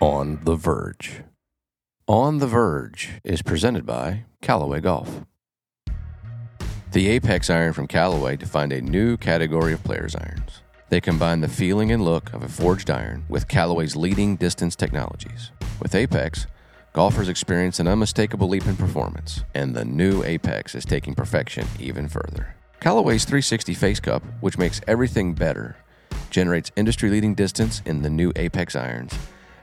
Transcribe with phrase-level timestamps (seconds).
[0.00, 1.24] On the Verge.
[2.06, 5.24] On the Verge is presented by Callaway Golf.
[6.92, 10.62] The Apex iron from Callaway defined a new category of players' irons.
[10.88, 15.50] They combine the feeling and look of a forged iron with Callaway's leading distance technologies.
[15.82, 16.46] With Apex,
[16.92, 22.06] golfers experience an unmistakable leap in performance, and the new Apex is taking perfection even
[22.06, 22.54] further.
[22.78, 25.76] Callaway's 360 Face Cup, which makes everything better,
[26.30, 29.12] generates industry leading distance in the new Apex irons,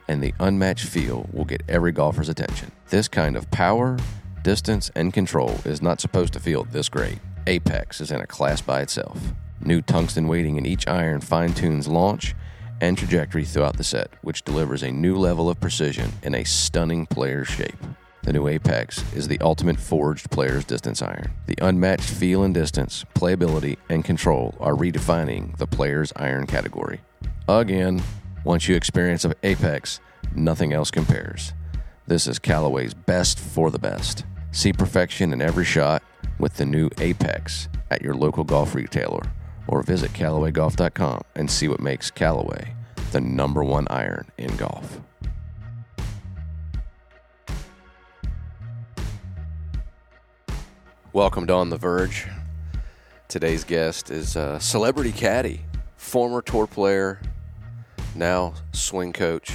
[0.07, 2.71] and the unmatched feel will get every golfer's attention.
[2.89, 3.97] This kind of power,
[4.43, 7.19] distance, and control is not supposed to feel this great.
[7.47, 9.19] Apex is in a class by itself.
[9.61, 12.35] New tungsten weighting in each iron fine tunes launch
[12.81, 17.05] and trajectory throughout the set, which delivers a new level of precision in a stunning
[17.05, 17.77] player's shape.
[18.23, 21.31] The new Apex is the ultimate forged player's distance iron.
[21.45, 27.01] The unmatched feel and distance, playability, and control are redefining the player's iron category.
[27.47, 28.01] Again,
[28.45, 29.99] once you experience Apex,
[30.35, 31.53] nothing else compares.
[32.05, 34.23] This is Callaway's best for the best.
[34.51, 36.03] See perfection in every shot
[36.37, 39.23] with the new Apex at your local golf retailer
[39.67, 42.75] or visit CallawayGolf.com and see what makes Callaway
[43.11, 44.99] the number one iron in golf.
[51.13, 52.27] Welcome to On the Verge.
[53.27, 55.61] Today's guest is a celebrity caddy,
[55.97, 57.19] former tour player,
[58.15, 59.51] now swing coach,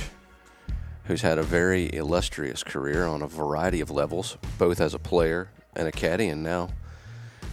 [1.04, 5.48] who's had a very illustrious career on a variety of levels, both as a player
[5.74, 6.68] and a caddy, and now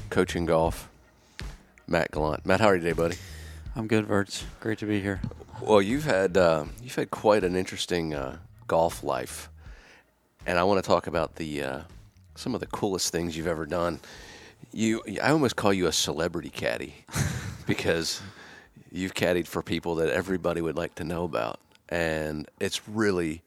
[0.09, 0.89] coaching golf.
[1.87, 2.45] Matt Gallant.
[2.45, 3.15] Matt, how are you today, buddy?
[3.75, 4.43] I'm good, Verts.
[4.59, 5.21] Great to be here.
[5.61, 8.37] Well, you've had uh, you've had quite an interesting uh,
[8.67, 9.49] golf life,
[10.45, 11.79] and I want to talk about the uh,
[12.35, 13.99] some of the coolest things you've ever done.
[14.73, 16.93] You, I almost call you a celebrity caddy
[17.65, 18.21] because
[18.91, 21.59] you've caddied for people that everybody would like to know about,
[21.89, 23.41] and it's really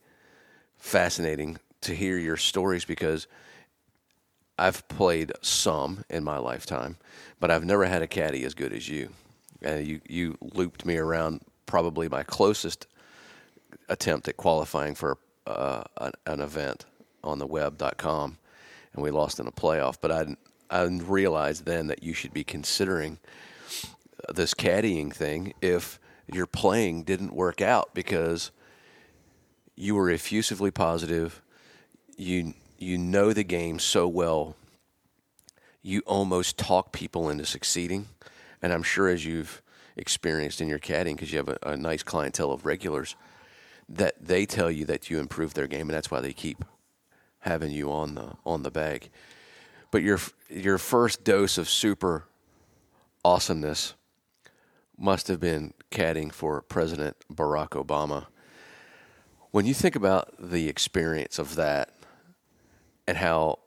[0.77, 3.27] fascinating to hear your stories because
[4.57, 6.97] I've played some in my lifetime,
[7.39, 9.09] but I've never had a caddy as good as you.
[9.63, 12.87] And you you looped me around probably my closest
[13.89, 16.85] attempt at qualifying for uh, an, an, event
[17.23, 18.37] on the web.com,
[18.93, 19.97] and we lost in a playoff.
[20.01, 20.35] But I
[20.69, 23.19] I realized then that you should be considering
[24.33, 25.99] this caddying thing if
[26.31, 28.51] your playing didn't work out because
[29.75, 31.41] you were effusively positive.
[32.17, 34.55] You you know the game so well,
[35.81, 38.07] you almost talk people into succeeding.
[38.61, 39.61] And I'm sure as you've
[39.97, 43.15] experienced in your caddying, because you have a, a, nice clientele of regulars,
[43.89, 46.63] that they tell you that you improved their game, and that's why they keep
[47.39, 49.09] having you on the on the bag.
[49.89, 52.25] But your your first dose of super
[53.25, 53.95] awesomeness
[55.01, 58.27] must have been caddying for President Barack Obama.
[59.51, 61.93] When you think about the experience of that
[63.07, 63.59] and how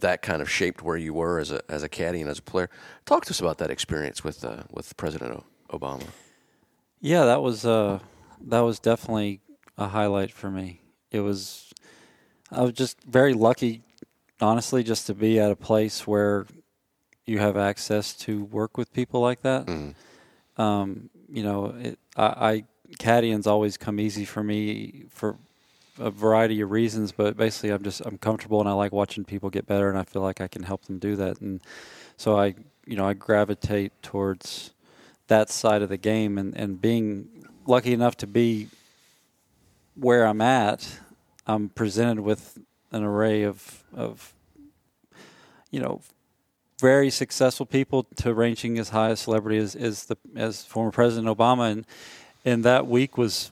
[0.00, 2.42] that kind of shaped where you were as a as a caddy and as a
[2.42, 2.68] player.
[3.06, 6.06] Talk to us about that experience with uh, with President Obama.
[7.00, 8.00] Yeah, that was uh,
[8.40, 9.40] that was definitely
[9.78, 10.80] a highlight for me.
[11.10, 11.72] It was
[12.50, 13.82] I was just very lucky,
[14.40, 16.46] honestly, just to be at a place where
[17.26, 19.66] you have access to work with people like that.
[19.66, 19.94] Mm.
[20.56, 22.64] Um, you know, it, I, I
[22.98, 25.36] caddying's always come easy for me for
[25.98, 29.50] a variety of reasons, but basically I'm just I'm comfortable and I like watching people
[29.50, 31.40] get better and I feel like I can help them do that.
[31.40, 31.60] And
[32.16, 32.54] so I
[32.86, 34.72] you know I gravitate towards
[35.28, 38.68] that side of the game and and being lucky enough to be
[39.94, 41.00] where I'm at
[41.46, 42.58] I'm presented with
[42.90, 44.34] an array of of
[45.70, 46.00] you know
[46.78, 51.26] very successful people to ranging as high a celebrity as, as the as former President
[51.34, 51.86] Obama and
[52.44, 53.50] and that week was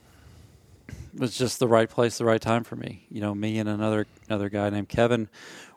[1.15, 3.05] was just the right place, the right time for me.
[3.09, 5.29] You know, me and another another guy named Kevin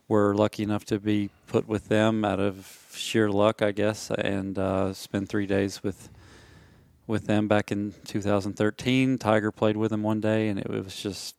[0.08, 4.58] were lucky enough to be put with them out of sheer luck, I guess, and
[4.58, 6.08] uh, spend three days with
[7.06, 9.18] with them back in 2013.
[9.18, 11.36] Tiger played with them one day, and it was just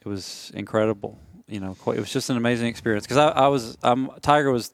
[0.00, 1.18] it was incredible.
[1.48, 4.72] You know, it was just an amazing experience because I, I, was I'm Tiger was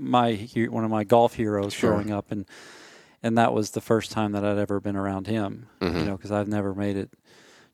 [0.00, 1.90] my one of my golf heroes sure.
[1.90, 2.46] growing up, and
[3.22, 5.66] and that was the first time that I'd ever been around him.
[5.80, 5.98] Mm-hmm.
[5.98, 7.10] You know, because I've never made it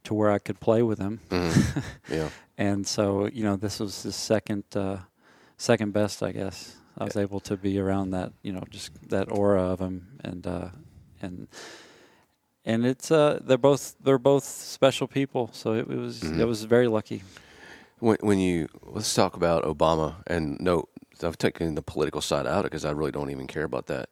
[0.05, 1.21] to where I could play with him.
[1.31, 1.83] Mhm.
[2.11, 2.29] Yeah.
[2.59, 4.99] and so you know this was his second uh,
[5.57, 6.77] second best, I guess.
[6.99, 10.47] I was able to be around that, you know, just that aura of him, and
[10.47, 10.69] uh,
[11.21, 11.47] and
[12.65, 15.51] and it's uh, they're both they're both special people.
[15.53, 16.41] So it, it was Mhm.
[16.41, 17.23] it was very lucky.
[17.99, 20.89] When, when you let's talk about Obama and no,
[21.23, 24.09] I've taken the political side out because I really don't even care about that.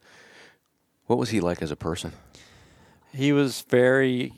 [1.07, 2.13] What was he like as a person?
[3.13, 4.33] He was very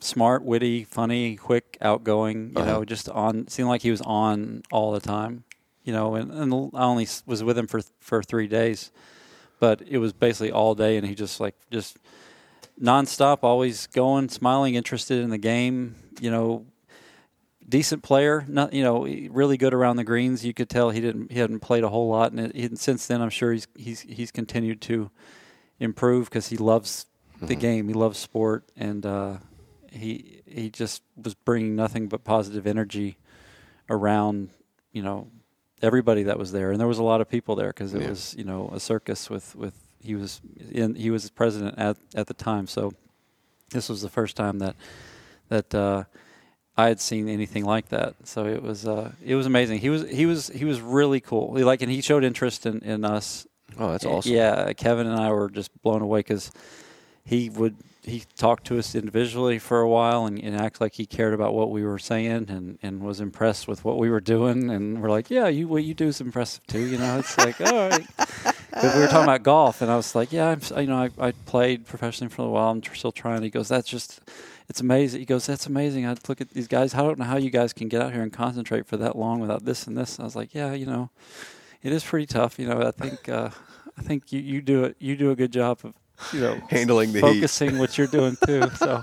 [0.00, 2.50] smart, witty, funny, quick, outgoing.
[2.54, 2.70] You Uh-huh.
[2.70, 5.44] know, just on seemed like he was on all the time.
[5.84, 8.92] You know, and, and I only was with him for for three days,
[9.58, 11.96] but it was basically all day, and he just like just
[12.80, 15.96] nonstop, always going, smiling, interested in the game.
[16.20, 16.66] You know,
[17.70, 18.44] decent player.
[18.48, 20.44] Not you know, really good around the greens.
[20.44, 23.06] You could tell he didn't he hadn't played a whole lot, and, it, and since
[23.06, 25.10] then, I'm sure he's he's he's continued to
[25.78, 27.06] improve because he loves
[27.40, 27.60] the Mhm.
[27.60, 27.88] game.
[27.88, 29.38] He loves sport, and uh,
[29.90, 33.16] he he just was bringing nothing but positive energy
[33.88, 34.50] around.
[34.92, 35.28] You know,
[35.82, 38.10] everybody that was there, and there was a lot of people there because it Yeah.
[38.10, 40.40] was you know a circus with with he was
[40.70, 42.66] in he was president at at the time.
[42.66, 42.92] So
[43.70, 44.74] this was the first time that
[45.48, 46.04] that uh,
[46.80, 48.14] I had seen anything like that.
[48.24, 49.78] So it was uh, it was amazing.
[49.78, 51.54] He was he was he was really cool.
[51.56, 53.46] He, like and he showed interest in in us
[53.78, 54.32] Oh, that's awesome.
[54.32, 56.50] Yeah, Kevin and I were just blown away because
[57.24, 61.04] he would he talked to us individually for a while and, and act like he
[61.04, 64.70] cared about what we were saying and, and was impressed with what we were doing
[64.70, 66.80] and we're like, yeah, you what you do is impressive too.
[66.80, 68.06] You know, it's like all right.
[68.72, 71.28] But we were talking about golf and I was like, yeah, I'm you know I,
[71.28, 72.70] I played professionally for a while.
[72.70, 73.42] I'm still trying.
[73.42, 74.20] He goes, that's just.
[74.70, 75.18] It's amazing.
[75.18, 76.94] He goes, "That's amazing." I look at these guys.
[76.94, 79.40] I don't know how you guys can get out here and concentrate for that long
[79.40, 80.20] without this and this.
[80.20, 81.10] I was like, "Yeah, you know,
[81.82, 82.56] it is pretty tough.
[82.56, 83.50] You know, I think uh,
[83.98, 84.94] I think you, you do it.
[85.00, 85.94] You do a good job of
[86.32, 87.34] you know Handling the heat.
[87.34, 88.70] focusing what you're doing too.
[88.76, 89.02] So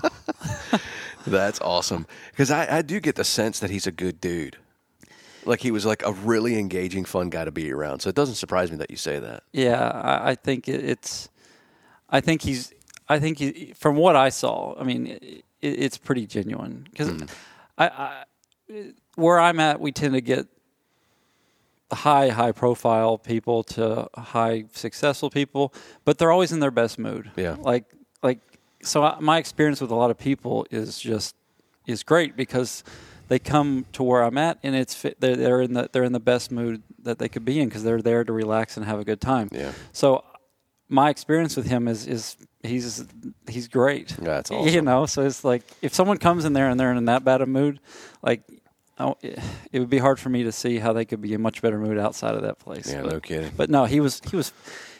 [1.26, 2.06] That's awesome.
[2.30, 4.56] Because I, I do get the sense that he's a good dude.
[5.44, 8.00] Like he was like a really engaging, fun guy to be around.
[8.00, 9.42] So it doesn't surprise me that you say that.
[9.52, 11.28] yeah, I, I think it, it's.
[12.08, 12.72] I think he's.
[13.06, 15.18] I think he, from what I saw, I mean,
[15.60, 17.28] it, it's pretty genuine because Mm.
[17.76, 18.24] I, I
[19.14, 20.46] where I'm at, we tend to get
[21.90, 25.72] high, high profile people to high successful people,
[26.04, 27.30] but they're always in their best mood.
[27.36, 27.56] Yeah.
[27.58, 27.84] Like,
[28.22, 28.40] like,
[28.82, 31.34] so I, my experience with a lot of people is just
[31.86, 32.84] is great because
[33.28, 36.20] they come to where I'm at and it's they're, they're in the they're in the
[36.20, 39.04] best mood that they could be in because they're there to relax and have a
[39.04, 39.48] good time.
[39.52, 39.72] Yeah.
[39.92, 40.24] So
[40.88, 43.04] my experience with him is is he's
[43.48, 44.08] he's great.
[44.18, 44.84] That's You awesome.
[44.84, 47.46] know, so it's like if someone comes in there and they're in that bad a
[47.46, 47.80] mood,
[48.22, 48.42] like
[48.98, 49.14] I,
[49.72, 51.78] it would be hard for me to see how they could be in much better
[51.78, 52.90] mood outside of that place.
[52.92, 53.52] Yeah, but, no kidding.
[53.56, 54.52] but no, he was he was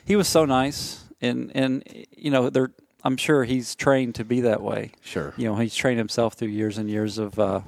[0.04, 1.82] he was so nice, and and
[2.16, 2.70] you know, they're
[3.04, 4.92] I'm sure he's trained to be that way.
[5.02, 5.32] Sure.
[5.36, 7.60] You know, he's trained himself through years and years of uh,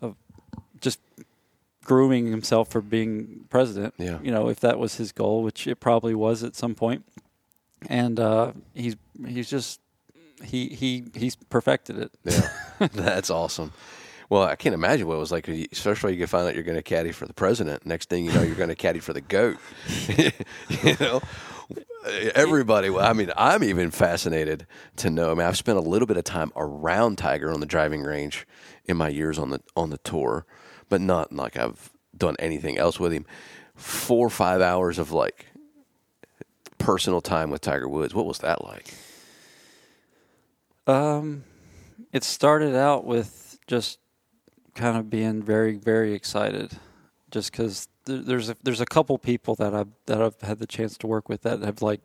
[0.00, 0.16] of
[0.80, 0.98] just
[1.84, 3.94] grooming himself for being president.
[3.98, 4.18] Yeah.
[4.22, 7.04] You know, if that was his goal, which it probably was at some point,
[7.88, 8.96] and uh, he's
[9.26, 9.80] he's just
[10.42, 12.12] he he he's perfected it.
[12.24, 12.48] Yeah.
[12.92, 13.72] That's awesome.
[14.28, 16.82] Well, I can't imagine what it was like, especially you find out you're going to
[16.82, 17.84] caddy for the president.
[17.84, 19.56] Next thing you know, you're going to caddy for the goat.
[20.08, 21.20] you know,
[22.36, 22.90] everybody.
[22.90, 25.32] well, I mean, I'm even fascinated to know.
[25.32, 28.46] I mean, I've spent a little bit of time around Tiger on the driving range
[28.84, 30.46] in my years on the on the tour,
[30.88, 33.26] but not like I've done anything else with him.
[33.74, 35.46] Four or five hours of like
[36.80, 38.12] personal time with Tiger Woods.
[38.14, 38.94] What was that like?
[40.86, 41.44] Um,
[42.12, 44.00] it started out with just
[44.74, 46.72] kind of being very, very excited,
[47.30, 50.66] just because th- there's a, there's a couple people that I that I've had the
[50.66, 52.00] chance to work with that have like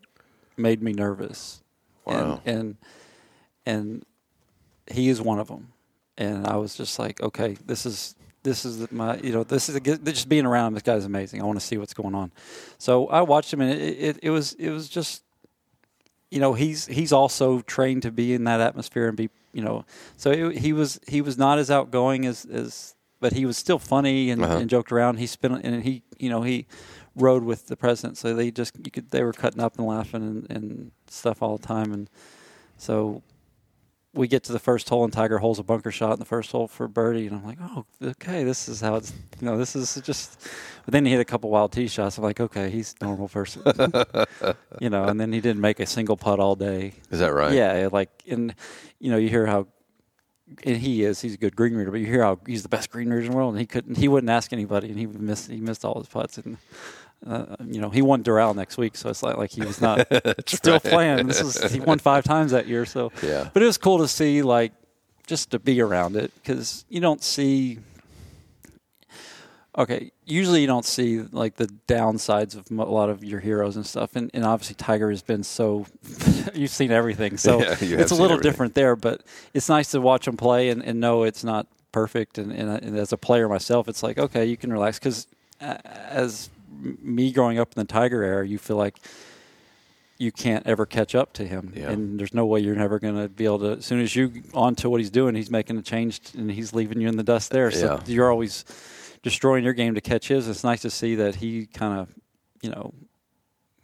[0.57, 1.63] made me nervous.
[2.05, 2.41] Wow.
[2.45, 2.77] And and,
[3.65, 4.05] and
[4.91, 5.73] he is one of them,
[6.17, 8.15] and I was just like, okay, this is.
[8.45, 10.73] This is my, you know, this is a, just being around him.
[10.75, 11.41] This guy's amazing.
[11.41, 12.31] I want to see what's going on.
[12.77, 15.23] So I watched him, and it, it, it was, it was just
[16.31, 19.85] you know he's he's also trained to be in that atmosphere and be you know
[20.17, 23.77] so it, he was he was not as outgoing as as but he was still
[23.79, 24.57] funny and, Uh-huh.
[24.57, 26.65] and joked around he spent and he you know he
[27.15, 30.23] rode with the president so they just you could they were cutting up and laughing
[30.23, 32.09] and, and stuff all the time and
[32.77, 33.21] so
[34.15, 36.51] we get to the first hole and Tiger holes a bunker shot in the first
[36.51, 39.75] hole for birdie and I'm like oh okay this is how it's you know this
[39.75, 40.41] is just
[40.85, 42.17] but then he hit a couple wild tee shots.
[42.17, 43.61] I'm like okay he's a normal person.
[44.81, 46.93] You know and then he didn't make a single putt all day.
[47.11, 47.53] Is that right?
[47.53, 48.53] yeah, like and
[48.99, 49.67] you know you hear how
[50.63, 52.91] and he is he's a good green reader, but you hear how he's the best
[52.91, 55.21] green reader in the world, and he couldn't he wouldn't ask anybody, and he would
[55.21, 56.57] miss he missed all his putts, and
[57.27, 60.07] uh, you know he won Doral next week, so it's not like he was not
[60.47, 61.27] still playing.
[61.27, 63.49] This is he won five times that year, so Yeah.
[63.53, 64.71] But it was cool to see like
[65.27, 67.79] just to be around it because you don't see.
[69.77, 73.85] Okay, usually you don't see like the downsides of a lot of your heroes and
[73.85, 75.85] stuff, and, and obviously Tiger has been so.
[76.53, 78.41] you've seen everything, so Yeah, it's a little everything.
[78.51, 78.95] different there.
[78.95, 82.37] But it's nice to watch him play and, and know it's not perfect.
[82.37, 85.27] And, and, and as a player myself, it's like okay, you can relax because
[85.59, 86.49] as
[86.81, 88.97] me growing up in the Tiger era, you feel like
[90.17, 91.89] you can't ever catch up to him, Yeah.
[91.91, 93.71] and there's no way you're never going to be able to.
[93.77, 97.01] As soon as you onto what he's doing, he's making a change and he's leaving
[97.01, 97.69] you in the dust there.
[97.71, 97.99] So Yeah.
[98.07, 98.63] you're always
[99.23, 100.47] destroying your game to catch his.
[100.47, 102.15] It's nice to see that he kind of,
[102.61, 102.93] you know,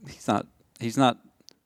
[0.07, 0.48] he's not
[0.79, 1.17] he's not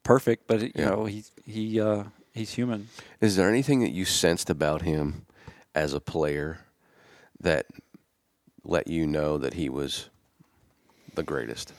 [0.04, 0.90] perfect, but you Yeah.
[0.90, 2.88] know he he uh, he's human.
[3.22, 5.26] Is there anything that you sensed about him
[5.76, 6.60] as a player
[7.40, 7.68] that
[8.64, 10.10] let you know that he was
[11.16, 11.74] the greatest?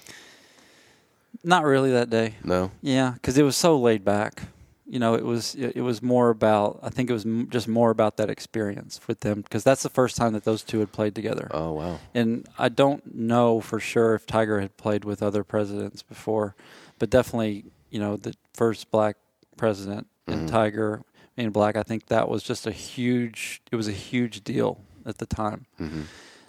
[1.44, 2.34] Not really that day.
[2.42, 2.70] No.
[2.82, 4.42] Yeah, because it was so laid back.
[4.88, 6.78] You know, it was it, it was more about.
[6.82, 9.88] I think it was m- just more about that experience with them because that's the
[9.88, 11.48] first time that those two had played together.
[11.50, 11.98] Oh wow.
[12.14, 16.54] And I don't know for sure if Tiger had played with other presidents before,
[17.00, 19.16] but definitely, you know, the first black
[19.56, 21.02] president and Tiger
[21.36, 23.62] being black, I think that was just a huge.
[23.72, 25.66] It was a huge deal at the time.
[25.80, 26.02] Mm-hmm.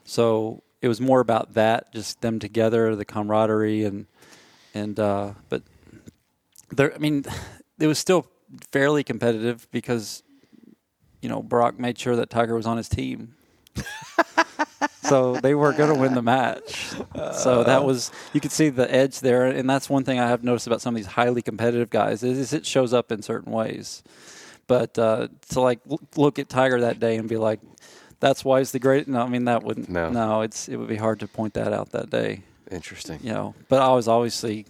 [0.06, 4.06] So it was more about that, just them together, the camaraderie, and
[4.74, 5.64] and uh, but
[6.70, 6.94] there.
[6.94, 7.26] I mean,
[7.80, 8.28] it was still
[8.72, 10.24] fairly competitive because
[11.22, 13.36] you know Barack made sure that Tiger was on his team.
[15.04, 16.94] so they were going to win the match.
[17.34, 20.44] So that was you could see the edge there, and that's one thing I have
[20.44, 23.52] noticed about some of these highly competitive guys is, is it shows up in certain
[23.52, 24.04] ways.
[24.68, 25.80] But uh, to like
[26.16, 27.62] look at Tiger that day and be like,
[28.20, 29.90] "That's why he's the great." No, I mean that wouldn't.
[29.90, 30.10] No.
[30.10, 32.42] no, it's it would be hard to point that out that day.
[32.72, 33.20] Interesting.
[33.24, 34.66] You know, but I was obviously,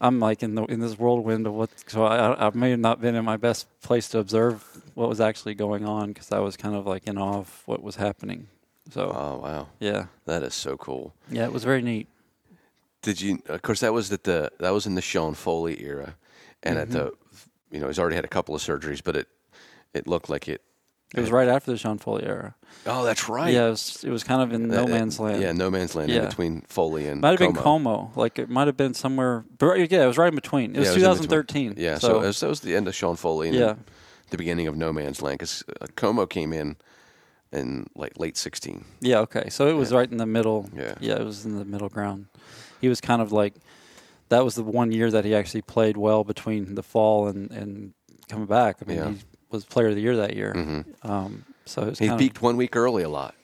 [0.00, 1.70] I'm like in the in this whirlwind of what.
[1.88, 4.64] So I, I may have not been in my best place to observe
[4.94, 7.82] what was actually going on because I was kind of like in awe of what
[7.82, 8.46] was happening.
[8.90, 9.68] So Oh wow.
[9.78, 11.12] yeah, That is so cool.
[11.30, 12.06] yeah, it was very neat.
[13.02, 13.42] Did you?
[13.48, 16.14] Of course, that was at the that was in the Sean Foley era,
[16.62, 17.74] and at the, Mm-hmm.
[17.74, 19.26] you know, he's already had a couple of surgeries, but it
[19.94, 20.60] it looked like it.
[21.14, 22.54] It was right after the Sean Foley era.
[22.86, 23.52] Oh, that's right.
[23.52, 25.42] Yeah, it was, it was kind of in no man's land.
[25.42, 28.12] Yeah, no man's land in between Foley and Might have been Como.
[28.14, 29.44] Like it might have been somewhere.
[29.58, 30.76] But yeah, it was right in between.
[30.76, 31.74] It was Yeah, it was 2013.
[31.76, 33.74] Yeah, so, so, it was, that was the end of Sean Foley and Yeah.
[34.30, 36.76] the beginning of No Man's Land because uh, Como came in
[37.52, 38.84] in like late 16.
[39.00, 39.48] yeah, okay.
[39.50, 39.98] So it was Yeah.
[39.98, 40.70] right in the middle.
[40.76, 40.94] Yeah.
[41.00, 42.26] yeah, it was in the middle ground.
[42.80, 43.54] He was kind of like
[44.28, 47.94] that was the one year that he actually played well between the fall and and
[48.28, 48.76] coming back.
[48.80, 49.08] I mean, Yeah.
[49.10, 49.18] he
[49.50, 50.52] was Player of the Year that year.
[50.52, 53.34] hmm Um, so it He kind peaked one week early a lot.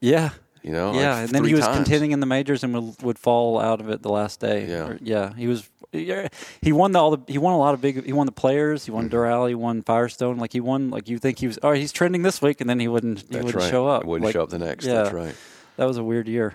[0.00, 0.30] yeah,
[0.62, 1.76] You know, like yeah, and then he was times.
[1.78, 4.66] contending in the majors and would, would fall out of it the last day.
[4.68, 4.86] Yeah.
[4.88, 5.68] Or- yeah, he was.
[5.92, 6.28] yeah,
[6.60, 7.32] He won the, all the.
[7.32, 8.04] He won a lot of big.
[8.04, 8.84] He won the players.
[8.84, 9.16] He won Mm-hmm.
[9.16, 9.48] Doral.
[9.48, 10.38] He won Firestone.
[10.38, 10.90] Like he won.
[10.90, 11.58] Like you think he was.
[11.62, 13.20] Oh, he's trending this week, and then he wouldn't.
[13.20, 13.70] He That's wouldn't right.
[13.70, 14.04] show up.
[14.04, 14.84] Wouldn't Like, show up the next.
[14.86, 14.94] yeah.
[15.02, 15.34] That's right.
[15.76, 16.54] That was a weird year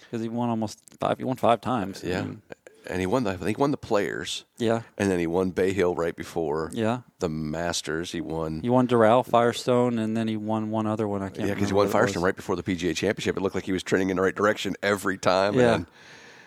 [0.00, 1.18] because he won almost five.
[1.18, 2.02] He won five times.
[2.04, 2.42] I Yeah, mean,
[2.88, 4.82] and he won the I he won the Players, yeah.
[4.98, 7.00] and then he won Bay Hill right before Yeah.
[7.18, 8.12] the Masters.
[8.12, 8.60] He won.
[8.62, 11.22] He won Doral, Firestone, and then he won one other one.
[11.22, 11.48] I can't.
[11.48, 13.36] yeah, because he won Firestone right before the PGA Championship.
[13.36, 15.54] It looked like he was trending in the right direction every time.
[15.54, 15.74] Yeah.
[15.74, 15.86] And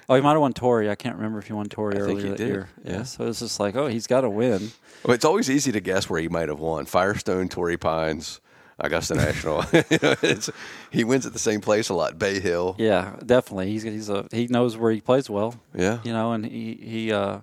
[0.10, 0.90] Oh, he might have won Torrey.
[0.90, 2.70] I can't remember if he won Torrey I think earlier he that did, year.
[2.86, 3.04] yeah.
[3.04, 4.72] So it's just like, oh, he's got to win.
[5.04, 6.86] Well, it's always easy to guess where he might have won.
[6.86, 8.40] Firestone, Torrey Pines,
[8.80, 9.64] Augusta National.
[9.74, 10.50] You know, it's,
[10.92, 12.20] he wins at the same place a lot.
[12.20, 12.76] Bay Hill.
[12.78, 13.72] Yeah, definitely.
[13.72, 15.56] He's he's a he knows where he plays well.
[15.76, 16.00] Yeah.
[16.04, 17.40] You know, and he he uh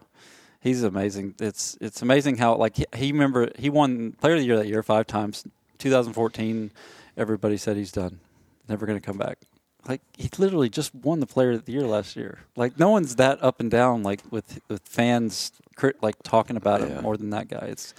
[0.61, 1.35] he's amazing.
[1.41, 4.67] It's it's amazing how like he, he remember he won Player of the Year that
[4.69, 5.45] year five times.
[5.79, 6.71] 2014,
[7.17, 8.21] everybody said he's done,
[8.69, 9.39] never going to come back.
[9.87, 12.39] Like he literally just won the Player of the Year last year.
[12.57, 15.53] Like no one's that up and down like with with fans
[16.01, 16.87] like talking about Yeah.
[16.87, 17.67] him more than that guy.
[17.71, 17.93] It's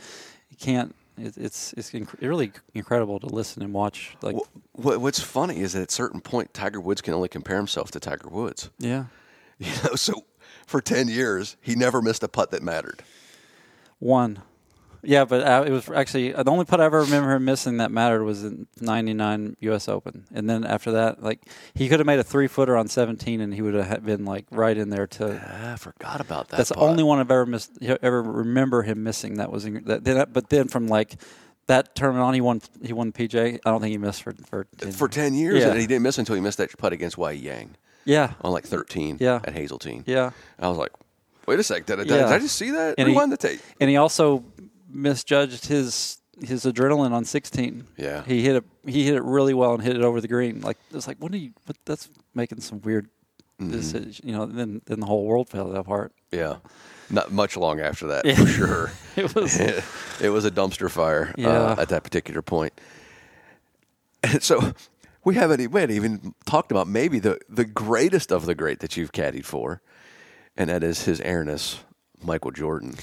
[0.49, 0.95] you can't.
[1.17, 4.15] It, it's it's inc- really incredible to listen and watch.
[4.21, 4.35] Like
[4.73, 7.91] What, what's funny is that at a certain point, Tiger Woods can only compare himself
[7.91, 8.69] to Tiger Woods.
[8.79, 9.05] yeah,
[9.59, 10.25] You know, so
[10.65, 13.01] for ten years, he never missed a putt that mattered.
[13.99, 14.39] One.
[15.05, 17.91] Yeah, but uh, it was actually the only putt I ever remember him missing that
[17.91, 19.87] mattered was in '99 U.S.
[19.87, 21.41] Open, and then after that, like
[21.73, 24.45] he could have made a three footer on 17, and he would have been like
[24.51, 25.41] right in there to.
[25.45, 26.57] Ah, I forgot about that.
[26.57, 27.71] That's the only one I've ever missed.
[27.81, 29.35] Ever remember him missing?
[29.37, 30.03] That was in, that.
[30.03, 31.15] Then, but then from like
[31.67, 32.61] that tournament on, he won.
[32.83, 33.59] He won the PJ.
[33.65, 34.67] I don't think he missed for for.
[34.77, 35.69] 10 for ten years, Yeah.
[35.71, 38.65] and he didn't miss until he missed that putt against Wai Yang Yeah, on like
[38.65, 39.17] thirteen.
[39.19, 39.41] Yeah.
[39.43, 40.03] at Hazeltine.
[40.07, 40.31] yeah.
[40.59, 40.91] I was like,
[41.47, 42.27] wait a sec, did I, did Yeah.
[42.29, 42.95] I just see that?
[42.97, 43.59] And he- Rewind the tape.
[43.81, 44.43] and he also
[44.95, 47.87] misjudged his his adrenaline on 16.
[47.97, 48.21] Yeah.
[48.25, 48.63] he hit it.
[48.85, 50.59] He hit it really well and hit it over the green.
[50.61, 51.51] Like it's like, what are you?
[51.65, 53.09] What, that's making some weird
[53.57, 53.71] Mm-hmm.
[53.71, 54.27] decision.
[54.27, 56.11] You know, then then the whole world fell apart.
[56.29, 56.57] Yeah,
[57.09, 58.35] not much long after that Yeah.
[58.35, 58.91] for sure.
[59.15, 59.57] It was
[60.21, 61.47] it was a dumpster fire Yeah.
[61.71, 62.73] uh, at that particular point.
[64.23, 64.73] And so
[65.23, 68.97] we haven't we haven't even talked about maybe the the greatest of the great that
[68.97, 69.81] you've caddied for,
[70.57, 71.79] and that is His Airness,
[72.21, 72.95] Michael Jordan.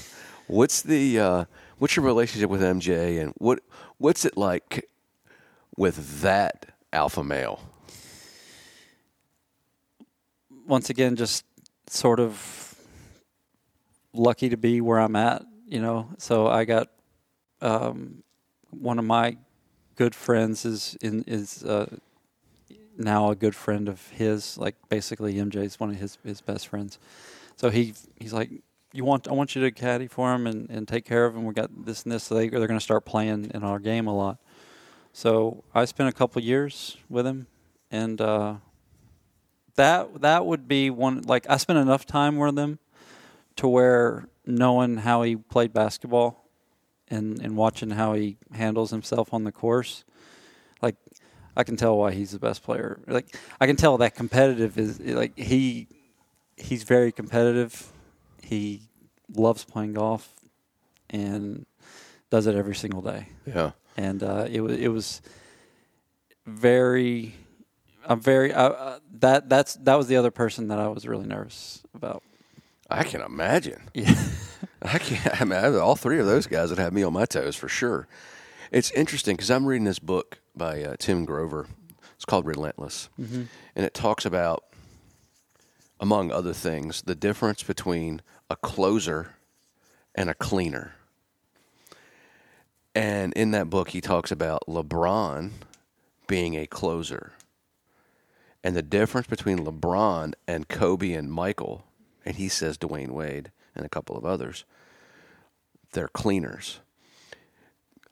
[0.45, 1.45] What's the uh,
[1.77, 3.59] what's your relationship with MJ, and what
[3.97, 4.89] what's it like
[5.75, 7.59] with that alpha male?
[10.65, 11.45] once again, just
[11.87, 12.75] sort of
[14.13, 16.09] lucky to be where I'm at, you know.
[16.17, 16.89] So I got
[17.61, 18.23] um,
[18.69, 19.37] one of my
[19.95, 21.97] good friends is in is uh,
[22.97, 24.57] now a good friend of his.
[24.57, 26.99] Like basically, MJ's one of his his best friends.
[27.55, 28.49] So he he's like,
[28.93, 31.43] you want I want you to caddy for him and, and take care of him.
[31.43, 32.23] We got this and this.
[32.25, 34.37] So they they're going to start playing in our game a lot.
[35.11, 37.47] So I spent a couple years with him,
[37.91, 38.55] and uh,
[39.75, 41.21] that that would be one.
[41.21, 42.79] Like I spent enough time with him
[43.57, 46.47] to where knowing how he played basketball
[47.09, 50.03] and and watching how he handles himself on the course,
[50.81, 50.95] like
[51.55, 52.99] I can tell why he's the best player.
[53.07, 55.87] Like I can tell that competitive is like he
[56.57, 57.92] he's very competitive.
[58.43, 58.81] He
[59.33, 60.29] loves playing golf
[61.09, 61.65] and
[62.29, 63.71] does it every single day Yeah.
[63.97, 65.21] and uh, it was it was
[66.45, 67.33] very.
[68.05, 71.25] I'm very uh, uh, that that's that was the other person that I was really
[71.25, 72.21] nervous about.
[72.89, 73.81] I can imagine.
[73.93, 74.13] Yeah,
[74.81, 75.41] I can't.
[75.41, 78.07] I mean, all three of those guys would have me on my toes for sure.
[78.71, 81.67] It's interesting because I'm reading this book by uh, Tim Grover.
[82.15, 84.63] It's called Relentless, and it talks about,
[85.99, 88.21] among other things, the difference between
[88.53, 89.33] a closer
[90.13, 90.93] and a cleaner.
[92.93, 95.49] And in that book, he talks about LeBron
[96.27, 97.33] being a closer,
[98.63, 101.83] and the difference between LeBron and Kobe and Michael,
[102.23, 104.65] and he says Dwyane Wade and a couple of others,
[105.93, 106.79] they're cleaners.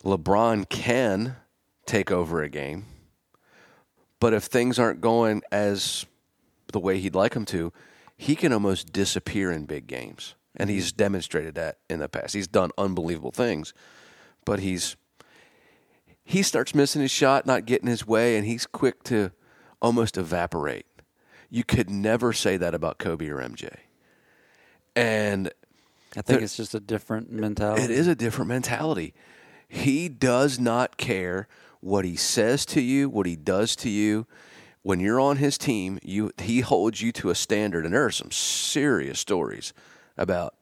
[0.03, 1.35] LeBron can
[1.85, 2.87] take over a game,
[4.19, 6.07] but if things aren't going as
[6.73, 7.71] the way he'd like them to,
[8.17, 10.33] he can almost disappear in big games.
[10.55, 12.33] And he's demonstrated that in the past.
[12.33, 13.73] He's done unbelievable things,
[14.45, 14.95] but he's
[16.23, 19.31] he starts missing his shot, not getting his way, and he's quick to
[19.81, 20.85] almost evaporate.
[21.49, 23.69] You could never say that about Kobe or MJ.
[24.95, 25.47] And
[26.15, 27.83] I think There- it's just a different mentality.
[27.83, 29.13] it is a different mentality.
[29.67, 31.47] He does not care
[31.79, 34.27] what he says to you, what he does to you.
[34.83, 38.11] When you're on his team, you he holds you to a standard, and there are
[38.11, 39.73] some serious stories
[40.17, 40.55] about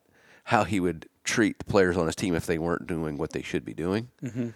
[0.46, 3.42] how he would treat the players on his team if they weren't doing what they
[3.42, 4.10] should be doing.
[4.24, 4.50] Mm-hmm.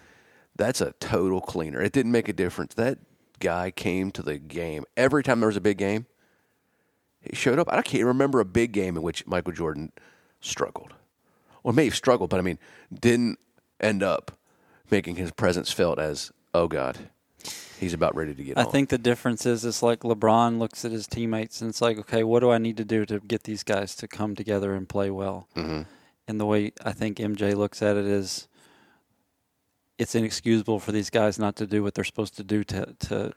[0.56, 1.80] That's a total cleaner.
[1.80, 2.74] It didn't make a difference.
[2.74, 2.98] That
[3.40, 6.06] guy came to the game every time there was a big game.
[7.20, 7.72] He showed up.
[7.72, 9.92] I can't remember a big game in which Michael Jordan
[10.40, 10.94] struggled.
[11.62, 12.58] Well, maybe struggled, but I mean,
[12.92, 13.38] didn't
[13.80, 14.32] end up
[14.90, 17.08] making his presence felt as, oh God,
[17.84, 18.70] he's about ready to get I on.
[18.72, 22.24] think the difference is it's like LeBron looks at his teammates and it's like, okay,
[22.24, 25.10] what do I need to do to get these guys to come together and play
[25.10, 25.48] well?
[25.56, 25.82] Mm-hmm.
[26.26, 28.48] And the way I think MJ looks at it is,
[29.98, 33.32] it's inexcusable for these guys not to do what they're supposed to do to to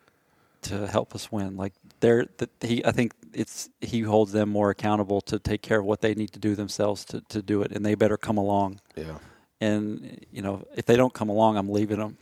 [0.64, 1.56] to help us win.
[1.56, 5.80] Like they're that he, I think it's he holds them more accountable to take care
[5.80, 8.38] of what they need to do themselves to to do it, and they better come
[8.38, 8.80] along.
[8.96, 9.20] yeah.
[9.60, 12.18] And you know, if they don't come along, I'm leaving them.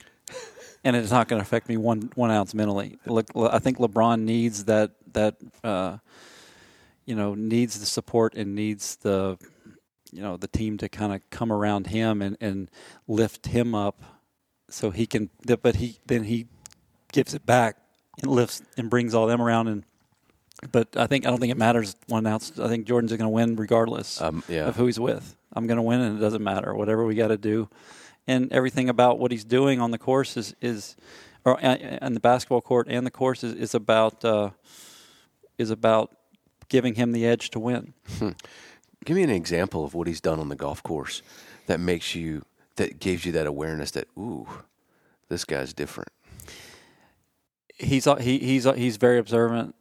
[0.85, 2.97] And it's not going to affect me one one ounce mentally.
[3.05, 5.97] Look, I think LeBron needs that that uh,
[7.05, 9.37] you know needs the support and needs the
[10.13, 12.71] you know the team to kind of come around him and and
[13.07, 14.01] lift him up
[14.69, 15.29] so he can.
[15.45, 16.47] But he then he
[17.11, 17.77] gives it back
[18.21, 19.83] and lifts and brings all them around and.
[20.71, 22.57] But I think I don't think it matters one ounce.
[22.57, 24.65] I think Jordan's going to win regardless Um, yeah.
[24.67, 25.35] of who he's with.
[25.53, 26.73] I'm going to win, and it doesn't matter.
[26.73, 27.69] Whatever we got to do,
[28.27, 30.95] and everything about what he's doing on the course is is,
[31.43, 34.51] or uh, on the basketball court and the course is, is about uh,
[35.57, 36.15] is about
[36.69, 37.93] giving him the edge to win.
[39.05, 41.21] Give me an example of what he's done on the golf course
[41.67, 42.43] that makes you,
[42.75, 44.47] that gives you that awareness that, ooh,
[45.29, 46.09] this guy's different.
[47.77, 49.75] He's uh, he he's uh, he's very observant.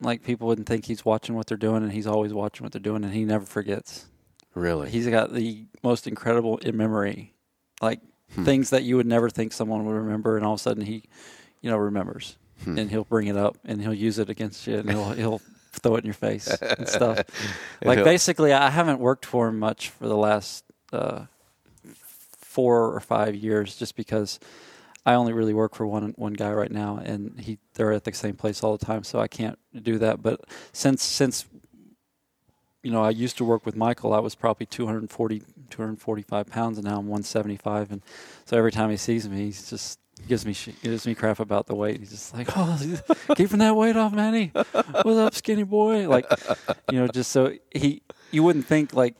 [0.00, 2.80] Like people wouldn't think he's watching what they're doing, and he's always watching what they're
[2.80, 4.06] doing, and he never forgets.
[4.54, 4.90] Really?
[4.90, 7.34] He's got the most incredible in memory,
[7.82, 8.00] like
[8.44, 11.04] things that you would never think someone would remember, and all of a sudden he,
[11.60, 14.88] you know, remembers, and he'll bring it up and he'll use it against you, and
[14.90, 15.38] he'll he'll
[15.72, 17.18] throw it in your face and stuff.
[17.84, 21.26] Like he'll- basically, I haven't worked for him much for the last uh,
[22.38, 24.38] four or five years, just because
[25.04, 28.12] I only really work for one one guy right now, and he they're at the
[28.12, 30.22] same place all the time, so I can't do that.
[30.22, 30.40] But
[30.72, 31.46] since since
[32.82, 34.12] you know, I used to work with Michael.
[34.12, 35.42] I was probably 240,
[35.72, 37.90] 245 pounds, and now I'm 175.
[37.92, 38.02] And
[38.44, 41.66] so every time he sees me, he's just gives me sh- gives me crap about
[41.66, 41.98] the weight.
[42.00, 42.78] He's just like, oh,
[43.36, 44.52] keeping that weight off, Manny.
[44.54, 46.08] What's up, skinny boy?
[46.08, 46.26] Like,
[46.90, 49.14] you know, just so he you wouldn't think like,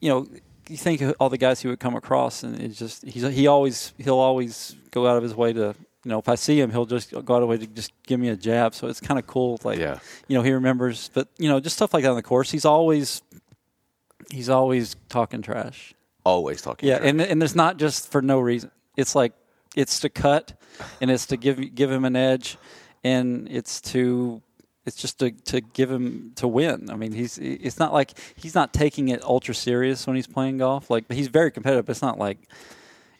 [0.00, 0.26] you know,
[0.68, 3.46] you think of all the guys he would come across, and it's just he's he
[3.46, 5.74] always he'll always go out of his way to.
[6.04, 7.90] You know, if I see him, he'll just go out of his way to just
[8.06, 8.76] give me a jab.
[8.76, 9.58] So it's kind of cool.
[9.64, 9.98] Like, Yeah.
[10.28, 12.48] you know, he remembers, but you know, just stuff like that on the course.
[12.48, 13.22] He's always,
[14.30, 15.94] he's always talking trash.
[16.24, 16.88] Always talking.
[16.88, 17.10] Yeah, trash.
[17.10, 18.70] and and it's not just for no reason.
[18.96, 19.32] It's like
[19.74, 20.54] it's to cut,
[21.00, 22.56] and it's to give give him an edge,
[23.04, 24.42] and it's to
[24.84, 26.90] it's just to to give him to win.
[26.90, 30.58] I mean, he's it's not like he's not taking it ultra serious when he's playing
[30.58, 30.90] golf.
[30.90, 31.86] Like he's very competitive.
[31.86, 32.38] But it's not like.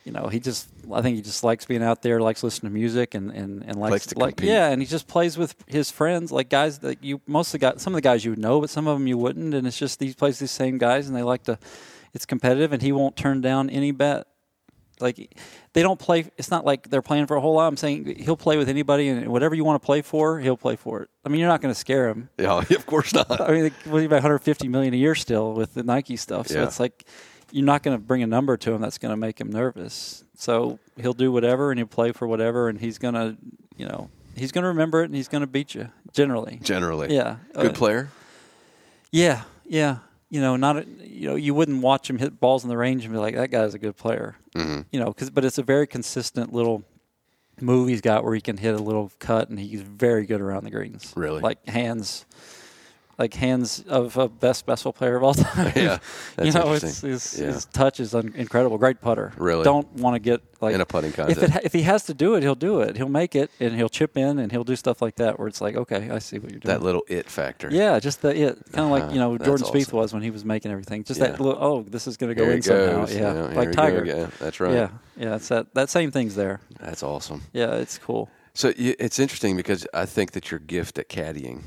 [0.06, 0.68] You know, he just.
[0.92, 3.76] I think he just likes being out there, likes listening to music, and and and
[3.76, 4.50] likes, Likes to like compete.
[4.50, 7.92] yeah, and he just plays with his friends, like guys that you mostly got some
[7.92, 9.98] of the guys you would know, but some of them you wouldn't, and it's just
[9.98, 11.58] these plays these same guys, and they like to.
[12.14, 14.28] It's competitive, and he won't turn down any bet
[14.98, 15.36] like
[15.74, 18.34] they don't play it's not like they're playing for a whole lot i'm saying he'll
[18.34, 21.28] play with anybody and whatever you want to play for he'll play for it i
[21.28, 23.38] mean you're not going to scare him yeah, of course not.
[23.42, 26.64] i mean what, about 150 million a year still with the nike stuff so Yeah.
[26.64, 27.04] it's like
[27.52, 30.24] you're not going to bring a number to him that's going to make him nervous.
[30.36, 33.36] So he'll do whatever and he'll play for whatever and he's going to
[33.76, 36.58] you know he's going to remember it and he's going to beat you generally.
[36.62, 37.36] Generally, yeah.
[37.54, 38.08] Good Uh, player.
[39.10, 39.98] yeah yeah.
[40.28, 43.04] You know not a, you know you wouldn't watch him hit balls in the range
[43.04, 44.36] and be like that guy's a good player.
[44.54, 46.84] Hmm you know, cause, but it's a very consistent little
[47.60, 50.64] move he's got where he can hit a little cut and he's very good around
[50.64, 51.12] the greens.
[51.16, 51.40] Really?
[51.40, 52.26] Like hands,
[53.18, 55.72] like hands of a best basketball player of all time.
[55.74, 55.98] Yeah,
[56.42, 57.46] you know, it's, his, Yeah.
[57.46, 58.76] his touch is un- incredible.
[58.78, 59.32] Great putter.
[59.38, 59.64] Really?
[59.64, 61.42] Don't want to get like In a putting if contest.
[61.56, 62.96] it if he has to do it, he'll do it.
[62.96, 65.60] He'll make it and he'll chip in and he'll do stuff like that where it's
[65.60, 66.74] like, okay, I see what you're doing.
[66.74, 67.68] that little it factor.
[67.70, 69.06] Yeah, just the it, kind of Uh-huh.
[69.06, 71.04] like you know Jordan Spieth was when he was making everything.
[71.04, 71.28] Just Yeah.
[71.28, 73.00] that little, oh, this is going to go in somehow.
[73.06, 73.14] goes.
[73.16, 74.04] Yeah, like Tiger.
[74.04, 74.72] Yeah, that's right.
[74.74, 76.60] Yeah, yeah, it's that that same thing's there.
[76.80, 77.42] That's awesome.
[77.52, 78.28] Yeah, it's cool.
[78.54, 81.62] So it's interesting because I think that your gift at caddying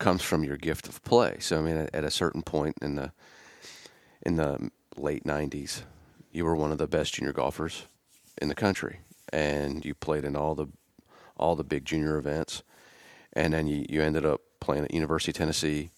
[0.00, 1.36] comes from your gift of play.
[1.38, 3.12] So I mean, at, a certain point in the
[4.22, 5.82] in the late '90s,
[6.32, 7.86] you were one of the best junior golfers
[8.42, 9.00] in the country,
[9.32, 10.66] and you played in all the
[11.36, 12.64] all the big junior events,
[13.32, 15.90] and then you, you ended up playing at University of Tennessee,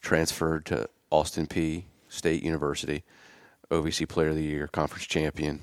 [0.00, 3.02] transferred to Austin Peay State University,
[3.70, 5.60] OVC Player of the Year, Conference Champion.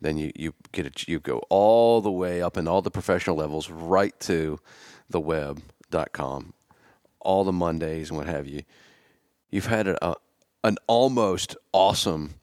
[0.00, 3.68] Then you, you get you go all the way up in all the professional levels,
[3.68, 4.60] right to
[5.10, 6.52] the web.com,
[7.28, 8.62] all the Mondays and what have you.
[9.50, 10.16] You've had a,
[10.64, 12.36] an almost awesome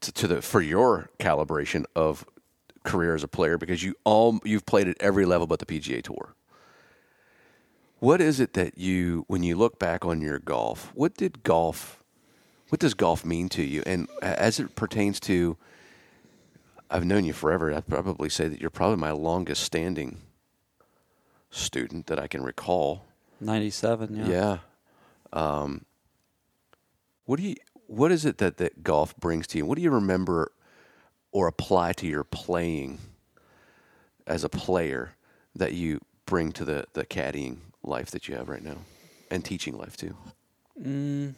[0.00, 2.24] to the for your calibration of
[2.84, 6.00] career as a player because you all you've played at every level but the PGA
[6.00, 6.34] Tour.
[7.98, 10.92] What is it that you when you look back on your golf?
[10.94, 12.02] What did golf
[12.68, 15.56] what does golf mean to you and as it pertains to
[16.88, 17.74] I've known you forever.
[17.74, 20.18] I'd probably say that you're probably my longest standing
[21.50, 23.04] student that I can recall.
[23.40, 24.16] Ninety-seven.
[24.16, 24.28] Yeah.
[24.28, 24.58] Yeah.
[25.32, 25.84] Um,
[27.24, 27.56] what do you?
[27.86, 29.66] What is it that, that golf brings to you?
[29.66, 30.52] What do you remember
[31.32, 32.98] or apply to your playing
[34.26, 35.16] as a player
[35.56, 38.76] that you bring to the, the caddying life that you have right now
[39.30, 40.16] and teaching life too?
[40.80, 41.34] Mm.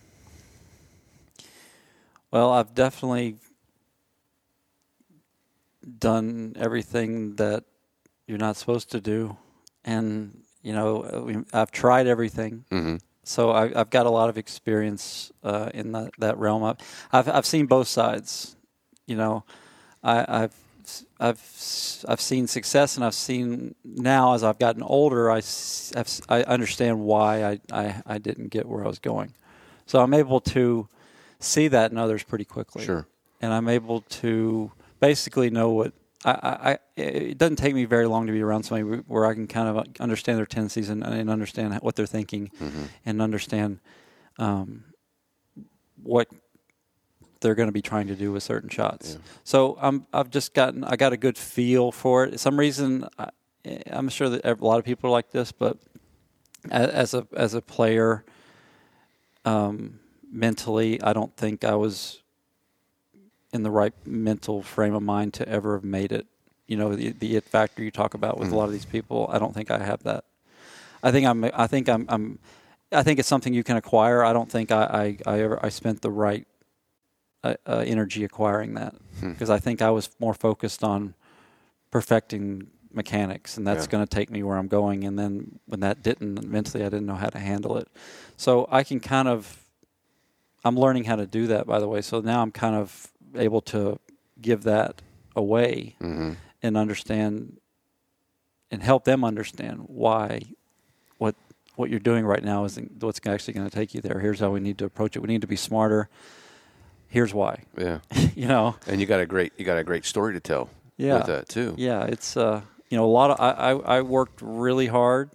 [2.31, 3.37] Well, I've definitely
[5.99, 7.65] done everything that
[8.27, 9.37] you're not supposed to do,
[9.85, 12.65] and you know, we- I've tried everything.
[12.71, 12.97] Mm-hmm.
[13.25, 16.63] so I, I've got a lot of experience uh, in that, that realm.
[16.65, 16.77] I've,
[17.13, 18.57] I've I've seen both sides.
[19.07, 19.45] You know,
[20.03, 20.55] I, I've
[21.21, 21.41] I've
[22.09, 25.93] I've seen success, and I've seen now as I've gotten older, I s-
[26.29, 29.35] I understand why I, I I didn't get where I was going.
[29.87, 30.89] So I'm able to
[31.41, 33.05] see that in others pretty quickly Sure.
[33.41, 34.71] and I'm able to
[35.01, 35.93] basically know what
[36.25, 36.31] I,
[36.73, 39.69] I, it doesn't take me very long to be around somebody where I can kind
[39.69, 42.85] of understand their tendencies and, and understand what they're thinking Mm-hmm.
[43.05, 43.81] and understand
[44.39, 44.85] um,
[46.03, 46.29] what
[47.41, 49.15] they're going to be trying to do with certain shots.
[49.15, 49.19] Yeah.
[49.43, 52.39] So I'm I've just gotten I got a good feel for it.
[52.39, 53.31] Some reason I,
[53.91, 55.79] I'm sure that a lot of people are like this, but
[56.71, 58.25] as a as a player,
[59.45, 59.99] um,
[60.31, 62.22] mentally, I don't think I was
[63.53, 66.27] in the right mental frame of mind to ever have made it.
[66.67, 69.29] You know, the, the it factor you talk about with a lot of these people.
[69.33, 70.25] I don't think I have that.
[71.03, 71.45] I think I'm.
[71.45, 72.07] I think I'm.
[72.09, 72.39] I'm
[72.93, 74.23] I think it's something you can acquire.
[74.25, 75.17] I don't think I.
[75.27, 75.59] I, I ever.
[75.65, 76.47] I spent the right
[77.45, 79.33] uh, uh, energy acquiring that Hmm.
[79.33, 81.15] because I think I was more focused on
[81.91, 83.91] perfecting mechanics, and that's Yeah.
[83.91, 85.05] going to take me where I'm going.
[85.05, 87.89] And then when that didn't, mentally, I didn't know how to handle it.
[88.37, 89.59] So I can kind of.
[90.65, 92.01] I'm learning how to do that, by the way.
[92.03, 93.99] So now I'm kind of able to
[94.41, 95.03] give that
[95.37, 96.33] away Mm-hmm.
[96.63, 97.59] and understand
[98.71, 100.43] and help them understand why
[101.19, 101.35] what
[101.77, 104.19] what you're doing right now isn't what's actually going to take you there.
[104.21, 105.21] Here's how we need to approach it.
[105.21, 106.09] We need to be smarter.
[107.09, 107.65] Here's why.
[107.79, 107.99] Yeah.
[108.35, 108.77] you know.
[108.87, 111.19] And you got a great you got a great story to tell Yeah.
[111.19, 111.75] with that too.
[111.79, 115.31] Yeah, it's uh, you know, a lot of I, I, I worked really hard.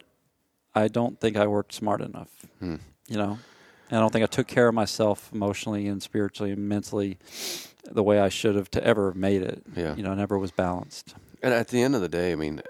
[0.76, 2.30] I don't think I worked smart enough.
[2.60, 2.76] Hmm.
[3.08, 3.40] You know,
[3.90, 7.18] and I don't think I took care of myself emotionally and spiritually and mentally
[7.90, 9.64] the way I should have to ever have made it.
[9.76, 9.96] Yeah.
[9.96, 11.16] You know, never was balanced.
[11.42, 12.62] And at the end of the day, I mean,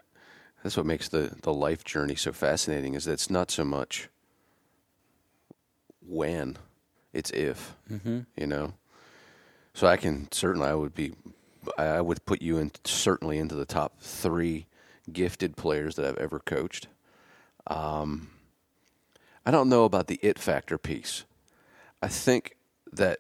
[0.64, 4.10] that's what makes the, the life journey so fascinating is that it's not so much
[6.08, 6.58] when,
[7.14, 8.20] it's if, Mm-hmm.
[8.36, 8.74] you know?
[9.74, 11.14] So I can certainly, I would be,
[11.78, 14.66] I would put you in certainly into the top three
[15.12, 16.88] gifted players that I've ever coached.
[17.68, 18.30] Um,
[19.46, 21.26] I don't know about the it factor piece.
[22.02, 22.58] I think
[22.92, 23.20] that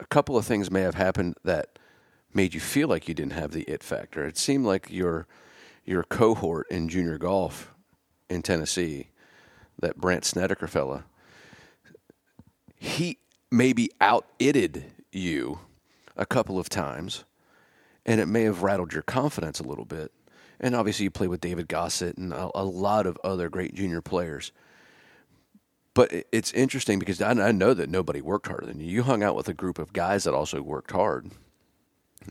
[0.00, 1.78] a couple of things may have happened that
[2.32, 4.26] made you feel like you didn't have the it factor.
[4.26, 5.26] It seemed like your
[5.84, 7.72] your cohort in junior golf
[8.28, 9.08] in Tennessee,
[9.80, 11.04] that Brandt Snedeker fella,
[12.76, 13.18] he
[13.50, 15.58] maybe out itted you
[16.16, 17.24] a couple of times,
[18.06, 20.12] and it may have rattled your confidence a little bit.
[20.60, 24.02] And obviously, you play with David Gossett and a, a lot of other great junior
[24.02, 24.52] players.
[25.92, 28.86] But it's interesting because I, know that nobody worked harder than you.
[28.86, 31.30] You hung out with a group of guys that also worked hard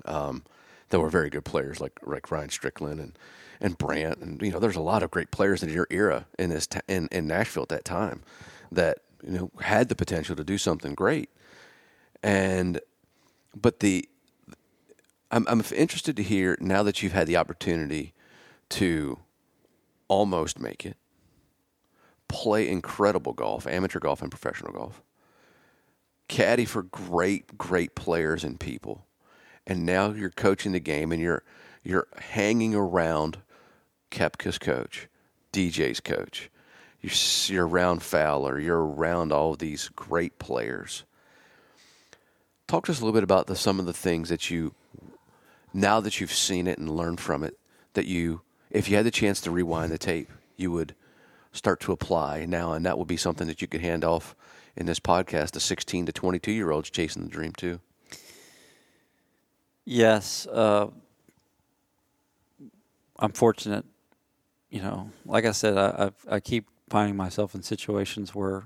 [0.06, 0.44] um,
[0.90, 3.18] that were very good players, like like Ryan Strickland and
[3.62, 6.50] and Brandt, and you know, there's a lot of great players in your era in
[6.50, 8.24] this t- in in Nashville at that time
[8.72, 11.30] that you know had the potential to do something great,
[12.24, 12.80] and
[13.60, 14.08] but the
[15.32, 18.14] I'm I'm interested to hear now that you've had the opportunity
[18.70, 19.20] to
[20.08, 20.98] almost make it,
[22.30, 25.02] play incredible golf, amateur golf and professional golf,
[26.30, 29.06] caddy for great great players and people
[29.70, 31.44] and now you're coaching the game and you're
[31.84, 33.38] you're hanging around
[34.12, 35.08] Koepka's coach,
[35.54, 36.50] DJ's coach.
[37.02, 37.14] You're,
[37.48, 38.60] you're around Fowler.
[38.60, 41.06] You're around all these great players.
[42.68, 44.74] Talk to us a little bit about the, some of the things that you,
[45.74, 47.58] now that you've seen it and learned from it,
[47.94, 50.94] that you, if you had the chance to rewind the tape, you would
[51.52, 54.36] start to apply now, and that would be something that you could hand off
[54.76, 57.80] in this podcast to 16 to 22 year olds chasing the dream too.
[59.86, 60.88] Yes, uh,
[63.18, 63.86] I'm fortunate.
[64.70, 68.64] You know, like I said, I I've, I keep finding myself in situations where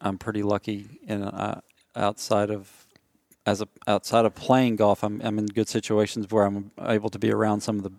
[0.00, 1.56] I'm pretty lucky, and uh,
[1.96, 2.86] outside of
[3.46, 7.18] as a outside of playing golf, I'm I'm in good situations where I'm able to
[7.18, 7.92] be around some of the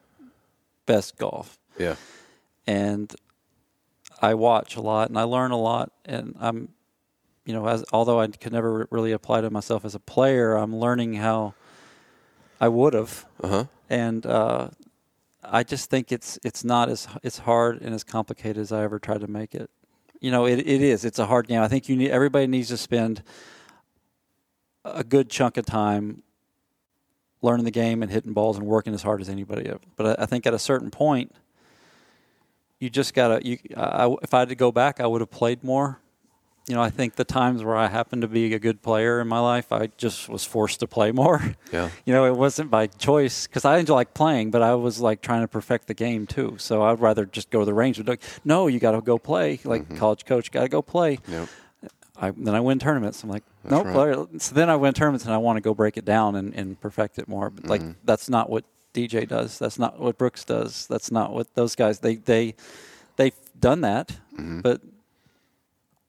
[0.85, 1.95] best golf, Yeah.
[2.67, 3.13] and
[4.21, 6.69] I watch a lot and I learn a lot, and I'm,
[7.45, 10.75] you know, as although I could never really apply to myself as a player, I'm
[10.75, 11.53] learning how
[12.59, 13.65] I would have, Uh huh.
[13.89, 14.69] and uh,
[15.43, 18.99] I just think it's it's not as it's hard and as complicated as I ever
[18.99, 19.69] tried to make it.
[20.19, 21.03] You know, it it is.
[21.03, 21.61] It's a hard game.
[21.61, 23.23] I think you need everybody needs to spend
[24.85, 26.21] a good chunk of time
[27.41, 29.71] learning the game and hitting balls and working as hard as anybody.
[29.95, 31.31] But I, I think at a certain point,
[32.81, 33.39] you just gotta.
[33.47, 35.99] You, I, if I had to go back, I would have played more.
[36.67, 39.27] You know, I think the times where I happened to be a good player in
[39.27, 41.55] my life, I just was forced to play more.
[41.71, 41.89] Yeah.
[42.05, 45.21] You know, it wasn't by choice because I enjoy like playing, but I was like
[45.21, 46.55] trying to perfect the game too.
[46.59, 47.97] So I'd rather just go to the range.
[47.97, 49.59] But like, no, you got to go play.
[49.63, 51.19] Like college coach, got to go play.
[51.27, 51.49] Yep.
[52.17, 53.23] I, then I win tournaments.
[53.23, 53.95] I'm like, That's nope.
[54.31, 54.41] right.
[54.41, 56.79] So then I win tournaments and I want to go break it down and, and
[56.79, 57.49] perfect it more.
[57.49, 57.91] But like, Mm-hmm.
[58.03, 58.63] that's not what
[58.93, 59.57] DJ does.
[59.59, 60.87] That's not what Brooks does.
[60.87, 61.99] That's not what those guys.
[61.99, 62.55] They they
[63.15, 64.61] they've done that, Mm-hmm.
[64.61, 64.81] but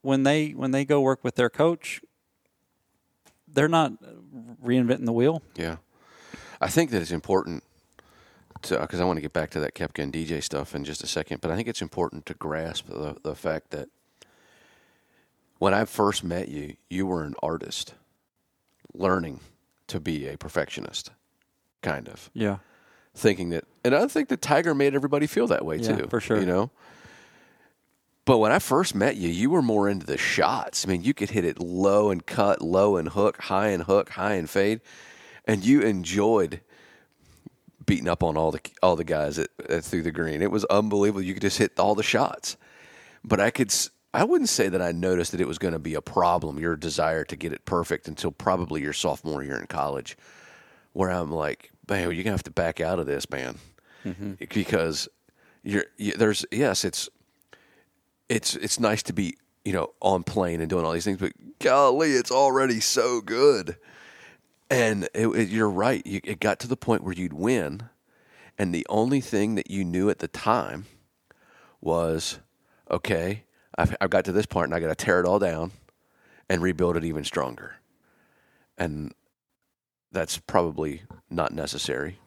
[0.02, 2.00] when they when they go work with their coach,
[3.46, 3.92] they're not
[4.64, 5.42] reinventing the wheel.
[5.56, 5.76] Yeah,
[6.60, 7.62] I think that it's important
[8.62, 11.02] to because I want to get back to that Koepka and DJ stuff in just
[11.04, 13.88] a second, but I think it's important to grasp the the fact that
[15.58, 17.94] when I first met you, you were an artist,
[18.94, 19.38] learning
[19.86, 21.10] to be a perfectionist,
[21.82, 22.58] kind of Yeah.
[23.14, 26.20] Thinking that, and I think that Tiger made everybody feel that way Yeah, too, for
[26.20, 26.40] sure.
[26.40, 26.70] You know.
[28.24, 30.86] But when I first met you, you were more into the shots.
[30.86, 34.10] I mean, you could hit it low and cut, low and hook, high and hook,
[34.10, 34.80] high and fade,
[35.44, 36.60] and you enjoyed
[37.84, 40.40] beating up on all the all the guys at, at through the green.
[40.40, 41.22] It was unbelievable.
[41.22, 42.56] You could just hit all the shots.
[43.24, 43.72] But I could,
[44.14, 46.58] I wouldn't say that I noticed that it was going to be a problem.
[46.58, 50.16] Your desire to get it perfect until probably your sophomore year in college,
[50.92, 53.58] where I'm like, man, you're gonna have to back out of this, man,
[54.04, 54.32] mm-hmm.
[54.38, 55.08] because
[55.62, 57.08] you're you, there's yes, it's
[58.28, 61.32] it's it's nice to be you know on plane and doing all these things, but
[61.58, 63.76] golly, it's already so good.
[64.70, 66.04] And it, it, you're right.
[66.06, 67.90] You, it got to the point where you'd win,
[68.58, 70.86] and the only thing that you knew at the time
[71.82, 72.38] was,
[72.90, 73.44] okay,
[73.76, 75.72] I've, I've got to this part, and I got to tear it all down
[76.48, 77.74] and rebuild it even stronger.
[78.78, 79.12] And
[80.12, 82.18] that's probably not necessary.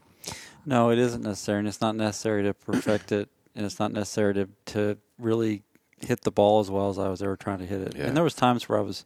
[0.65, 4.33] No, it isn't necessary, and it's not necessary to perfect it, and it's not necessary
[4.33, 5.63] to to really
[5.99, 7.95] hit the ball as well as I was ever trying to hit it.
[7.95, 8.05] Yeah.
[8.05, 9.05] And there was times where I was,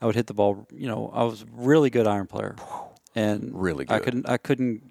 [0.00, 0.66] I would hit the ball.
[0.72, 2.54] You know, I was a really good iron player,
[3.14, 3.94] and Really good.
[3.94, 4.28] I couldn't.
[4.28, 4.82] I couldn't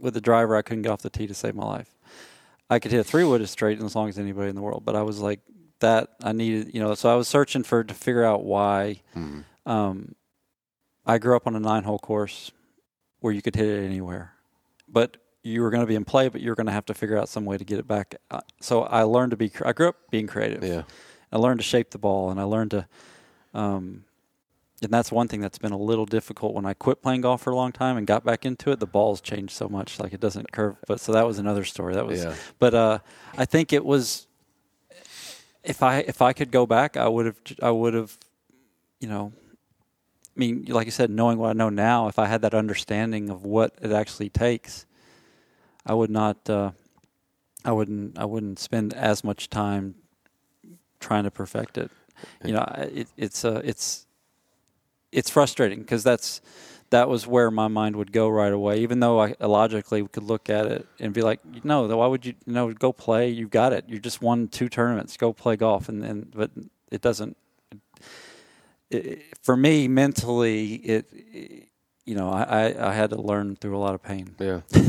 [0.00, 0.56] with the driver.
[0.56, 1.94] I couldn't get off the tee to save my life.
[2.70, 4.84] I could hit a three wood as straight as long as anybody in the world,
[4.86, 5.40] but I was like
[5.80, 6.08] that.
[6.22, 9.02] I needed, you know, so I was searching for to figure out why.
[9.14, 9.44] Mhm.
[9.66, 10.14] Um,
[11.04, 12.50] I grew up on a nine hole course
[13.22, 14.32] where you could hit it anywhere,
[14.88, 16.94] but you were going to be in play, but you were going to have to
[16.94, 18.16] figure out some way to get it back.
[18.30, 19.50] Uh, So I learned to be.
[19.64, 20.62] I grew up being creative.
[20.62, 20.82] Yeah.
[21.32, 22.86] I learned to shape the ball, and I learned to.
[23.54, 24.04] Um,
[24.82, 27.50] and that's one thing that's been a little difficult when I quit playing golf for
[27.50, 28.80] a long time and got back into it.
[28.80, 30.76] The ball's changed so much, like it doesn't curve.
[30.88, 31.94] But so that was another story.
[31.94, 32.22] That was.
[32.22, 32.34] Yeah.
[32.58, 32.98] But uh,
[33.38, 34.26] I think it was.
[35.62, 37.36] If I if I could go back, I would have.
[37.62, 38.16] I would have.
[39.00, 39.32] You know.
[40.34, 43.28] I mean, like you said, knowing what I know now, if I had that understanding
[43.28, 44.86] of what it actually takes,
[45.84, 46.48] I would not.
[46.48, 46.72] Uh,
[47.64, 48.18] I wouldn't.
[48.18, 49.94] I wouldn't spend as much time
[51.00, 51.90] trying to perfect it.
[52.44, 54.06] You know, it, it's uh, it's
[55.10, 56.40] it's frustrating because that's
[56.90, 58.80] that was where my mind would go right away.
[58.80, 62.34] Even though I logically could look at it and be like, no, why would you?
[62.46, 63.28] You know, go play.
[63.28, 63.84] You've got it.
[63.88, 65.16] You just won two tournaments.
[65.16, 65.88] Go play golf.
[65.88, 66.50] And and but
[66.90, 67.36] it doesn't.
[68.94, 71.68] It, for me, mentally, it.
[72.04, 74.34] You know, I, I, had to learn through a lot of pain.
[74.40, 74.62] Yeah.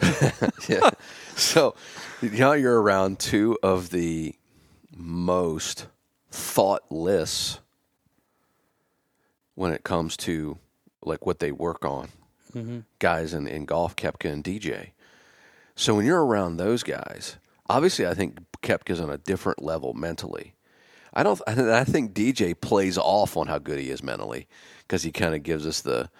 [0.68, 0.90] yeah.
[1.34, 1.74] So
[2.20, 4.34] now you're around two of the
[4.94, 5.86] most
[6.30, 7.60] thoughtless
[9.54, 10.58] when it comes to
[11.02, 12.08] like what they work on.
[12.54, 12.80] Mm-hmm.
[12.98, 14.90] Guys in, in golf, Koepka and DJ.
[15.74, 17.36] So when you're around those guys,
[17.68, 20.54] obviously I think Koepka's on a different level mentally.
[21.12, 21.40] I don't.
[21.46, 24.46] I think DJ plays off on how good he is mentally
[24.80, 26.10] because he kind of gives us the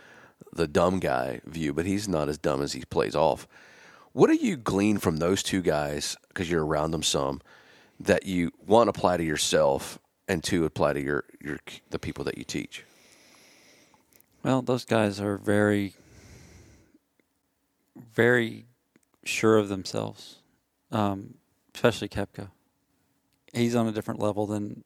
[0.52, 3.46] the dumb guy view, but he's not as dumb as he plays off.
[4.12, 7.40] What do you glean from those two guys because you're around them some
[8.00, 11.58] that you one apply to yourself and two apply to your your
[11.90, 12.84] the people that you teach?
[14.42, 15.92] Well, those guys are very,
[18.14, 18.64] very
[19.22, 20.36] sure of themselves,
[20.90, 21.34] um,
[21.74, 22.48] especially Koepka.
[23.52, 24.84] He's on a different level than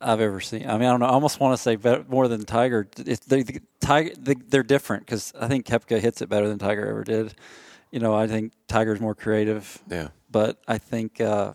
[0.00, 0.68] I've ever seen.
[0.68, 1.06] I mean, I don't know.
[1.06, 2.86] I almost want to say better, more than Tiger.
[2.96, 6.86] They, the, Tiger, they, they're different because I think Koepka hits it better than Tiger
[6.86, 7.34] ever did.
[7.90, 11.52] You know, I think Tiger's more creative Yeah, but I think uh,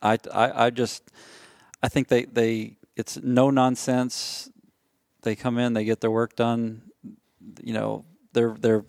[0.00, 1.10] I, I I just
[1.82, 4.50] I think they they it's no nonsense.
[5.22, 6.82] They come in, they get their work done.
[7.62, 8.84] You know, they're they're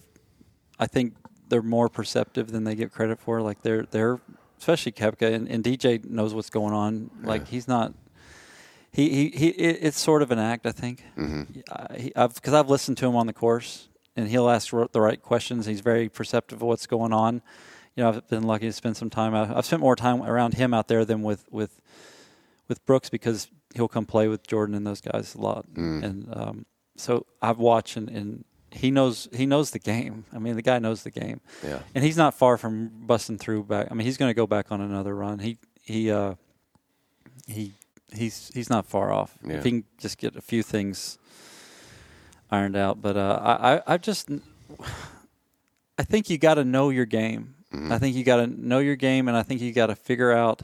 [0.78, 1.16] I think
[1.50, 3.42] they're more perceptive than they get credit for.
[3.42, 4.20] Like they're they're
[4.60, 7.10] especially Koepka and, and DJ knows what's going on.
[7.24, 7.94] Like he's not.
[8.92, 11.04] He, he, he it, it's sort of an act, I think.
[11.18, 11.60] Mm-hmm.
[11.72, 15.22] I, I've because I've listened to him on the course, and he'll ask the right
[15.22, 15.66] questions.
[15.66, 17.42] He's very perceptive of what's going on.
[17.96, 19.36] You know, I've been lucky to spend some time.
[19.36, 21.82] I've spent more time around him out there than with with
[22.68, 25.66] with Brooks because he'll come play with Jordan and those guys a lot.
[25.74, 26.04] Mm.
[26.04, 30.26] And um, so I've watched and, and he knows he knows the game.
[30.34, 33.64] I mean, the guy knows the game, yeah, and he's not far from busting through
[33.64, 33.88] back.
[33.90, 35.40] I mean, he's going to go back on another run.
[35.40, 36.36] He he uh,
[37.48, 37.74] he
[38.14, 39.38] he's he's not far off.
[39.46, 39.56] Yeah.
[39.56, 41.18] If he can just get a few things
[42.52, 44.30] ironed out, but uh, I I I just
[45.98, 47.56] I think you got to know your game.
[47.74, 47.92] Mm-hmm.
[47.92, 50.32] I think you got to know your game, and I think you got to figure
[50.32, 50.64] out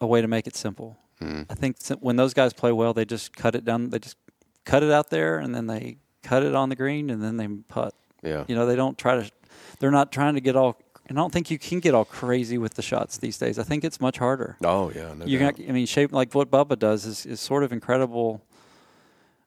[0.00, 0.98] a way to make it simple.
[1.20, 1.46] Mhm.
[1.48, 3.90] I think when those guys play well, they just cut it down.
[3.90, 4.16] They just
[4.64, 7.46] cut it out there, and then they cut it on the green, and then they
[7.68, 7.94] putt.
[8.22, 9.30] yeah, You know, they don't try to.
[9.78, 10.76] They're not trying to get all.
[11.06, 13.58] And I don't think you can get all crazy with the shots these days.
[13.58, 14.56] I think it's much harder.
[14.64, 15.58] Oh yeah, no You're doubt.
[15.58, 15.68] not.
[15.68, 18.42] I mean, shape like what Bubba does is, is sort of incredible.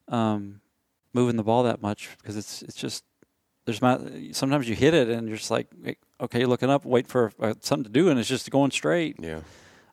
[0.09, 0.61] Um,
[1.13, 3.03] moving the ball that much because it's it's just
[3.65, 4.01] there's not.
[4.31, 5.67] Sometimes you hit it and you're just like,
[6.21, 9.17] okay, you're looking up, wait for uh, something to do, and it's just going straight.
[9.19, 9.39] yeah,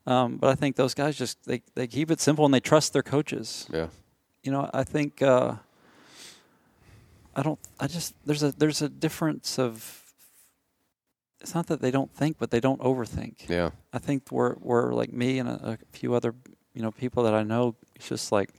[0.07, 2.93] Um, but I think those guys just they they keep it simple and they trust
[2.93, 3.66] their coaches.
[3.72, 3.87] yeah,
[4.45, 5.55] You know, I think uh,
[7.34, 7.59] I don't.
[7.80, 10.03] I just there's a there's a difference of.
[11.40, 13.49] It's not that they don't think, but they don't overthink.
[13.49, 16.34] yeah, I think we're we're like me and a, a few other
[16.74, 17.74] you know people that I know.
[17.97, 18.51] It's just like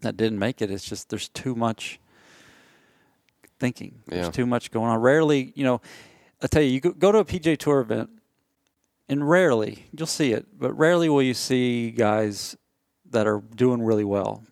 [0.00, 0.70] that didn't make it.
[0.70, 1.98] It's just there's too much
[3.58, 4.00] thinking.
[4.06, 4.30] There's Yeah.
[4.30, 5.00] too much going on.
[5.00, 5.80] Rarely, you know,
[6.42, 8.10] I tell you, you go, go to a PGA Tour event,
[9.08, 12.54] and rarely you'll see it, but rarely will you see guys
[13.10, 14.42] that are doing really well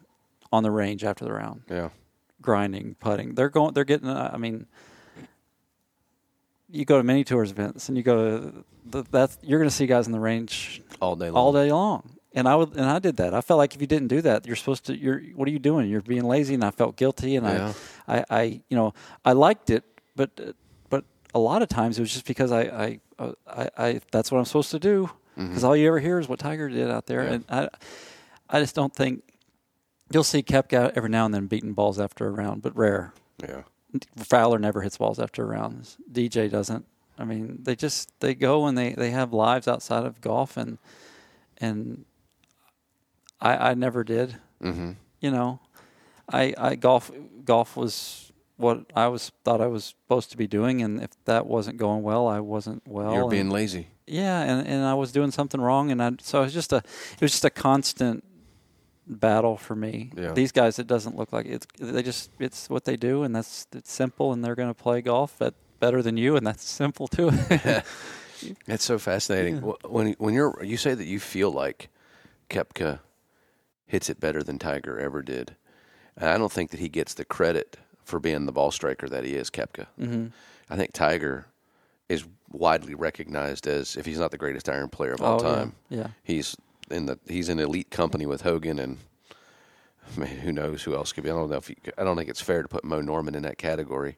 [0.55, 1.89] on the range after the round, Yeah.
[2.41, 3.35] grinding, putting.
[3.35, 3.75] They're going.
[3.75, 4.09] They're getting.
[4.09, 4.67] Uh, I mean,
[6.71, 9.75] you go to mini tours events and you go to the, that's you're going to
[9.75, 11.37] see guys in the range All day long.
[11.37, 12.11] all day long.
[12.37, 13.33] And I would, and I did that.
[13.33, 14.97] I felt like if you didn't do that, you're supposed to.
[14.99, 15.89] You're what are you doing?
[15.89, 17.37] You're being lazy, and I felt guilty.
[17.37, 17.73] And Yeah.
[18.09, 18.93] I, I, I, you know,
[19.25, 19.85] I liked it,
[20.17, 20.31] but,
[20.91, 24.33] but a lot of times it was just because I, I, uh, I, I that's
[24.33, 25.11] what I'm supposed to do.
[25.37, 27.33] Because all you ever hear is what Tiger did out there, Yeah.
[27.35, 27.69] and I,
[28.51, 29.23] I just don't think
[30.13, 33.13] you'll see Koepka every now and then beating balls after a round, but rare.
[33.43, 33.63] Yeah.
[34.17, 35.97] Fowler never hits balls after a round.
[36.11, 36.85] DJ doesn't.
[37.19, 40.79] I mean, they just they go and they, they have lives outside of golf and
[41.59, 42.05] and
[43.41, 44.37] I I never did.
[44.63, 44.93] Mm-hmm.
[45.21, 45.61] You know,
[46.33, 47.11] I I golf
[47.45, 51.47] golf was what I was thought I was supposed to be doing, and if that
[51.47, 53.13] wasn't going well, I wasn't well.
[53.13, 53.89] You're and- being lazy.
[54.07, 56.79] yeah, and, and I was doing something wrong, and I so it was just a
[56.79, 58.25] it was just a constant
[59.07, 60.11] battle for me.
[60.17, 60.33] Yeah.
[60.33, 63.67] These guys, it doesn't look like it's they just it's what they do, and that's
[63.73, 67.09] it's simple, and they're going to play golf at better than you, and that's simple
[67.09, 67.31] too.
[68.67, 69.59] It's so fascinating.
[69.59, 71.89] Wh- When when you're you say that you feel like
[72.51, 73.01] Koepka
[73.87, 75.57] hits it better than Tiger ever did,
[76.17, 79.25] and I don't think that he gets the credit for being the ball striker that
[79.25, 79.87] he is, Koepka.
[79.99, 80.27] mm-hmm.
[80.69, 81.47] I think Tiger
[82.09, 85.75] is widely recognized as if he's not the greatest iron player of all oh, time.
[85.89, 86.07] Yeah, yeah.
[86.23, 86.57] He's
[86.91, 88.99] in the he's in elite company with Hogan and
[90.17, 91.31] I mean, who knows who else could be.
[91.31, 93.43] I don't know if you, I don't think it's fair to put Moe Norman in
[93.45, 94.17] that category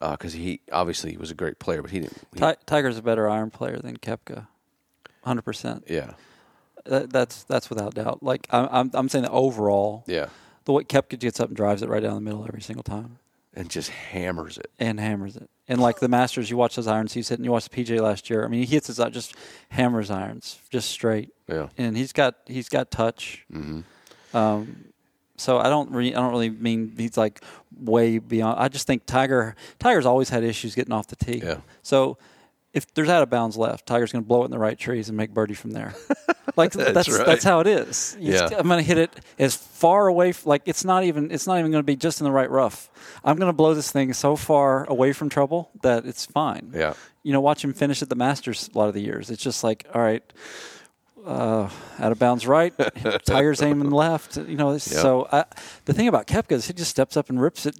[0.00, 2.18] uh, because he obviously he was a great player, but he didn't.
[2.34, 4.46] he- Ti- Tiger's a better iron player than Koepka,
[5.24, 5.84] hundred percent.
[5.88, 6.12] yeah,
[6.84, 8.22] That, that's that's without doubt.
[8.22, 10.28] Like I'm I'm, I'm saying that overall, yeah,
[10.66, 13.18] the way Koepka gets up and drives it right down the middle every single time.
[13.54, 14.70] and just hammers it.
[14.78, 15.50] and hammers it.
[15.68, 17.44] And like the Masters, you watch those irons he's hitting.
[17.44, 18.44] You watch the PGA last year.
[18.44, 19.34] I mean, he hits his just
[19.68, 21.68] hammers irons just straight, Yeah.
[21.76, 23.44] and he's got he's got touch.
[23.52, 23.80] hmm
[24.34, 24.84] Um,
[25.36, 27.42] so I don't re- I don't really mean he's like
[27.78, 28.58] way beyond.
[28.58, 31.40] I just think Tiger Tiger's always had issues getting off the tee.
[31.44, 31.58] Yeah.
[31.82, 32.18] So
[32.74, 35.08] if there's out of bounds left, Tiger's going to blow it in the right trees
[35.08, 35.94] and make birdie from there.
[36.56, 38.16] Like That's that's that's, how it is.
[38.18, 38.48] Yeah.
[38.58, 40.32] I'm going to hit it as far away.
[40.44, 42.90] Like it's not even it's not even going to be just in the right rough.
[43.22, 46.72] I'm going to blow this thing so far away from trouble that it's fine.
[46.74, 46.94] Yeah.
[47.22, 49.30] You know, watch him finish at the Masters a lot of the years.
[49.30, 50.22] It's just like, all right,
[51.24, 51.68] uh,
[52.00, 52.72] out of bounds right,
[53.24, 54.36] Tiger's aiming left.
[54.36, 54.80] You know, Yep.
[54.80, 55.44] so I,
[55.84, 57.78] the thing about Koepka is he just steps up and rips it.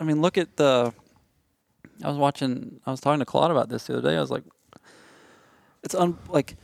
[0.00, 0.94] I mean, look at the.
[2.04, 2.80] I was watching.
[2.86, 4.16] I was talking to Claude about this the other day.
[4.16, 4.44] I was like,
[5.82, 6.56] it's un, like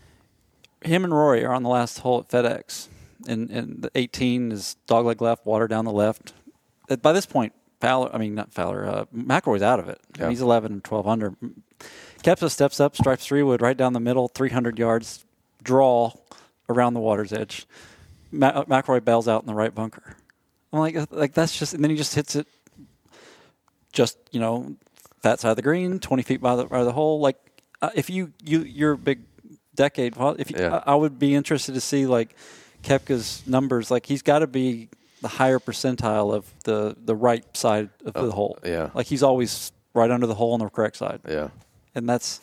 [0.84, 2.88] him and Rory are on the last hole at FedEx,
[3.26, 6.32] and and the 18 is dogleg left, water down the left.
[6.88, 8.10] At- By this point, Fowler.
[8.14, 8.86] I mean, not Fowler.
[8.86, 10.00] Uh, McIlroy's out of it.
[10.18, 10.28] Yeah.
[10.30, 11.34] He's 11 and 12 under.
[12.22, 15.24] Koepka steps up, stripes three wood right down the middle, 300 yards,
[15.62, 16.12] draw
[16.68, 17.66] around the water's edge.
[18.32, 20.16] Ma- McIlroy bails out in the right bunker.
[20.72, 22.46] I'm like, like that's just, and then he just hits it,
[23.92, 24.74] just you know,
[25.24, 27.20] that side of the green, 20 feet by the by the hole.
[27.20, 27.36] Like,
[27.82, 29.20] uh, if you you you're a big
[29.74, 30.82] decade, if you, Yeah.
[30.86, 32.34] I, I would be interested to see like
[32.84, 33.90] Koepka's numbers.
[33.90, 34.88] Like, he's got to be
[35.20, 38.58] the higher percentile of the the right side of the hole.
[38.64, 38.90] yeah.
[38.94, 41.48] like he's always right under the hole on the correct side, Yeah.
[41.94, 42.40] and that's.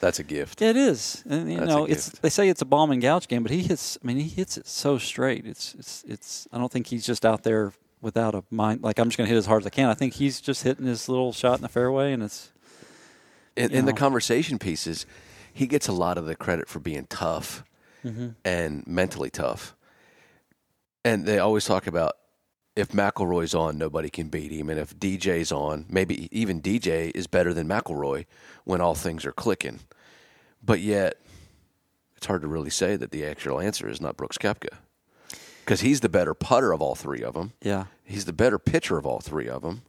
[0.00, 0.60] That's a gift.
[0.60, 3.42] It is, and you That's know, it's they say it's a bomb and gouge game,
[3.42, 3.96] but he hits.
[4.02, 5.46] I mean, he hits it so straight.
[5.46, 6.46] It's it's it's.
[6.52, 7.72] I don't think he's just out there
[8.04, 8.82] without a mind.
[8.82, 9.88] Like I'm just going to hit as hard as I can.
[9.88, 12.52] I think he's just hitting his little shot in the fairway, and it's
[13.56, 15.06] In, in the conversation pieces,
[15.52, 17.64] he gets a lot of the credit for being tough
[18.04, 18.28] Mm-hmm.
[18.44, 19.74] and mentally tough.
[21.06, 22.12] And they always talk about
[22.76, 27.26] if McIlroy's on, nobody can beat him, and if DJ's on, maybe even DJ is
[27.26, 28.26] better than McIlroy
[28.64, 29.80] when all things are clicking.
[30.62, 31.14] But yet,
[32.16, 34.76] it's hard to really say that the actual answer is not Brooks Koepka
[35.64, 37.52] because he's the better putter of all three of them.
[37.62, 37.84] yeah.
[38.06, 39.80] He's the better pitcher of all three of them.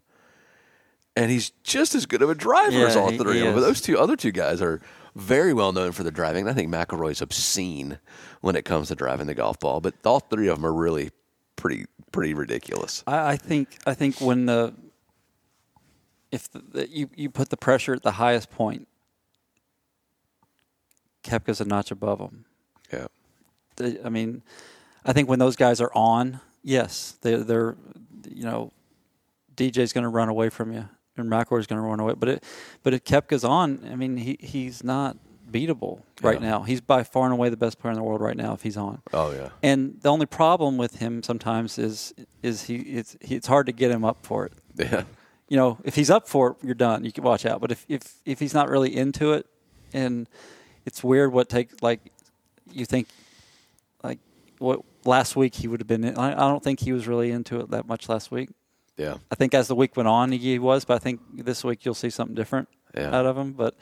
[1.18, 3.46] And he's just as good of a driver as Yeah, all he- three he of
[3.48, 3.56] them.
[3.56, 4.80] But those two other two guys are
[5.16, 6.48] very well known for their driving.
[6.48, 8.00] I think McIlroy's obscene
[8.42, 11.12] when it comes to driving the golf ball, but all three of them are really
[11.58, 13.04] pretty pretty ridiculous.
[13.06, 14.74] I, I think I think when the
[16.32, 18.88] if the, the, you you put the pressure at the highest point,
[21.24, 22.46] Koepka's a notch above him.
[22.92, 23.08] Yeah.
[24.04, 24.42] I mean,
[25.06, 27.76] I think when those guys are on, yes, they, they're,
[28.30, 28.72] you know,
[29.56, 32.14] DJ's going to run away from you, and McIlroy's going to run away.
[32.18, 32.44] But it,
[32.84, 35.18] but if Koepka's on, I mean, he he's not
[35.50, 36.50] beatable right Yeah.
[36.50, 36.64] now.
[36.64, 38.76] He's by far and away the best player in the world right now if he's
[38.78, 39.02] on.
[39.14, 39.50] Oh yeah.
[39.64, 43.72] And the only problem with him sometimes is is he it's he, it's hard to
[43.72, 44.54] get him up for it.
[44.76, 45.04] Yeah.
[45.48, 47.06] You know, if he's up for it, you're done.
[47.06, 47.62] You can watch out.
[47.62, 49.46] But if if if he's not really into it,
[49.94, 50.28] and
[50.86, 52.00] it's weird what takes like
[52.72, 53.08] you think
[54.04, 54.18] like
[54.58, 56.18] what last week he would have been.
[56.18, 58.50] I, I don't think he was really into it that much last week.
[58.98, 59.18] Yeah.
[59.32, 61.94] I think as the week went on, he was, but I think this week you'll
[61.94, 63.16] see something different Yeah.
[63.16, 63.52] out of him.
[63.54, 63.76] But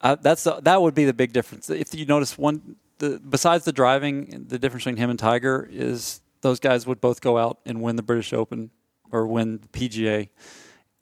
[0.00, 1.68] uh, that's the, that would be the big difference.
[1.68, 6.20] If you notice one, the, besides the driving, the difference between him and Tiger is
[6.42, 8.70] those guys would both go out and win the British Open
[9.10, 10.28] or win the PGA,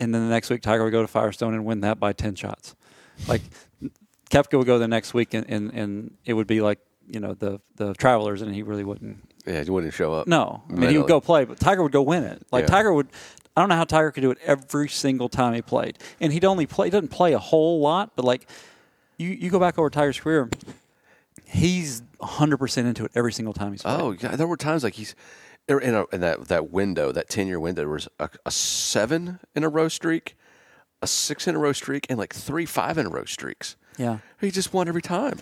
[0.01, 2.35] and then the next week Tiger would go to Firestone and win that by ten
[2.35, 2.75] shots.
[3.29, 3.43] Like
[4.31, 6.79] Koepka would go the next week and, and, and it would be like
[7.09, 10.27] you know the the Travelers, and he really wouldn't Yeah, he wouldn't show up.
[10.27, 12.43] no, I mean he would go play, but Tiger would go win it.
[12.53, 12.69] Like Yeah.
[12.69, 13.09] Tiger would.
[13.57, 16.45] I don't know how Tiger could do it every single time he played, and he'd
[16.45, 16.89] only play.
[16.89, 18.47] He doesn't play a whole lot, but like
[19.17, 20.51] you, you go back over Tiger's career,
[21.45, 24.01] he's 100 percent into it every single time he's played.
[24.01, 25.15] Oh, yeah, there were times like he's
[25.71, 28.51] er, in, a, in that that window, that ten year window, there was a, a
[28.51, 30.37] seven in a row streak,
[31.03, 33.77] a six in a row streak, and like three five in a row streaks.
[33.97, 35.39] yeah, He just won every time.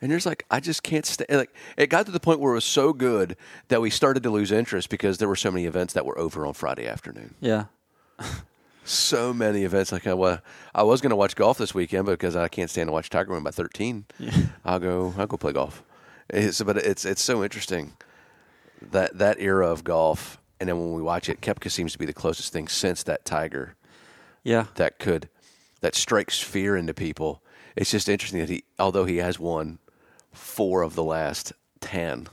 [0.00, 1.24] And you're just like, I just can't stay.
[1.28, 3.36] Like, it got to the point where it was so good
[3.68, 6.46] that we started to lose interest because there were so many events that were over
[6.46, 7.34] on Friday afternoon.
[7.40, 7.66] yeah,
[8.86, 9.92] So many events.
[9.92, 10.40] Like, I, wa-
[10.74, 13.32] I was going to watch golf this weekend because I can't stand to watch Tiger
[13.32, 14.04] win by 13.
[14.18, 14.30] Yeah.
[14.64, 15.14] I'll go.
[15.16, 15.82] I'll go play golf.
[16.28, 17.94] It's, but it's it's so interesting
[18.82, 22.06] that that era of golf, and then when we watch it, Koepka seems to be
[22.06, 23.74] the closest thing since that Tiger
[24.42, 24.66] yeah.
[24.76, 25.28] that could
[25.80, 27.42] that strikes fear into people.
[27.76, 29.78] It's just interesting that he, although he has won
[30.34, 32.28] four of the last ten,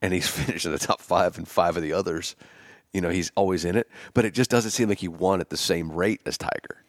[0.00, 2.36] and he's finished in the top five and five of the others.
[2.92, 5.50] You know, he's always in it, but it just doesn't seem like he won at
[5.50, 6.84] the same rate as Tiger.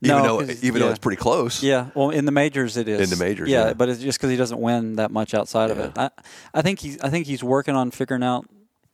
[0.00, 1.62] Even No, though even though it's pretty close.
[1.62, 3.00] Yeah, well, in the majors it is.
[3.00, 3.72] In the majors, yeah, yeah.
[3.72, 5.98] but it's just because he doesn't win that much outside of it.
[5.98, 6.10] I,
[6.54, 8.46] I think he's, I think he's working on figuring out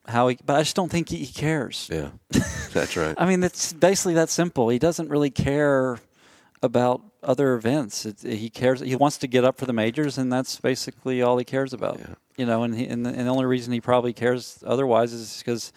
[0.07, 1.91] how he, but I just don't think he, he cares.
[1.93, 2.09] Yeah.
[2.73, 3.15] That's right.
[3.19, 4.71] I mean, it's basically that simple.
[4.71, 5.99] He doesn't really care
[6.65, 8.07] about other events.
[8.07, 8.81] It, he cares.
[8.81, 11.99] He wants to get up for the majors, and that's basically all he cares about.
[12.01, 12.15] Yeah.
[12.37, 15.39] You know, and, he, and, the, and the only reason he probably cares otherwise is
[15.39, 15.73] because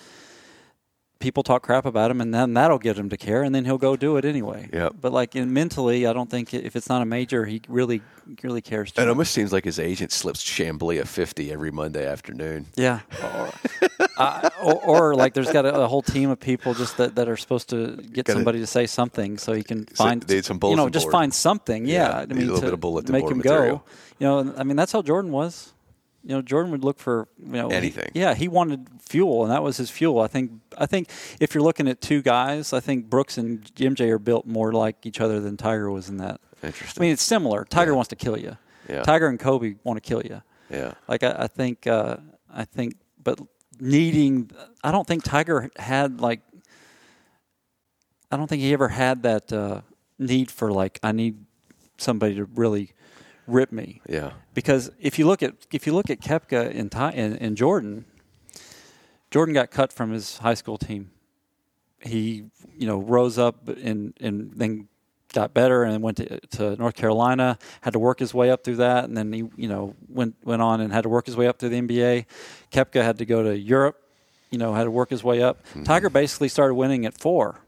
[1.20, 3.78] people talk crap about him, and then that'll get him to care, and then he'll
[3.78, 4.70] go do it anyway.
[4.72, 4.95] Yep.
[5.01, 8.01] But like in mentally, I don't think if it's not a major, he really
[8.43, 8.91] really cares.
[8.91, 12.65] Too It almost seems like his agent slips Chamblee a fifty every Monday afternoon.
[12.76, 12.99] Yeah.
[13.24, 13.49] Or,
[14.18, 17.30] uh, or, or like there's got a, a whole team of people just that, that
[17.30, 20.76] are supposed to get Gotta- somebody to say something so he can find some you
[20.76, 21.11] know just board.
[21.13, 21.86] find something.
[21.86, 23.78] Yeah, Yeah, I need a little to bit of bulletin make him material.
[23.78, 23.84] go.
[24.20, 25.74] You know, I mean that's how Jordan was.
[26.28, 28.09] You know, Jordan would look for you know he- Anything.
[28.13, 30.19] yeah, he wanted fuel, and that was his fuel.
[30.19, 30.51] I think.
[30.78, 31.09] I think
[31.39, 35.05] if you're looking at two guys, I think Brooks and MJ are built more like
[35.05, 36.41] each other than Tiger was in that.
[36.61, 37.01] Interesting.
[37.01, 37.63] I mean, it's similar.
[37.63, 37.95] Tiger Yeah.
[37.95, 38.57] wants to kill you.
[38.89, 39.03] Yeah.
[39.03, 40.41] Tiger and Kobe want to kill you.
[40.69, 40.93] yeah.
[41.07, 42.17] Like I, I think, uh,
[42.53, 43.39] I think, but
[43.80, 44.49] needing,
[44.84, 46.41] I don't think Tiger had like,
[48.32, 49.82] I don't think he ever had that uh,
[50.19, 51.45] need for like, I need
[51.97, 52.91] somebody to really
[53.48, 54.02] rip me.
[54.08, 54.32] Yeah.
[54.54, 58.06] Because if you look at if you look at Koepka in, and, and Jordan,
[59.32, 61.12] Jordan got cut from his high school team.
[62.00, 62.45] He,
[62.78, 64.88] you know, rose up and and then
[65.34, 67.58] got better and went to, to North Carolina.
[67.82, 70.62] Had to work his way up through that, and then he, you know, went went
[70.62, 72.26] on and had to work his way up through the NBA.
[72.72, 74.02] Koepka had to go to Europe.
[74.52, 75.66] You know, had to work his way up.
[75.70, 75.84] Mm-hmm.
[75.84, 77.60] Tiger basically started winning at four,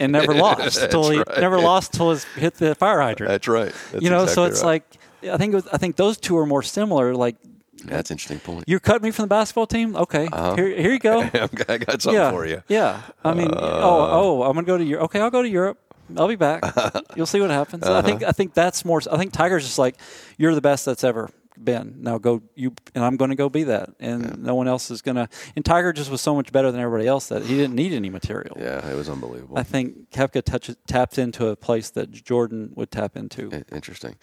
[0.00, 1.40] and never lost till he right.
[1.40, 3.72] never lost till his hit the fire hydrant That's right.
[3.92, 4.82] That's you know, so it's right.
[5.22, 7.14] like I think it was, I think those two are more similar.
[7.14, 7.36] Like
[7.84, 8.64] that's an interesting point.
[8.66, 10.28] you're cutting me from the basketball team, okay?
[10.30, 10.54] Uh-huh.
[10.56, 11.20] Here, here you go.
[11.68, 12.62] I got something yeah, for you.
[12.68, 13.02] yeah.
[13.24, 15.04] I mean, uh, oh, oh, I'm gonna go to Europe.
[15.04, 15.78] Okay, I'll go to Europe.
[16.16, 16.64] I'll be back.
[17.16, 17.84] You'll see what happens.
[17.84, 18.30] I think uh-huh.
[18.30, 19.00] I think that's more.
[19.10, 19.96] I think Tiger's just like
[20.38, 21.30] you're the best that's ever
[21.64, 21.96] been.
[21.98, 25.02] Now go you, and I'm going to go be that, and no one else is
[25.02, 25.28] going to.
[25.56, 28.10] And Tiger just was so much better than everybody else that he didn't need any
[28.10, 28.56] material.
[28.58, 29.58] Yeah, it was unbelievable.
[29.58, 33.64] I think Koepka touches, taps into a place that Jordan would tap into.
[33.72, 34.16] Interesting.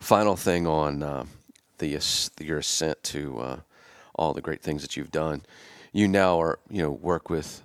[0.00, 1.24] Final thing on uh,
[1.78, 2.00] the
[2.40, 3.60] your ascent to uh,
[4.14, 5.42] all the great things that you've done.
[5.92, 7.62] You now are you know work with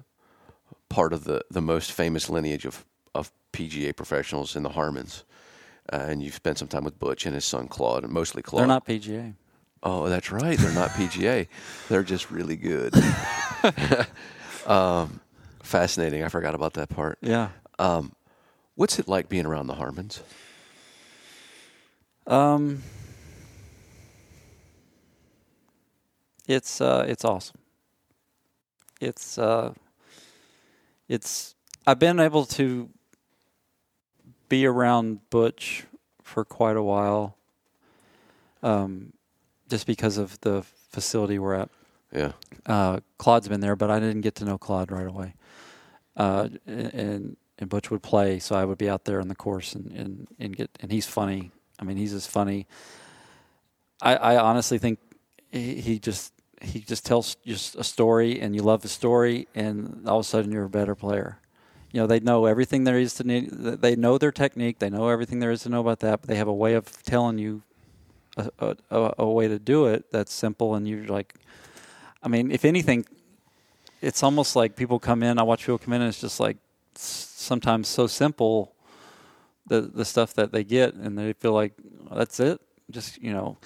[0.90, 5.24] part of the, the most famous lineage of, of PGA professionals in the Harmons,
[5.92, 8.62] uh, and you've spent some time with Butch and his son Claude, and mostly Claude.
[8.62, 9.34] They're not PGA.
[9.84, 10.58] Oh, that's right.
[10.58, 11.48] They're not PGA.
[11.90, 12.94] They're just really good.
[14.66, 15.22] um,
[15.62, 16.24] fascinating.
[16.24, 17.20] I forgot about that part.
[17.22, 17.50] Yeah.
[18.78, 20.22] What's it like being around the Harmons?
[22.28, 22.84] Um,
[26.48, 27.58] it's uh, it's awesome.
[29.02, 29.74] It's uh,
[31.10, 31.56] it's
[31.88, 32.88] I've been able to
[34.50, 35.86] be around Butch
[36.22, 37.38] for quite a while,
[38.64, 39.14] um,
[39.70, 41.70] just because of the facility we're at.
[42.12, 42.32] Yeah.
[42.66, 45.34] Uh, Claude's been there, but I didn't get to know Claude right away.
[46.16, 49.74] Uh, and and Butch would play, so I would be out there on the course
[49.74, 51.52] and, and, and get and he's funny.
[51.80, 52.68] I mean, he's as funny.
[54.02, 55.00] I, I honestly think
[55.52, 60.08] he, he just he just tells just a story, and you love the story, and
[60.08, 61.40] all of a sudden you're a better player.
[61.98, 63.50] You know, they know everything there is to need.
[63.50, 64.78] They know their technique.
[64.78, 66.22] They know everything there is to know about that.
[66.22, 67.64] But they have a way of telling you
[68.38, 71.34] a, a, a way to do it that's simple, and you're like,
[72.22, 73.08] I mean, if anything,
[74.00, 75.40] it's almost like people come in.
[75.40, 76.58] I watch people come in, and it's just like
[76.94, 78.76] sometimes so simple
[79.66, 81.74] the the stuff that they get, and they feel like
[82.12, 82.62] oh, that's it.
[82.92, 83.58] Just you know,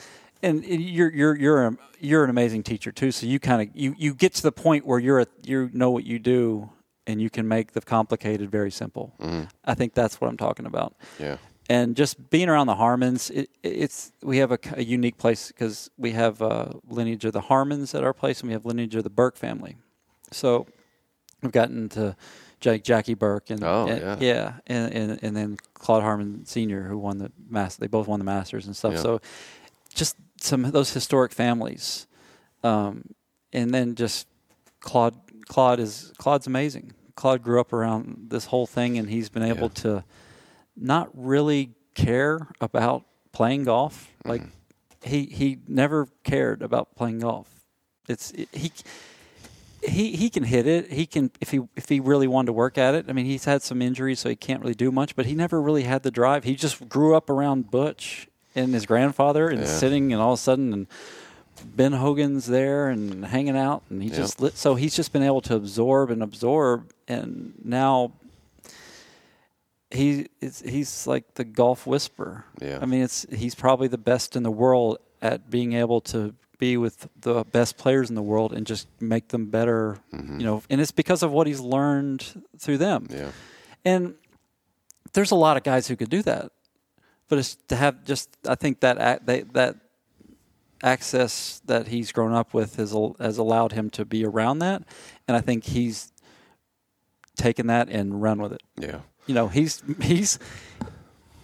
[0.41, 3.11] and you're you're you're a, you're an amazing teacher too.
[3.11, 5.91] So you kind of you you get to the point where you're a, you know
[5.91, 6.69] what you do,
[7.07, 9.13] and you can make the complicated very simple.
[9.19, 9.43] Mm-hmm.
[9.65, 10.95] I think that's what I'm talking about.
[11.19, 11.37] Yeah.
[11.69, 15.89] And just being around the Harmons, it, it's we have a, a unique place because
[15.97, 19.03] we have a lineage of the Harmons at our place, and we have lineage of
[19.03, 19.77] the Burke family.
[20.31, 20.67] So
[21.41, 22.15] we've gotten to
[22.59, 26.83] Jack, Jackie Burke and, oh, and yeah, yeah and, and, and then Claude Harmon Senior,
[26.83, 27.79] who won the master.
[27.79, 28.93] They both won the Masters and stuff.
[28.93, 29.01] Yeah.
[29.01, 29.21] So
[29.93, 32.05] just some of those historic families,
[32.63, 33.05] um,
[33.53, 34.27] and then just
[34.81, 35.15] Claude.
[35.47, 36.93] Claude is Claude's amazing.
[37.15, 39.81] Claude grew up around this whole thing, and he's been able yeah.
[39.81, 40.03] to
[40.75, 44.11] not really care about playing golf.
[44.19, 44.29] Mm-hmm.
[44.29, 44.41] Like
[45.03, 47.47] he he never cared about playing golf.
[48.07, 48.71] It's it, he
[49.83, 50.91] he he can hit it.
[50.91, 53.05] He can if he if he really wanted to work at it.
[53.09, 55.15] I mean, he's had some injuries, so he can't really do much.
[55.15, 56.43] But he never really had the drive.
[56.43, 59.65] He just grew up around Butch and his grandfather, and yeah.
[59.65, 60.87] sitting, and all of a sudden, and
[61.63, 64.57] Ben Hogan's there and hanging out, and he just lit.
[64.57, 68.13] So he's just been able to absorb and absorb, and now
[69.91, 72.45] he he's like the golf whisperer.
[72.61, 72.79] Yeah.
[72.81, 76.77] I mean, it's he's probably the best in the world at being able to be
[76.77, 79.97] with the best players in the world and just make them better.
[80.13, 80.39] Mm-hmm.
[80.39, 83.07] You know, and it's because of what he's learned through them.
[83.09, 83.31] Yeah.
[83.83, 84.15] And
[85.13, 86.51] there's a lot of guys who could do that,
[87.27, 89.75] but it's to have just I think that that that
[90.83, 94.83] access that he's grown up with has has allowed him to be around that,
[95.27, 96.11] and I think he's
[97.35, 98.63] taken that and run with it.
[98.77, 98.99] Yeah.
[99.27, 100.39] You know, he's he's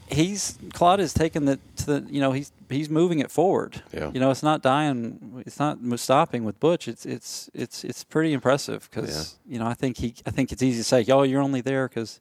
[0.08, 3.82] he's Claude has taken the to the you know he's he's moving it forward.
[3.94, 4.12] Yeah.
[4.14, 5.44] You know, it's not dying.
[5.46, 6.88] It's not stopping with Butch.
[6.88, 9.54] It's it's it's it's pretty impressive because yeah.
[9.54, 11.88] you know I think he I think it's easy to say oh you're only there
[11.88, 12.20] because.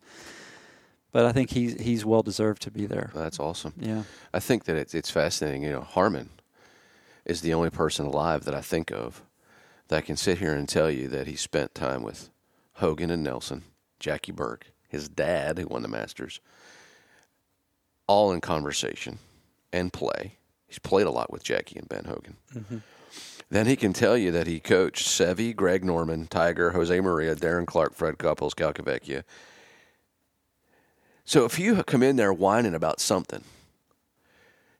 [1.12, 3.10] But I think he's he's well deserved to be there.
[3.14, 3.72] That's awesome.
[3.78, 4.02] Yeah,
[4.34, 5.62] I think that it's it's fascinating.
[5.62, 6.28] You know, Harmon
[7.26, 9.22] is the only person alive that I think of
[9.88, 12.30] that can sit here and tell you that he spent time with
[12.74, 13.64] Hogan and Nelson,
[14.00, 16.40] Jackie Burke, his dad who won the Masters,
[18.06, 19.18] all in conversation
[19.72, 20.36] and play.
[20.68, 22.36] He's played a lot with Jackie and Ben Hogan.
[22.54, 22.78] Mm-hmm.
[23.50, 27.66] Then he can tell you that he coached Seve, Greg Norman, Tiger, Jose Maria, Darren
[27.66, 29.22] Clarke, Fred Couples, Calcavecchia.
[31.24, 33.44] So if you come in there whining about something,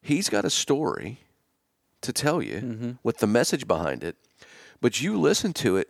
[0.01, 1.21] he's got a story
[2.07, 2.91] to tell you mm-hmm.
[3.03, 4.17] with the message behind it,
[4.81, 5.89] but you listen to it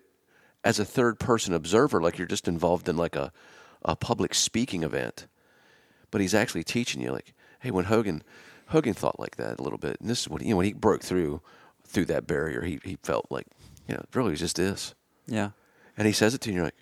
[0.65, 3.33] as a third person observer, like you're just involved in like a,
[3.85, 5.27] a public speaking event
[6.11, 8.23] but he's actually teaching you like, hey, when Hogan
[8.69, 10.73] Hogan thought like that a little bit, and this is what you know when he
[10.73, 11.41] broke through
[11.85, 13.47] through that barrier, he he felt like
[13.89, 14.95] you know really was just this.
[15.27, 15.51] Yeah.
[15.99, 16.75] And he says it to you, and you're like,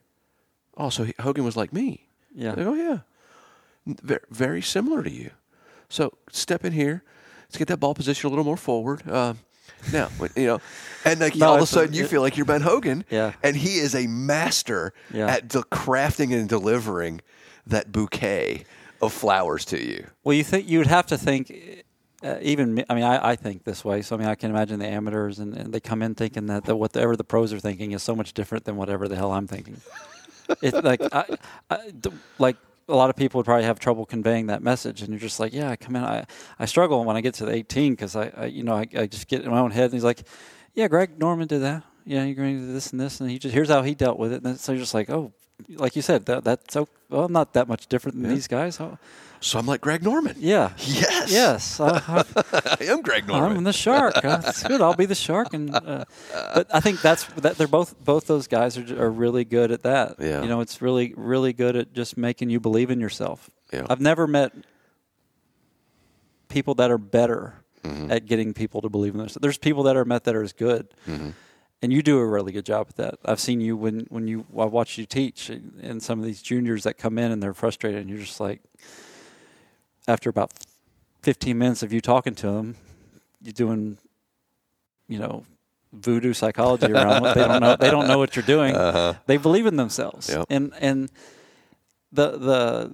[0.77, 2.07] oh, so he, Hogan was like me.
[2.35, 2.51] Yeah.
[2.51, 2.99] Like, oh yeah,
[3.87, 5.31] very, very similar to you.
[5.89, 7.03] So step in here.
[7.45, 9.03] Let's get that ball position a little more forward.
[9.09, 9.35] Uh,
[9.93, 10.61] now, you know,
[11.05, 13.33] and like no, all of a sudden you feel like you're Ben Hogan, yeah.
[13.43, 15.27] and he is a master yeah.
[15.27, 17.21] at crafting and delivering
[17.67, 18.65] that bouquet
[19.03, 20.07] of flowers to you.
[20.23, 21.85] Well, you think you would have to think.
[22.23, 24.01] Uh, even I mean, I, I think this way.
[24.01, 26.65] So I mean, I can imagine the amateurs, and, and they come in thinking that
[26.65, 29.47] the, whatever the pros are thinking is so much different than whatever the hell I'm
[29.47, 29.81] thinking.
[30.63, 31.37] it's like, I,
[31.71, 31.93] I,
[32.39, 32.57] like
[32.89, 35.53] a lot of people would probably have trouble conveying that message, and you're just like,
[35.53, 36.27] yeah, I come in, I,
[36.59, 39.07] I struggle when I get to the 18 because I, I, you know, I, I
[39.07, 40.25] just get in my own head, and he's like,
[40.75, 41.83] yeah, Greg Norman did that.
[42.05, 44.19] Yeah, you're going to do this and this, and he just here's how he dealt
[44.19, 44.45] with it.
[44.45, 45.33] And so you're just like, oh,
[45.71, 48.35] like you said, that, that's so well, I'm not that much different than yeah.
[48.35, 48.77] these guys.
[49.45, 50.37] So I'm like Greg Norman.
[50.39, 50.73] Yeah.
[50.79, 51.31] Yes.
[51.31, 51.79] Yes.
[51.79, 52.01] Uh,
[52.81, 53.59] I am Greg Norman.
[53.59, 54.17] I'm the shark.
[54.17, 54.81] Uh, that's good.
[54.81, 55.53] I'll be the shark.
[55.53, 56.07] And uh,
[56.55, 59.83] but I think that's that they're both both those guys are are really good at
[59.83, 60.17] that.
[60.19, 60.41] Yeah.
[60.41, 63.51] You know, it's really really good at just making you believe in yourself.
[63.71, 63.87] Yeah.
[63.91, 64.53] I've never met
[66.49, 68.11] people that are better mm-hmm.
[68.11, 69.43] at getting people to believe in themselves.
[69.43, 70.89] There's people that are met that are as good.
[71.07, 71.31] Mm-hmm
[71.83, 73.19] and you do a really good job at that.
[73.27, 76.85] I've seen you when when you I watch you teach, and some of these juniors
[76.85, 78.63] that come in and they're frustrated, and you're just like,
[80.07, 80.53] after about
[81.23, 82.77] 15 minutes of you talking to them,
[83.43, 83.99] you're doing,
[85.09, 85.45] you know,
[85.93, 87.77] voodoo psychology around what they don't know.
[87.77, 88.75] They don't know what you're doing.
[88.85, 89.15] Uh-huh.
[89.27, 90.47] They believe in themselves, yep.
[90.51, 91.11] and and
[92.13, 92.93] the the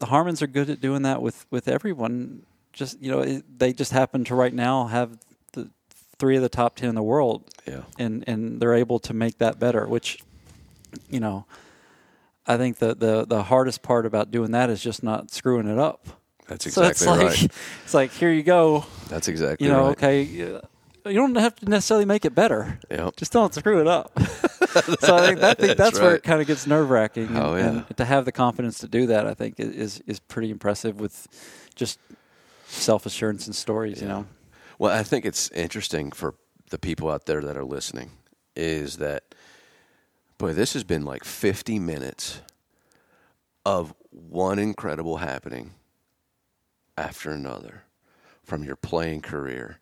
[0.00, 2.44] the Harmons are good at doing that with with everyone.
[2.72, 5.18] Just you know, it, they just happen to right now have
[5.52, 5.70] the
[6.18, 7.82] three of the top ten in the world, Yeah.
[7.98, 9.86] and and they're able to make that better.
[9.86, 10.18] Which,
[11.08, 11.46] you know,
[12.46, 15.78] I think the the the hardest part about doing that is just not screwing it
[15.78, 16.06] up.
[16.48, 17.42] That's so exactly it's like right.
[17.84, 18.84] it's like here you go.
[19.08, 19.98] That's exactly You know, right.
[19.98, 20.22] okay.
[20.22, 22.78] You don't have to necessarily make it better.
[22.90, 23.16] Yep.
[23.16, 24.12] Just don't screw it up.
[25.00, 26.16] so I think, I think that's, where right.
[26.16, 27.36] it kind of gets nerve wracking.
[27.36, 27.84] Oh, yeah.
[27.86, 31.26] and to have the confidence to do that, I think is is pretty impressive with
[31.74, 31.98] just
[32.66, 34.00] self assurance and stories.
[34.00, 34.26] You know.
[34.78, 36.34] Well, I think it's interesting for
[36.70, 38.12] the people out there that are listening
[38.56, 39.34] is that,
[40.38, 42.40] boy, this has been like 50 minutes
[43.64, 45.72] of one incredible happening
[46.96, 47.84] after another
[48.42, 49.78] from your playing career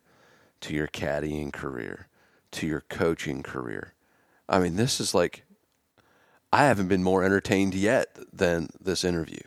[0.61, 2.07] to your caddying career
[2.51, 3.93] to your coaching career.
[4.47, 5.43] I mean, this is like,
[6.51, 9.39] I haven't been more entertained yet than this interview.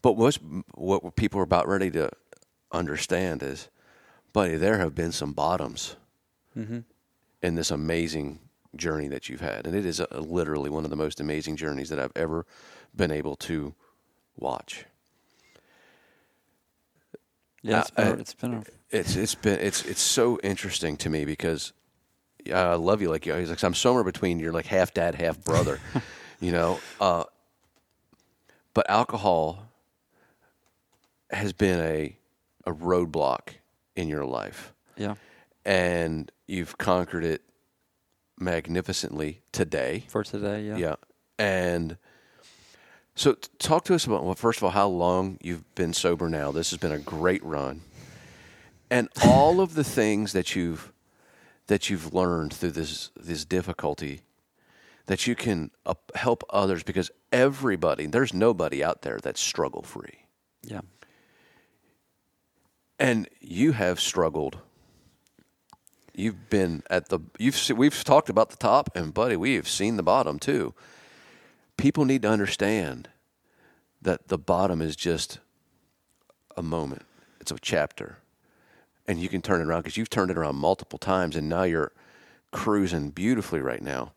[0.00, 0.38] But what's,
[0.74, 2.10] what people are about ready to
[2.70, 3.68] understand is,
[4.32, 5.96] buddy, there have been some bottoms
[7.42, 8.38] in this amazing
[8.76, 9.66] journey that you've had.
[9.66, 12.46] And it is uh literally one of the most amazing journeys that I've ever
[12.94, 13.74] been able to
[14.36, 14.84] watch.
[17.64, 20.96] Yeah, it's Uh, been, uh, it's been a, It's it's been it's it's so interesting
[20.98, 21.72] to me because
[22.52, 23.34] I love you like you.
[23.34, 25.80] He's like I'm somewhere between you're like half dad, half brother,
[26.40, 26.78] you know.
[27.00, 27.24] Uh,
[28.74, 29.70] but alcohol
[31.30, 32.16] has been a
[32.66, 33.54] a roadblock
[33.96, 35.14] in your life, yeah
[35.64, 37.40] and you've conquered it
[38.38, 40.04] magnificently today.
[40.08, 40.62] for today.
[40.62, 40.76] Yeah.
[40.76, 40.94] Yeah.
[41.38, 41.96] And
[43.16, 46.50] so talk to us about, well, first of all, how long you've been sober now.
[46.50, 47.82] This has been a great run.
[48.90, 50.92] And all of the things that you've
[51.66, 54.20] that you've learned through this this difficulty
[55.06, 55.70] that you can
[56.14, 60.26] help others because everybody, there's nobody out there that's struggle free.
[60.62, 60.80] Yeah.
[62.98, 64.58] And you have struggled.
[66.14, 69.96] You've been at the you've we've talked about the top and buddy, we have seen
[69.96, 70.74] the bottom too.
[71.76, 73.08] People need to understand
[74.00, 75.38] that the bottom is just
[76.56, 77.04] a moment.
[77.40, 78.18] It's a chapter.
[79.06, 81.64] And you can turn it around because you've turned it around multiple times and now
[81.64, 81.92] you're
[82.52, 84.12] cruising beautifully right now.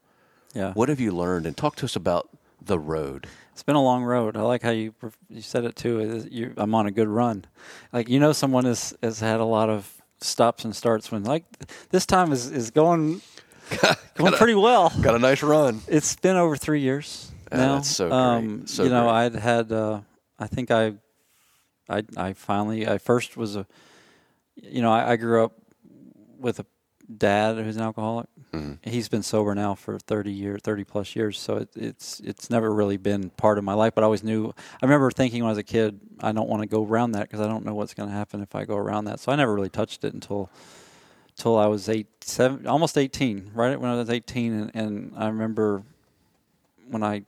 [0.54, 0.74] Yeah.
[0.74, 1.46] What have you learned?
[1.46, 2.30] And talk to us about
[2.62, 3.28] the road.
[3.52, 4.38] It's been a long road.
[4.38, 4.94] I like how you
[5.30, 6.26] you said it too.
[6.30, 7.46] You, I'm on a good run.
[7.92, 9.92] Like you know, someone has has had a lot of
[10.22, 11.44] stops and starts when like
[11.90, 13.22] this time is is going
[14.16, 14.94] going pretty well.
[15.02, 15.82] Got a nice run.
[15.88, 17.76] It's been over three years Yeah, now.
[17.76, 18.18] that's so great.
[18.18, 19.14] Um, So you know, great.
[19.14, 19.72] I'd had.
[19.72, 20.02] Uh,
[20.40, 20.94] I think I,
[21.90, 22.88] I, I finally.
[22.88, 23.66] I first was a.
[24.56, 25.54] You know, I, I grew up
[26.40, 26.66] with a
[27.16, 28.28] dad who's an alcoholic.
[28.54, 28.90] Mm-hmm.
[28.90, 31.40] He's been sober now for thirty years, thirty plus years.
[31.40, 33.94] So it, it's it's never really been part of my life.
[33.96, 34.54] But I always knew.
[34.82, 37.24] I remember thinking when I was a kid, I don't want to go around that
[37.24, 39.20] because I don't know what's going to happen if I go around that.
[39.20, 40.50] So I never really touched it until
[41.36, 43.52] till I was eight, seven, almost eighteen.
[43.54, 45.84] Right when I was eighteen, and, and I remember
[46.90, 47.24] when I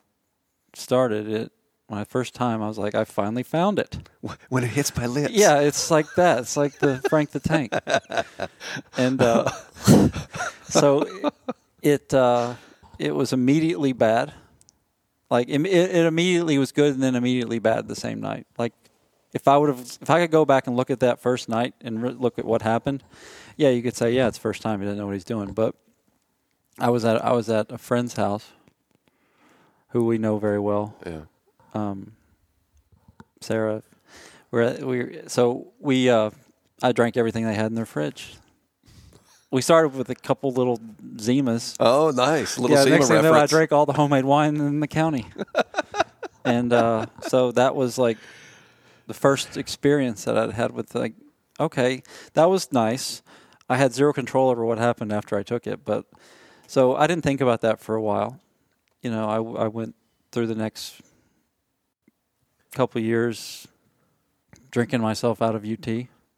[0.76, 1.52] started it,
[1.90, 3.98] my first time, I was like, I finally found it.
[4.50, 5.34] When it hits my lips.
[5.34, 6.40] Yeah, it's like that.
[6.40, 7.74] It's like the Frank the Tank.
[8.98, 9.50] And uh,
[10.64, 11.32] so
[11.82, 12.56] it uh,
[13.00, 14.34] it was immediately bad.
[15.30, 18.46] Like it, it immediately was good and then immediately bad the same night.
[18.58, 18.74] Like
[19.34, 21.74] if I would have, if I could go back and look at that first night
[21.82, 23.04] and re- look at what happened,
[23.58, 25.54] yeah, you could say, yeah, it's first time he doesn't know what he's doing.
[25.54, 25.76] But
[26.80, 28.52] I was at I was at a friend's house,
[29.90, 31.22] who we know very well, Yeah.
[31.74, 32.14] um,
[33.42, 33.84] Sarah.
[34.52, 36.32] We're we so we uh,
[36.82, 38.36] I drank everything they had in their fridge.
[39.52, 40.78] We started with a couple little
[41.18, 41.76] Zimas.
[41.80, 42.58] Oh, nice.
[42.58, 44.88] Little yeah, Zima next thing you know, I drank all the homemade wine in the
[44.88, 45.26] county,
[46.46, 48.18] and uh, so that was like
[49.08, 51.14] the first experience that I'd had with like,
[51.60, 53.22] okay, that was nice.
[53.70, 56.06] I had zero control over what happened after I took it, but
[56.68, 58.40] so I didn't think about that for a while.
[59.02, 59.96] You know, I, I went
[60.32, 61.02] through the next
[62.74, 63.68] couple years
[64.72, 65.88] drinking myself out of UT.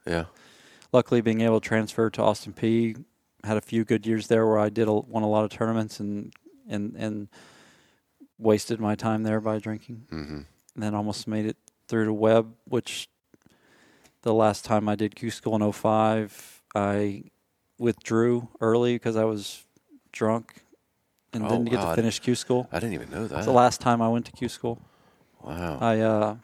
[0.05, 0.26] Yeah.
[0.91, 3.03] Luckily, being able to transfer to Austin Peay
[3.43, 5.99] had a few good years there where I did a, won a lot of tournaments
[5.99, 6.34] and
[6.70, 7.28] and and
[8.38, 10.07] wasted my time there by drinking.
[10.12, 10.39] Mm-hmm.
[10.76, 11.57] And then almost made it
[11.88, 13.09] through to Webb, which
[14.22, 17.24] the last time I did Q school in 05, I
[17.78, 19.66] withdrew early because I was
[20.12, 20.61] drunk
[21.34, 22.67] and Oh, didn't get wow, I to finish Q school.
[22.71, 23.38] I didn't even know that.
[23.38, 24.82] It's the last time I went to Q school.
[25.41, 25.77] wow.
[25.79, 26.36] I uh,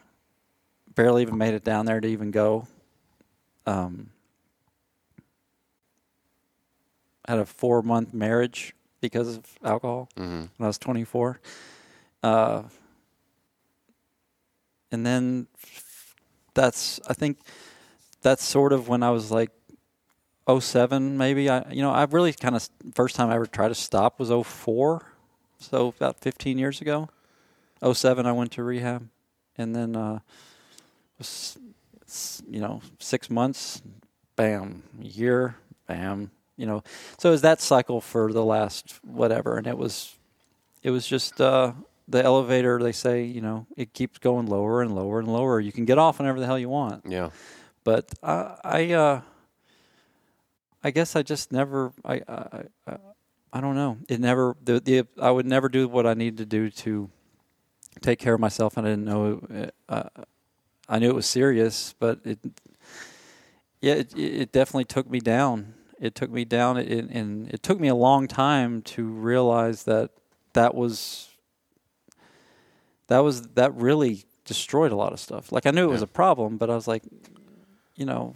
[0.95, 2.67] barely even made it down there to even go.
[3.65, 4.09] Um,
[7.27, 10.45] had a four month marriage because of alcohol mm-hmm.
[10.57, 11.39] when I was 24.
[12.23, 12.63] Uh,
[14.91, 15.47] and then
[16.53, 17.39] that's, I think
[18.21, 19.51] that's sort of when I was like,
[20.47, 21.49] 07 maybe.
[21.49, 24.29] I you know I really kind of first time I ever tried to stop was
[24.29, 25.05] 04,
[25.59, 27.09] so about 15 years ago.
[27.93, 29.07] 07 I went to rehab,
[29.57, 30.19] and then uh,
[31.17, 31.57] was
[32.49, 33.81] you know six months,
[34.35, 35.55] bam, year,
[35.87, 36.83] bam, you know.
[37.17, 40.15] So it was that cycle for the last whatever, and it was
[40.83, 41.73] it was just uh,
[42.07, 42.79] the elevator.
[42.81, 45.59] They say you know it keeps going lower and lower and lower.
[45.59, 47.03] You can get off whenever the hell you want.
[47.07, 47.29] Yeah.
[47.83, 49.21] But I, I, uh,
[50.87, 51.91] I guess I just never.
[52.05, 52.97] I, I, I,
[53.51, 53.97] I don't know.
[54.07, 54.55] It never.
[54.63, 57.09] The, the I would never do what I needed to do to
[57.99, 58.77] take care of myself.
[58.77, 59.45] And I didn't know.
[59.49, 60.03] It, uh,
[60.87, 62.39] I knew it was serious, but it.
[63.81, 65.73] Yeah, it, it definitely took me down.
[65.99, 70.11] It took me down, it, and it took me a long time to realize that
[70.53, 71.27] that was
[73.07, 75.51] that was that really destroyed a lot of stuff.
[75.51, 77.03] Like I knew it was a problem, but I was like,
[77.95, 78.35] you know,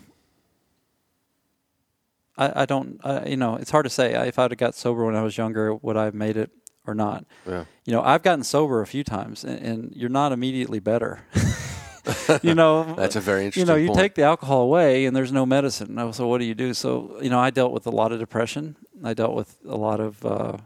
[2.37, 4.13] I, I don't, I, you know, it's hard to say.
[4.27, 6.49] If I'd have got sober when I was younger, would I have made it
[6.87, 7.25] or not?
[7.47, 7.65] Yeah.
[7.85, 11.19] You know, I've gotten sober a few times, and, and you're not immediately better.
[12.41, 13.61] you know, That's a very interesting.
[13.61, 13.99] you know, you point.
[13.99, 16.13] take the alcohol away, and there's no medicine.
[16.13, 16.73] So what do you do?
[16.73, 18.75] So you know, I dealt with a lot of depression.
[19.03, 20.57] I dealt with a lot of, uh,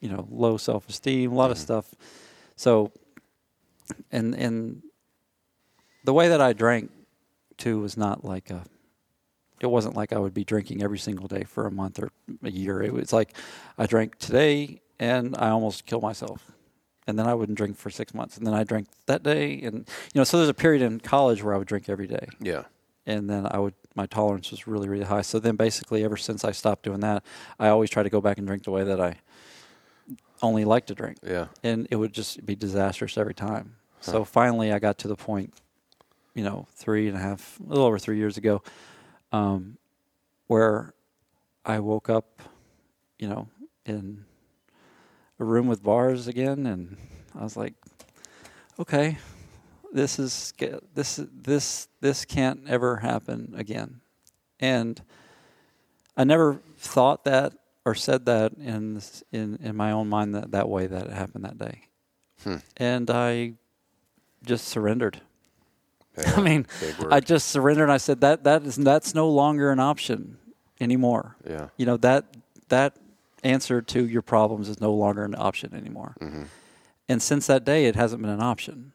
[0.00, 1.60] you know, low self-esteem, a lot of Mhm.
[1.60, 1.94] stuff.
[2.56, 2.92] So,
[4.12, 4.82] and and
[6.04, 6.90] the way that I drank
[7.56, 8.64] too was not like a.
[9.64, 12.10] It wasn't like I would be drinking every single day for a month or
[12.42, 12.82] a year.
[12.82, 13.34] It was like
[13.78, 16.52] I drank today and I almost killed myself.
[17.06, 18.36] And then I wouldn't drink for six months.
[18.38, 19.60] And then I drank that day.
[19.62, 22.28] And, you know, so there's a period in college where I would drink every day.
[22.40, 22.62] Yeah.
[23.04, 25.20] And then I would, my tolerance was really, really high.
[25.20, 27.22] So then basically, ever since I stopped doing that,
[27.58, 29.16] I always try to go back and drink the way that I
[30.42, 31.46] only like to drink Yeah.
[31.62, 33.76] and it would just be disastrous every time.
[34.00, 35.54] So finally, I got to the point,
[36.34, 38.62] you know, three and a half, a little over three years ago,
[39.34, 39.76] um,
[40.46, 40.94] where
[41.64, 42.40] I woke up,
[43.18, 43.48] you know,
[43.84, 44.24] in
[45.40, 46.96] a room with bars again, and
[47.36, 47.74] I was like,
[48.78, 49.18] okay,
[49.92, 50.52] this is
[50.94, 54.00] this this this can't ever happen again,
[54.60, 55.02] and
[56.16, 57.54] I never thought that
[57.84, 59.00] or said that in
[59.32, 61.80] in in my own mind that that way that it happened that day,
[62.44, 62.56] Hmm.
[62.76, 63.54] and I
[64.44, 65.20] just surrendered.
[66.18, 66.32] Yeah.
[66.36, 66.66] I mean,
[67.10, 67.84] I just surrendered.
[67.84, 70.38] And I said that that is that's no longer an option
[70.80, 71.36] anymore.
[71.48, 71.68] yeah.
[71.76, 72.24] You know that
[72.68, 72.96] that
[73.42, 76.14] answer to your problems is no longer an option anymore.
[76.20, 76.44] hmm
[77.08, 78.92] And since that day, it hasn't been an option.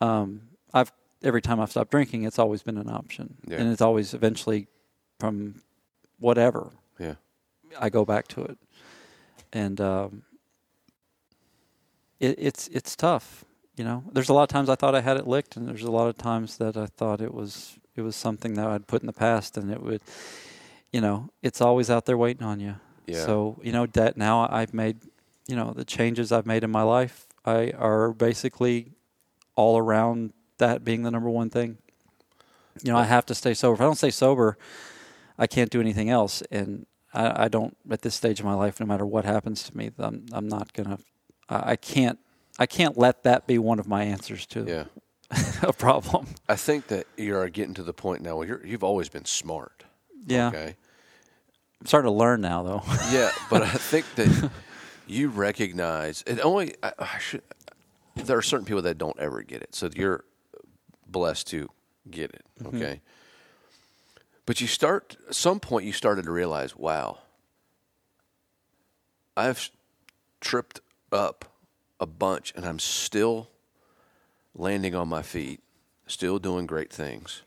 [0.00, 0.42] Um,
[0.74, 3.58] I've every time I've stopped drinking, it's always been an option, Yeah.
[3.58, 4.68] and it's always eventually
[5.18, 5.62] from
[6.20, 7.14] whatever Yeah.
[7.80, 8.58] I go back to it,
[9.52, 10.22] and um,
[12.20, 13.44] it, it's it's tough.
[13.76, 15.82] You know, there's a lot of times I thought I had it licked, and there's
[15.82, 19.02] a lot of times that I thought it was it was something that I'd put
[19.02, 20.00] in the past, and it would,
[20.92, 22.76] you know, it's always out there waiting on you.
[23.06, 23.24] Yeah.
[23.24, 24.98] So you know that now I've made,
[25.46, 28.92] you know, the changes I've made in my life, I are basically
[29.56, 31.78] all around that being the number one thing.
[32.82, 33.74] You know, I have to stay sober.
[33.74, 34.58] If I don't stay sober,
[35.38, 38.80] I can't do anything else, and I, I don't at this stage of my life.
[38.80, 40.98] No matter what happens to me, I'm I'm not gonna.
[41.48, 42.18] I, I can't.
[42.58, 44.84] I can't let that be one of my answers to Yeah.
[45.62, 46.26] a problem.
[46.48, 49.84] I think that you're getting to the point now where you're, you've always been smart.
[50.26, 50.76] Yeah, Okay.
[51.80, 52.82] I'm starting to learn now, though.
[53.10, 54.50] Yeah, but I think that
[55.06, 56.74] you recognize it only.
[56.82, 57.42] I, I should.
[58.14, 60.24] There are certain people that don't ever get it, so you're
[61.06, 61.68] blessed to
[62.10, 62.44] get it.
[62.62, 62.76] Mm-hmm.
[62.76, 63.00] Okay.
[64.46, 65.84] But you start at some point.
[65.84, 67.18] You started to realize, wow,
[69.36, 69.70] I've
[70.40, 70.80] tripped
[71.12, 71.44] up
[72.00, 73.48] a bunch, and I'm still
[74.54, 75.60] landing on my feet,
[76.06, 77.42] still doing great things.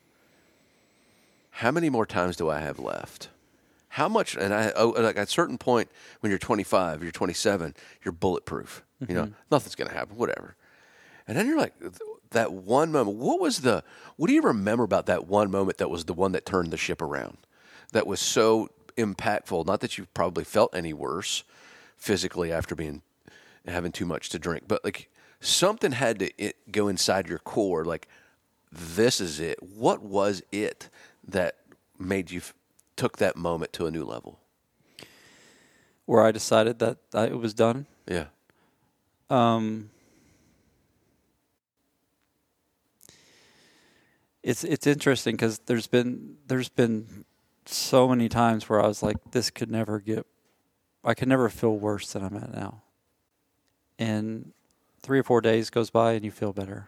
[1.51, 3.29] How many more times do I have left?
[3.89, 4.35] How much?
[4.35, 5.89] And I oh, like at a certain point
[6.19, 8.83] when you're 25, you're 27, you're bulletproof.
[9.07, 9.33] You know, mm-hmm.
[9.51, 10.17] nothing's going to happen.
[10.17, 10.55] Whatever.
[11.27, 11.73] And then you're like,
[12.31, 13.17] that one moment.
[13.17, 13.83] What was the?
[14.17, 16.77] What do you remember about that one moment that was the one that turned the
[16.77, 17.37] ship around?
[17.91, 19.65] That was so impactful.
[19.65, 21.43] Not that you probably felt any worse
[21.97, 23.01] physically after being
[23.69, 25.09] having too much to drink, but like
[25.39, 27.85] something had to it, go inside your core.
[27.85, 28.07] Like
[28.71, 29.61] this is it.
[29.61, 30.89] What was it
[31.27, 31.55] that
[31.97, 32.53] made you f-
[32.95, 34.39] took that moment to a new level?
[36.05, 37.85] Where I decided that I, it was done.
[38.07, 38.25] Yeah.
[39.29, 39.91] Um,
[44.41, 47.25] it's it's interesting because there's been there's been
[47.65, 50.25] so many times where I was like, this could never get,
[51.03, 52.81] I could never feel worse than I'm at now.
[53.99, 54.53] And
[55.01, 56.87] three or four days goes by and you feel better,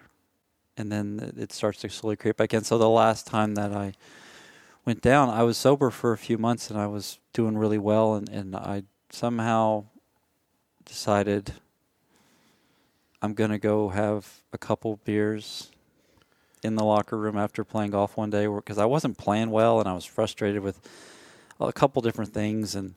[0.78, 2.64] and then it- starts to slowly creep back in.
[2.64, 3.94] So the last time that I
[4.86, 8.16] went down, I was sober for a few months and I was doing really well,
[8.16, 9.86] and and I somehow
[10.86, 11.54] decided
[13.22, 15.70] I'm gonna go have a couple beers
[16.64, 19.88] in the locker room after playing golf one day because I wasn't playing well and
[19.88, 20.80] I was frustrated with
[21.60, 22.96] a couple different things and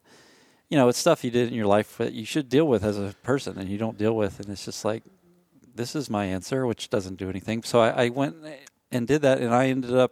[0.74, 2.98] you know it's stuff you did in your life that you should deal with as
[2.98, 5.04] a person and you don't deal with and it's just like
[5.72, 8.34] this is my answer which doesn't do anything so I, I went
[8.90, 10.10] and did that and I ended up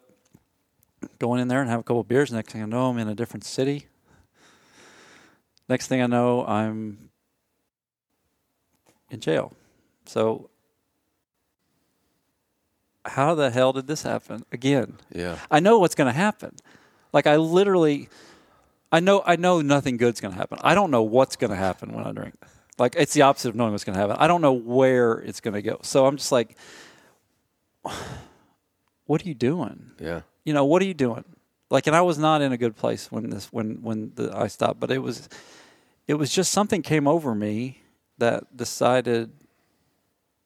[1.18, 3.14] going in there and have a couple beers next thing I know I'm in a
[3.16, 3.88] different city
[5.68, 7.10] next thing I know I'm
[9.10, 9.52] in jail
[10.06, 10.48] so
[13.04, 14.98] how the hell did this happen again?
[15.12, 15.36] Yeah.
[15.50, 16.54] I know what's going to happen.
[17.12, 18.08] Like I literally,
[18.92, 20.58] I know I know nothing good's going to happen.
[20.62, 22.34] I don't know what's going to happen when I drink.
[22.78, 24.16] Like it's the opposite of knowing what's going to happen.
[24.18, 25.78] I don't know where it's going to go.
[25.82, 26.56] So I'm just like,
[29.06, 29.92] what are you doing?
[29.98, 30.20] Yeah.
[30.44, 31.24] You know, what are you doing?
[31.70, 34.48] Like, and I was not in a good place when this when when the, I
[34.48, 35.28] stopped, but it was
[36.06, 37.82] it was just something came over me
[38.18, 39.30] that decided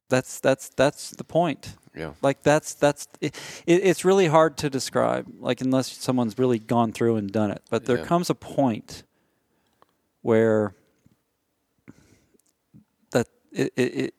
[0.09, 1.77] that's that's that's the point.
[1.95, 2.13] Yeah.
[2.23, 3.35] Like that's that's it,
[3.67, 5.27] it, it's really hard to describe.
[5.39, 7.63] Like unless someone's really gone through and done it.
[7.71, 8.05] But there Yeah.
[8.05, 9.03] comes a point
[10.23, 10.75] where
[13.13, 14.15] that it, it,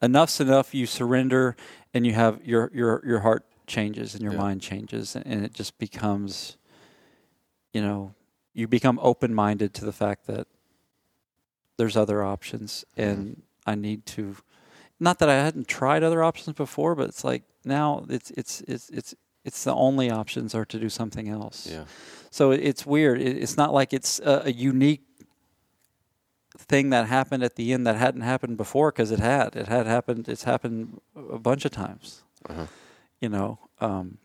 [0.00, 0.74] enough's enough.
[0.74, 1.56] You surrender,
[1.92, 4.38] and you have your your your heart changes and your Yeah.
[4.40, 6.56] mind changes, and it just becomes,
[7.72, 8.14] you know,
[8.54, 10.46] you become open minded to the fact that
[11.76, 13.10] there's other options, mm-hmm.
[13.10, 14.36] and I need to
[15.02, 18.88] not that I hadn't tried other options before, but it's like now it's it's it's
[18.90, 21.66] it's it's the only options are to do something else.
[21.68, 21.84] Yeah.
[22.30, 23.20] So it's weird.
[23.20, 25.02] It's not like it's a, a unique
[26.56, 29.56] thing that happened at the end that hadn't happened before because it had.
[29.56, 30.28] It had happened.
[30.28, 32.22] It's happened a bunch of times.
[32.48, 32.66] Uh-huh.
[33.20, 34.18] You know, um,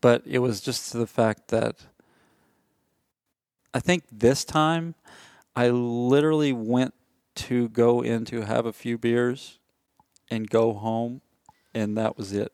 [0.00, 1.76] but it was just the fact that
[3.72, 4.94] I think this time
[5.56, 6.94] I literally went
[7.46, 9.58] to go in to have a few beers
[10.30, 11.20] and go home,
[11.74, 12.52] and that was it.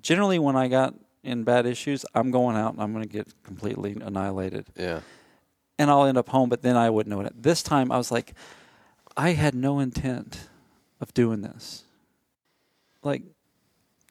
[0.00, 3.28] Generally, when I got in bad issues, I'm going out and I'm going to get
[3.44, 5.00] completely annihilated, Yeah.
[5.78, 6.48] and I'll end up home.
[6.48, 7.42] But then I wouldn't know it.
[7.42, 8.34] This time, I was like,
[9.16, 10.48] I had no intent
[11.00, 11.84] of doing this.
[13.02, 13.22] Like,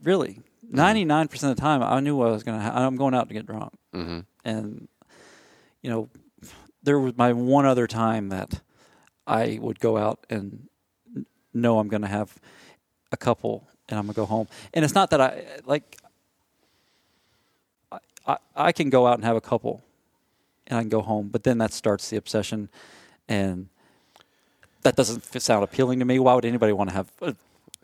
[0.03, 2.63] really, ninety nine percent of the time, I knew what I was going to.
[2.63, 4.19] Ha- I'm going out to get drunk Mm-hmm.
[4.45, 4.87] and
[5.81, 6.07] you know
[6.83, 8.61] there was my one other time that
[9.27, 10.67] I would go out and
[11.53, 12.35] know I'm going to have
[13.11, 14.47] a couple and I'm going to go home.
[14.73, 15.97] And it's not that I like
[17.91, 19.83] I, I I can go out and have a couple
[20.67, 22.69] and I can go home, but then that starts the obsession
[23.27, 23.67] and
[24.83, 26.19] that doesn't f- sound appealing to me.
[26.19, 27.35] Why would anybody want to have a,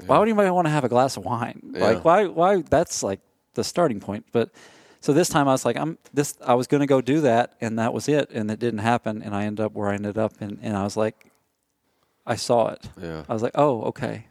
[0.06, 1.62] why would anybody want to have a glass of wine?
[1.74, 1.84] Yeah.
[1.84, 3.20] Like why why that's like
[3.54, 4.26] the starting point.
[4.32, 4.50] But
[5.08, 6.38] so this time I was like, I'm this.
[6.46, 9.24] I was going to go do that, and that was it, and it didn't happen,
[9.24, 11.32] and I ended up where I ended up, and, and I was like,
[12.26, 12.90] I saw it.
[13.02, 13.24] Yeah.
[13.30, 14.28] I was like, oh, okay,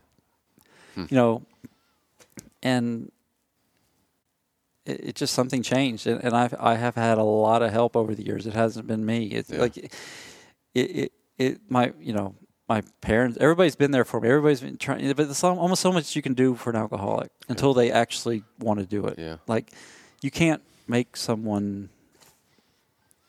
[0.95, 1.07] hmm.
[1.09, 1.47] you know,
[2.63, 3.11] and
[4.85, 7.97] it, it just something changed, and, and I've I have had a lot of help
[7.97, 8.47] over the years.
[8.47, 9.29] It hasn't been me.
[9.29, 9.61] It's Yeah.
[9.61, 9.91] like it,
[10.75, 12.35] it it my you know
[12.69, 13.39] my parents.
[13.41, 14.29] Everybody's been there for me.
[14.29, 17.73] Everybody's been trying, but there's almost so much you can do for an alcoholic until
[17.73, 19.19] they actually want to do it.
[19.19, 19.37] Yeah.
[19.47, 19.73] Like
[20.27, 21.89] you can't make someone.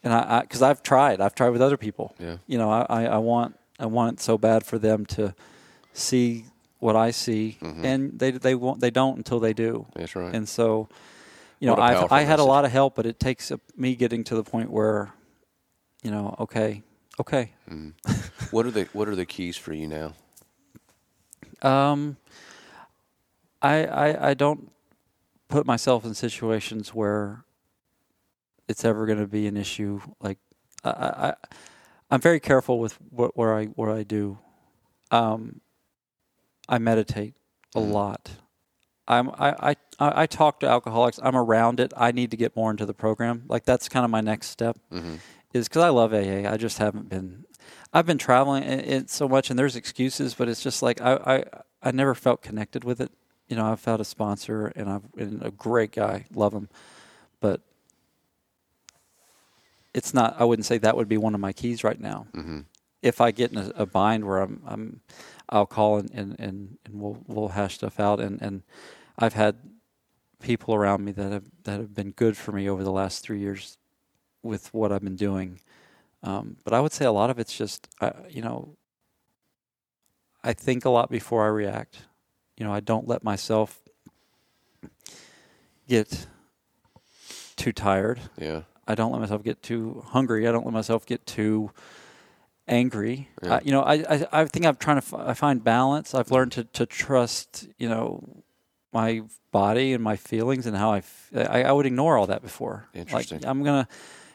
[0.04, 2.16] And I, because I've tried, I've tried with other people.
[2.20, 2.38] Yeah.
[2.48, 5.36] You know, I, I, I want, I want it so bad for them to
[5.94, 6.46] see
[6.80, 7.84] what I see, Mhm.
[7.84, 9.86] and they, they won't, they don't until they do.
[9.96, 10.34] That's right.
[10.34, 10.88] And so,
[11.60, 13.96] you know, What I've, I had a lot of help, but it takes a, me
[13.96, 15.12] getting to the point where,
[16.04, 16.84] you know, okay,
[17.20, 17.94] okay, Mhm.
[18.52, 20.14] what are the What are the keys for you now?
[21.64, 22.18] Um,
[23.62, 23.76] I,
[24.06, 24.72] I I don't
[25.48, 27.44] put myself in situations where
[28.68, 30.02] it's ever going to be an issue.
[30.22, 30.38] Like
[30.84, 31.34] I, I
[32.10, 34.40] I'm very careful with what where I where I do.
[35.12, 35.62] Um,
[36.70, 37.34] I meditate
[37.76, 37.92] a Mhm.
[37.92, 38.32] lot.
[39.08, 41.20] I'm I, I I I talk to alcoholics.
[41.24, 41.94] I'm around it.
[41.96, 43.44] I need to get more into the program.
[43.48, 45.16] Like that's kind of my next step Mm-hmm.
[45.54, 46.50] is because I love AA.
[46.52, 47.46] I just haven't been.
[47.94, 51.44] I've been traveling it so much, and there's excuses, but it's just like I, I
[51.82, 53.12] I never felt connected with it.
[53.48, 56.68] You know, I've found a sponsor, and I've and a great guy, love him,
[57.40, 57.62] but
[59.94, 60.36] it's not.
[60.40, 62.28] I wouldn't say that would be one of my keys right now.
[62.36, 62.62] Mm-hmm.
[63.02, 65.02] If I get in a, a bind where I'm, I'm,
[65.50, 68.20] I'll call and, and, and, and we'll we'll hash stuff out.
[68.20, 68.64] And, and
[69.18, 69.56] I've had
[70.40, 73.40] people around me that have that have been good for me over the last three
[73.40, 73.78] years
[74.44, 75.60] with what I've been doing.
[76.24, 78.76] Um, but I would say a lot of it's just, uh, you know,
[80.44, 82.00] I think a lot before I react.
[82.58, 83.80] You know, I don't let myself
[85.88, 86.28] get
[87.56, 88.20] too tired.
[88.38, 88.64] Yeah.
[88.88, 90.48] I don't let myself get too hungry.
[90.48, 91.72] I don't let myself get too
[92.68, 93.30] angry.
[93.44, 93.56] Yeah.
[93.56, 96.16] I, you know, I, I I think I'm trying to f- I find balance.
[96.16, 97.68] I've learned to to trust.
[97.78, 98.44] You know,
[98.94, 102.42] my body and my feelings and how I f- I, I would ignore all that
[102.42, 102.88] before.
[102.94, 103.40] Interesting.
[103.40, 103.88] Like I'm gonna,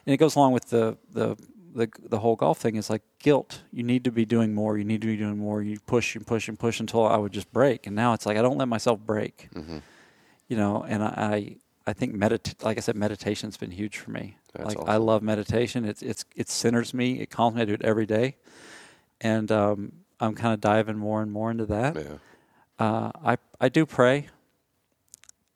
[0.06, 1.36] and it goes along with the the.
[1.74, 3.62] The, the whole golf thing is like guilt.
[3.72, 4.76] You need to be doing more.
[4.78, 5.62] You need to be doing more.
[5.62, 7.86] You push and push and push until I would just break.
[7.86, 9.48] And now it's like I don't let myself break.
[9.54, 9.78] hmm
[10.48, 11.56] You know, and I
[11.86, 14.36] I think medit like I said, meditation's been huge for me.
[14.54, 15.84] That's like I love meditation.
[15.84, 17.20] It's it's it centers me.
[17.20, 17.62] It calms me.
[17.62, 18.36] I do it every day,
[19.20, 21.96] and um, I'm kind of diving more and more into that.
[21.96, 22.18] Yeah.
[22.78, 24.28] Uh, I I do pray.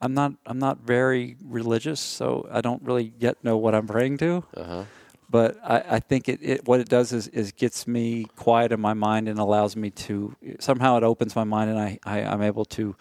[0.00, 4.18] I'm not I'm not very religious, so I don't really yet know what I'm praying
[4.18, 4.44] to.
[4.56, 4.84] Uh huh.
[5.28, 8.80] But I, I think it, it what it does is, is gets me quiet in
[8.80, 12.42] my mind and allows me to somehow it opens my mind and I, I I'm
[12.42, 12.94] able to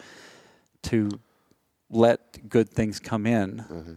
[0.84, 1.10] to
[1.90, 3.60] let good things come in.
[3.60, 3.94] hmm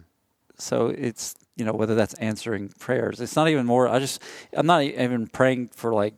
[0.57, 3.19] So it's you know whether that's answering prayers.
[3.19, 3.87] It's not even more.
[3.87, 4.21] I just
[4.53, 6.13] I'm not even praying for like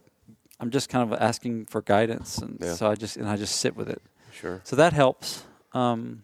[0.59, 2.75] I'm just kind of asking for guidance, and Yeah.
[2.75, 4.01] so I just and I just sit with it.
[4.31, 4.59] Sure.
[4.63, 5.43] So that helps.
[5.73, 6.23] Um,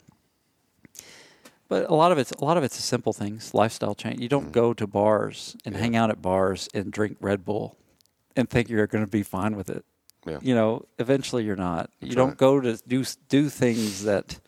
[1.67, 4.19] but a lot of it's a lot of it's simple things, lifestyle change.
[4.19, 4.53] You don't Mhm.
[4.53, 5.81] go to bars and Yeah.
[5.81, 7.75] hang out at bars and drink Red Bull
[8.35, 9.83] and think you're going to be fine with it.
[10.25, 10.39] Yeah.
[10.41, 11.89] You know, eventually you're not.
[11.99, 12.37] That's you don't right.
[12.37, 14.39] go to do do things that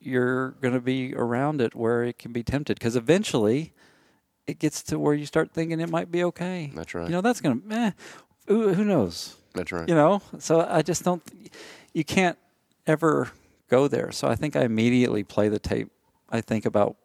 [0.00, 3.72] you're going to be around it where it can be tempted because eventually
[4.46, 6.70] it gets to where you start thinking it might be okay.
[6.74, 7.06] That's right.
[7.06, 7.90] You know, that's going to eh,
[8.46, 9.36] who, who knows?
[9.54, 9.88] That's right.
[9.88, 11.22] you know so i just don't
[11.92, 12.36] you can't
[12.88, 13.30] ever
[13.70, 15.92] go there so i think i immediately play the tape
[16.38, 16.96] i think about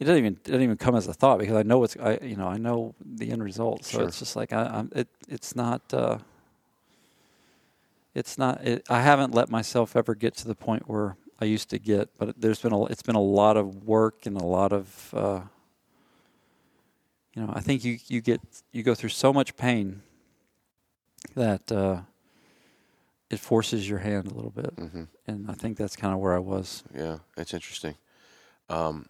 [0.00, 2.12] it doesn't even it doesn't even come as a thought because i know it's i
[2.22, 4.06] you know i know the end result so Sure.
[4.06, 6.18] it's just like i i'm it it's not uh
[8.14, 11.68] it's not it, i haven't let myself ever get to the point where i used
[11.70, 14.72] to get but there's been a it's been a lot of work and a lot
[14.72, 15.40] of uh
[17.34, 18.40] you know i think you you get
[18.72, 20.02] you go through so much pain
[21.34, 22.00] that uh,
[23.30, 26.34] it forces your hand a little bit, hmm and I think that's kind of where
[26.34, 26.84] I was.
[26.94, 27.96] Yeah, it's interesting.
[28.68, 29.06] Um,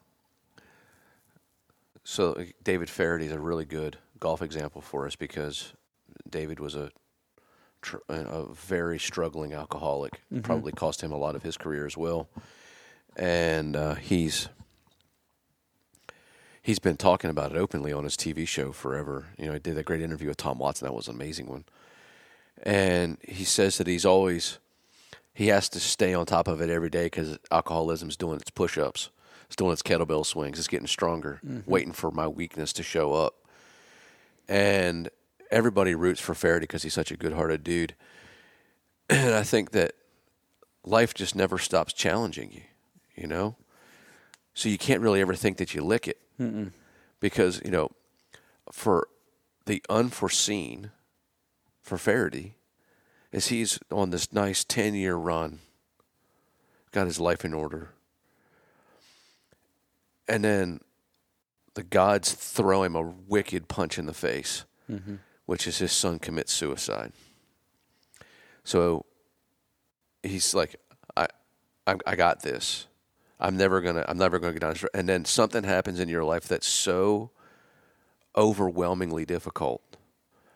[2.05, 5.73] so David Feherty is a really good golf example for us because
[6.29, 6.91] David was a
[7.83, 10.21] tr- a very struggling alcoholic.
[10.33, 10.43] Mhm.
[10.43, 12.29] Probably cost him a lot of his career as well.
[13.17, 14.49] And uh, he's
[16.63, 19.27] he's been talking about it openly on his TV show forever.
[19.39, 20.87] You know, he did that great interview with Tom Watson.
[20.87, 21.65] That was an amazing one.
[22.63, 24.59] And he says that he's always
[25.35, 29.11] he has to stay on top of it every day because alcoholism's doing its push-ups,
[29.47, 31.71] it's doing its kettlebell swings, it's getting stronger, mm-hmm.
[31.71, 33.35] waiting for my weakness to show up.
[34.49, 35.09] And
[35.51, 37.95] everybody roots for Feherty because he's such a good-hearted dude.
[39.09, 39.93] And I think that
[40.85, 42.63] life just never stops challenging you,
[43.15, 43.55] you know.
[44.53, 46.73] So you can't really ever think that you lick it Mm-mm.
[47.21, 47.91] because you know,
[48.73, 49.07] for
[49.67, 50.91] the unforeseen,
[51.83, 52.55] for Feherty,
[53.31, 55.61] is he's on this nice ten year run,
[56.91, 57.91] got his life in order,
[60.29, 60.81] and then
[61.75, 65.19] the gods throw him a wicked punch in the face, Mhm.
[65.45, 67.13] which is his son commits suicide.
[68.65, 69.05] So
[70.23, 70.77] he's like,
[71.17, 71.27] I,
[71.87, 72.87] I, I got this.
[73.39, 74.05] I'm never gonna.
[74.09, 74.73] I'm never gonna get down.
[74.73, 77.31] this road." And then something happens in your life that's so
[78.35, 79.83] overwhelmingly difficult,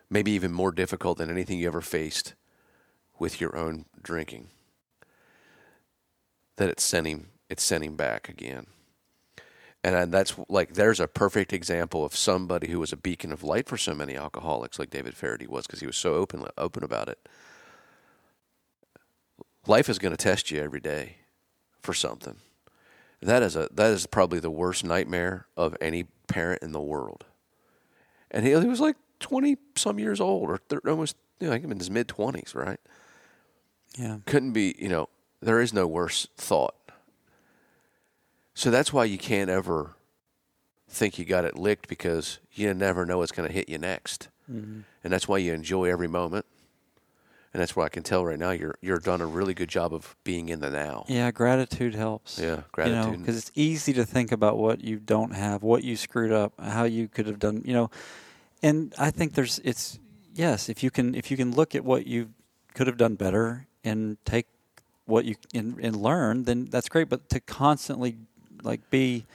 [0.09, 2.33] maybe even more difficult than anything you ever faced
[3.19, 4.49] with your own drinking.
[6.55, 7.29] That it's sent him.
[7.49, 8.65] It's sent him back again.
[9.83, 13.67] And that's like there's a perfect example of somebody who was a beacon of light
[13.67, 17.09] for so many alcoholics, like David Feherty was, because he was so open open about
[17.09, 17.27] it.
[19.65, 21.17] Life is going to test you every day
[21.81, 22.35] for something.
[23.21, 27.25] That is a that is probably the worst nightmare of any parent in the world.
[28.29, 31.63] And he, he was like twenty some years old, or thir- almost you know, like
[31.63, 32.79] in his mid twenties, right?
[33.97, 34.17] Yeah.
[34.25, 35.09] couldn't be, you know,
[35.41, 36.75] there is no worse thought.
[38.61, 39.95] So that's why you can't ever
[40.87, 44.29] think you got it licked because you never know what's going to hit you next.
[44.47, 44.83] Mhm.
[45.03, 46.45] And that's why you enjoy every moment.
[47.55, 49.95] And that's why I can tell right now you're you're done a really good job
[49.95, 51.05] of being in the now.
[51.07, 52.37] Yeah, gratitude helps.
[52.37, 53.03] Yeah, gratitude.
[53.03, 56.31] You know, because it's easy to think about what you don't have, what you screwed
[56.31, 57.63] up, how you could have done.
[57.65, 57.89] You know,
[58.61, 59.97] and I think there's it's
[60.35, 62.29] yes, if you can if you can look at what you
[62.75, 64.45] could have done better and take
[65.05, 67.09] what you and, and learn, then that's great.
[67.09, 68.17] But to constantly
[68.63, 69.25] like be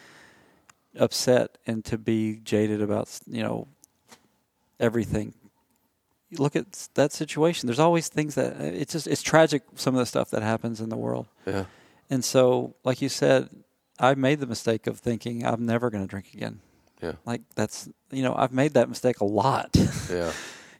[0.98, 3.68] upset and to be jaded about you know
[4.80, 5.34] everything.
[6.30, 7.66] You look at that situation.
[7.66, 9.62] There's always things that uh, it's just it's tragic.
[9.76, 11.26] Some of the stuff that happens in the world.
[11.46, 11.64] yeah.
[12.08, 13.48] And so, like you said,
[13.98, 16.60] I made the mistake of thinking I'm never going to drink again.
[17.02, 17.12] Yeah.
[17.24, 19.76] Like that's you know I've made that mistake a lot.
[20.10, 20.30] Yeah.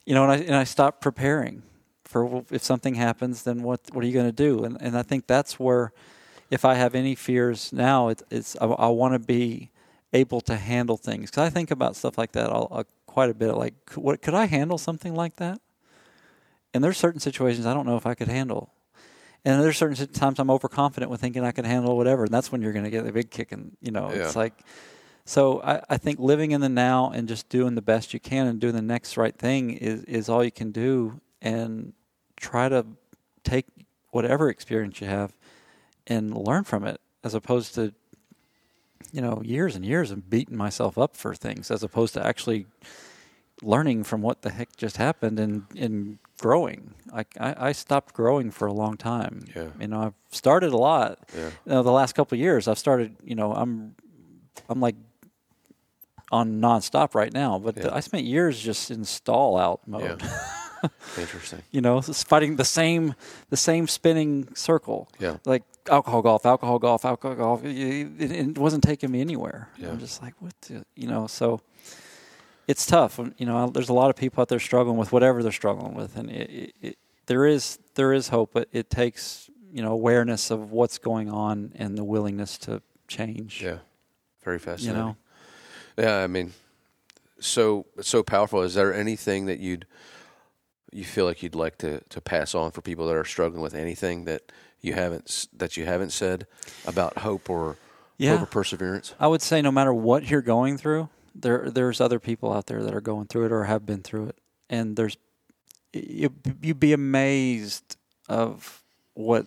[0.05, 1.62] you know, and I and I stopped preparing
[2.05, 4.64] for if something happens, then what what are you going to do?
[4.64, 5.93] And and I think that's where
[6.51, 9.70] if I have any fears now, it, it's I, I want to be
[10.12, 13.35] able to handle things because I think about stuff like that all, uh, quite a
[13.35, 13.52] bit.
[13.55, 15.60] Like, c- what could I handle something like that?
[16.73, 18.73] And there's certain situations I don't know if I could handle.
[19.44, 22.62] And there's certain times I'm overconfident with thinking I can handle whatever, and that's when
[22.62, 23.52] you're going to get the big kick.
[23.52, 24.27] And you know, Yeah.
[24.27, 24.55] it's like,
[25.24, 28.47] so I, I think living in the now and just doing the best you can
[28.48, 31.93] and doing the next right thing is is all you can do, and
[32.36, 32.85] try to
[33.44, 33.66] take
[34.10, 35.32] whatever experience you have
[36.07, 37.93] and learn from it, as opposed to
[39.12, 42.66] you know years and years of beating myself up for things, as opposed to actually
[43.62, 46.95] learning from what the heck just happened and and growing.
[47.12, 49.45] Like I, I stopped growing for a long time.
[49.55, 49.69] Yeah.
[49.81, 51.19] You know, I've started a lot.
[51.35, 51.47] Yeah.
[51.65, 53.16] You know, the last couple of years, I've started.
[53.24, 53.95] You know, I'm
[54.69, 54.97] I'm like
[56.33, 57.91] on nonstop right now, but Yeah.
[57.95, 60.20] I spent years just in stall out mode.
[60.23, 60.49] Yeah.
[61.19, 61.62] Interesting.
[61.70, 63.15] you know, fighting the same
[63.51, 65.09] the same spinning circle.
[65.19, 65.36] Yeah.
[65.44, 67.65] Like alcohol golf, alcohol golf, alcohol golf.
[67.65, 69.69] It, it, wasn't taking me anywhere.
[69.78, 69.90] Yeah.
[69.90, 71.27] I'm just like, what, the, you know?
[71.27, 71.61] So
[72.66, 73.19] it's tough.
[73.19, 75.94] Um, you know, there's a lot of people out there struggling with whatever they're struggling
[75.94, 80.51] with, and it, it, there is there is hope, but it takes you know awareness
[80.51, 83.62] of what's going on and the willingness to change.
[83.62, 83.78] Yeah.
[84.44, 85.01] Very You fascinating.
[85.01, 85.16] know,
[85.98, 86.53] Yeah, I mean,
[87.40, 88.62] so so powerful.
[88.62, 89.86] Is there anything that you'd
[90.97, 93.74] you feel like you'd like to, to pass on for people that are struggling with
[93.74, 94.43] anything that
[94.81, 96.47] you haven't that you haven't said
[96.86, 97.77] about hope or
[98.18, 98.32] Yeah.
[98.36, 99.14] hope or perseverance?
[99.20, 102.82] I would say no matter what you're going through, there there's other people out there
[102.82, 104.39] that are going through it or have been through it,
[104.70, 105.16] and there's
[105.93, 106.31] you
[106.62, 107.97] you'd be amazed
[108.28, 108.82] of
[109.14, 109.47] what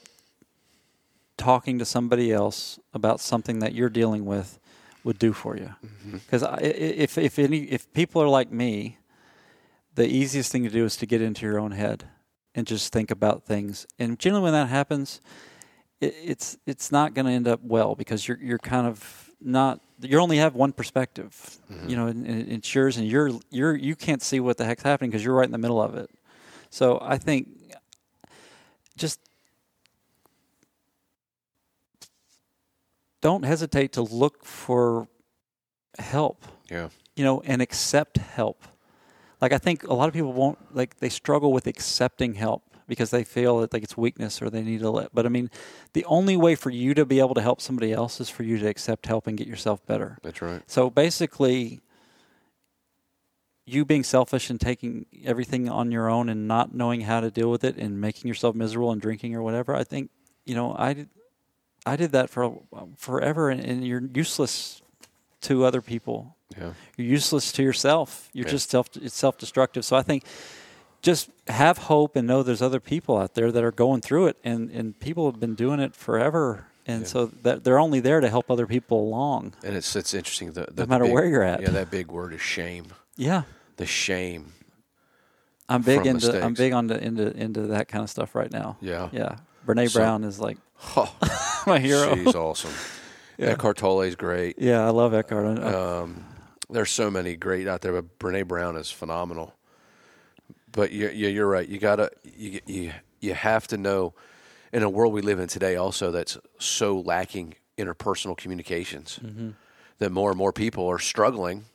[1.38, 4.60] talking to somebody else about something that you're dealing with
[5.04, 5.74] would do for you.
[5.86, 6.18] Mm-hmm.
[6.18, 8.98] Because if if any if people are like me,
[10.00, 12.06] the easiest thing to do is to get into your own head
[12.56, 13.86] and just think about things.
[14.00, 15.20] And generally, when that happens,
[16.00, 19.82] it, it's it's not going to end up well because you're you're kind of not
[20.00, 21.94] you only have one perspective, you mm-hmm.
[21.96, 25.10] know, and, and it's yours, and you're you're you can't see what the heck's happening
[25.10, 26.10] because you're right in the middle of it.
[26.70, 27.50] So I think
[28.96, 29.20] just
[33.20, 35.10] don't hesitate to look for
[35.98, 36.88] help Yeah.
[37.18, 38.64] you know, and accept help.
[39.42, 43.12] Like I think a lot of people won't like they struggle with accepting help because
[43.12, 45.14] they feel that like it's weakness or they need to let.
[45.14, 45.50] But I mean,
[45.94, 48.58] the only way for you to be able to help somebody else is for you
[48.58, 50.18] to accept help and get yourself better.
[50.24, 50.62] That's right.
[50.68, 51.80] So basically,
[53.66, 57.52] you being selfish and taking everything on your own and not knowing how to deal
[57.52, 59.76] with it and making yourself miserable and drinking or whatever.
[59.76, 60.10] I think
[60.46, 61.10] you know I did.
[61.86, 62.60] I did that for
[62.98, 64.82] forever, and, and you're useless
[65.42, 66.74] to other people Yeah.
[66.98, 68.30] you're useless to yourself.
[68.34, 68.52] You're Yeah.
[68.52, 69.86] just self it's self destructive.
[69.86, 70.24] So I think
[71.02, 74.38] just have hope and know there's other people out there that are going through it
[74.44, 76.66] and, and people have been doing it forever.
[76.86, 77.08] And Yeah.
[77.08, 79.54] so that they're only there to help other people along.
[79.64, 80.54] And it's it's interesting.
[80.54, 81.62] The, the No matter big- where you're at.
[81.62, 82.86] Yeah, that big word is shame.
[83.16, 83.44] Yeah.
[83.78, 84.54] The shame.
[85.70, 88.78] I'm big into I'm big on the, into into that kind of stuff right now.
[88.82, 89.10] Yeah.
[89.12, 89.36] Yeah.
[89.68, 90.58] Brene So- Brown is like
[90.98, 91.14] Oh,
[91.68, 92.16] my hero.
[92.16, 92.72] she's awesome.
[93.38, 93.50] yeah.
[93.52, 94.58] Eckhart Tolle is great.
[94.58, 95.60] Yeah, I love Eckhart.
[95.64, 96.26] Um,
[96.70, 99.56] there's so many great out there, but Brene Brown is phenomenal.
[100.72, 101.68] But you, you, you're right.
[101.68, 104.14] You gotta you, you you have to know
[104.72, 109.52] in a world we live in today, also that's so lacking interpersonal communications, mm-hmm.
[109.98, 111.66] that more and more people are struggling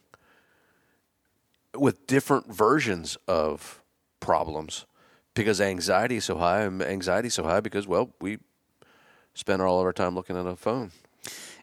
[1.77, 3.83] with different versions of
[4.21, 4.87] problems
[5.35, 8.39] because anxiety is so high, and anxiety is so high because well we
[9.35, 10.93] spend all of our time looking at a phone.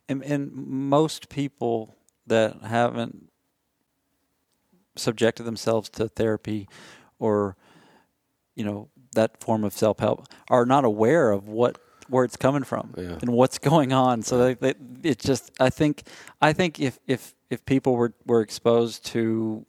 [0.10, 1.96] and, and most people
[2.28, 3.30] that haven't
[4.96, 6.68] subjected themselves to therapy
[7.20, 7.56] or
[8.56, 11.78] you know that form of self-help are not aware of what
[12.10, 13.18] where it's coming from Yeah.
[13.22, 14.74] and what's going on so they, they,
[15.04, 16.04] it just i think
[16.42, 19.66] i think if if if people were were exposed to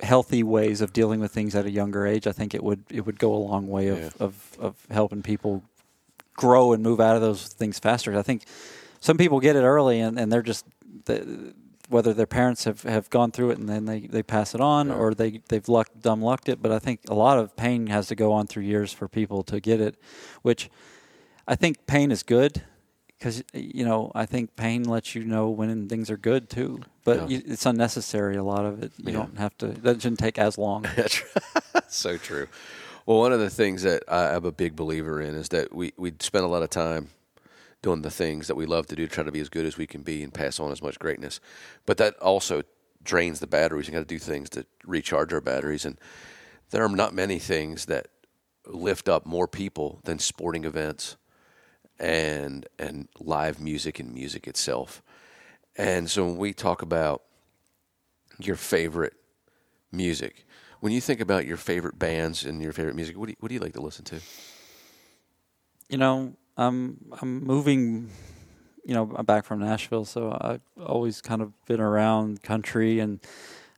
[0.00, 3.04] healthy ways of dealing with things at a younger age i think it would it
[3.04, 4.10] would go a long way of Yeah.
[4.20, 5.62] of, of helping people
[6.36, 8.16] grow and move out of those things faster.
[8.16, 8.44] I think
[9.00, 10.64] some people get it early and, and they're just
[11.06, 11.54] the,
[11.88, 14.88] whether their parents have, have gone through it and then they, they pass it on
[14.88, 14.94] Yeah.
[14.94, 16.60] or they they've luck dumb lucked it.
[16.60, 19.42] But I think a lot of pain has to go on through years for people
[19.44, 19.96] to get it,
[20.42, 20.68] which
[21.46, 22.62] I think pain is good
[23.08, 26.80] because you know I think pain lets you know when things are good too.
[27.04, 27.26] But Yeah.
[27.38, 28.36] you, it's unnecessary.
[28.36, 29.18] A lot of it you Yeah.
[29.20, 29.68] don't have to.
[29.68, 30.84] That shouldn't take as long.
[31.88, 32.48] So true.
[33.06, 35.94] Well, one of the things that I am a big believer in is that we
[35.96, 37.08] we spend a lot of time
[37.82, 39.76] doing the things that we love to do to try to be as good as
[39.76, 41.40] we can be and pass on as much greatness.
[41.86, 42.62] But that also
[43.02, 43.86] drains the batteries.
[43.86, 45.98] You got to do things to recharge our batteries, and
[46.70, 48.08] there are not many things that
[48.66, 51.16] lift up more people than sporting events
[51.98, 55.02] and and live music and music itself.
[55.76, 57.22] And so when we talk about
[58.38, 59.14] your favorite
[59.92, 60.44] music,
[60.80, 63.48] when you think about your favorite bands and your favorite music, what do you, what
[63.48, 64.20] do you like to listen to?
[65.88, 68.10] You know, I'm I'm moving.
[68.84, 73.20] You know, I'm back from Nashville, so I've always kind of been around country, and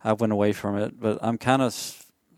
[0.04, 1.00] I went away from it.
[1.00, 1.74] But I'm kind of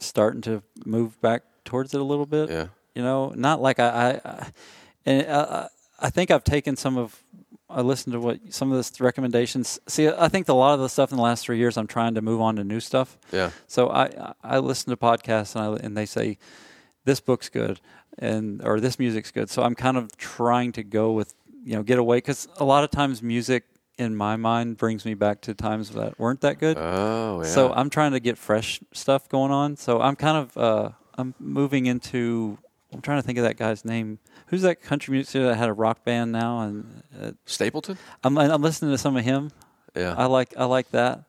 [0.01, 2.51] starting to move back towards it a little bit.
[2.51, 2.69] Yeah.
[2.95, 4.47] You know, not like I, I, I
[5.07, 5.69] and I,
[6.01, 7.23] I think I've taken some of.
[7.71, 9.79] I listened to what some of the recommendations.
[9.87, 12.15] See, I think a lot of the stuff in the last three years, I'm trying
[12.17, 13.17] to move on to new stuff.
[13.31, 13.51] Yeah.
[13.67, 16.39] So I I listen to podcasts and I and they say
[17.05, 17.81] this book's good
[18.19, 19.51] and or this music's good.
[19.51, 21.35] So I'm kind of trying to go with
[21.65, 23.65] you know get away because a lot of times music
[23.99, 26.77] in my mind brings me back to times that weren't that good.
[26.79, 27.49] Oh, yeah.
[27.49, 29.77] So I'm trying to get fresh stuff going on.
[29.77, 32.59] So I'm kind of uh, I'm moving into.
[32.93, 34.19] I'm trying to think of that guy's name.
[34.49, 36.61] Who's that country musician that had a rock band now?
[36.61, 37.97] And uh, Stapleton?
[38.23, 39.51] I'm I'm listening to some of him.
[39.97, 40.15] Yeah.
[40.17, 41.25] I like I like that.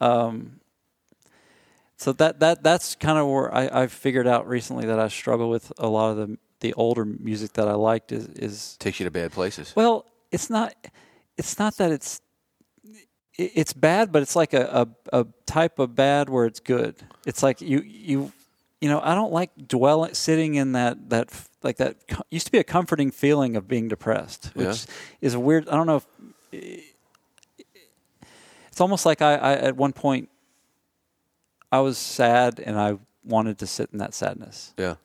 [0.00, 0.60] Um,
[2.02, 5.48] so that that that's kind of where I, I figured out recently that I struggle
[5.48, 9.04] with a lot of the the older music that I liked is is Takes you
[9.04, 9.72] to bad places.
[9.76, 10.74] well, it's not
[11.36, 12.20] it's not that it's
[13.38, 16.96] it's bad, but it's like a, a, a type of bad where it's good.
[17.26, 18.32] It's like you you
[18.80, 21.30] you know I don't like dwelling sitting in that that
[21.62, 21.96] like that
[22.30, 24.94] used to be a comforting feeling of being depressed, which Yeah.
[25.20, 25.68] is weird.
[25.68, 26.06] I don't know if
[28.70, 30.28] it's almost like I, I at one point
[31.72, 34.96] I was sad and I wanted to sit in that sadness Yeah.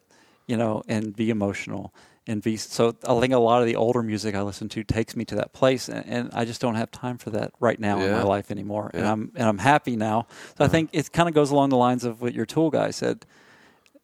[0.45, 1.93] you know, and be emotional
[2.27, 2.95] and be so.
[3.07, 5.53] I think a lot of the older music I listen to takes me to that
[5.53, 8.51] place, and, and I just don't have time for that right now in my life
[8.51, 8.91] anymore.
[8.93, 10.27] And I'm and I'm happy now.
[10.29, 10.71] So I uh-huh.
[10.71, 13.25] think it kind of goes along the lines of what your Tool guy said.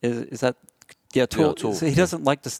[0.01, 0.55] Is is that
[1.13, 1.53] yeah, Tool?
[1.53, 2.51] Tool, so he doesn't like to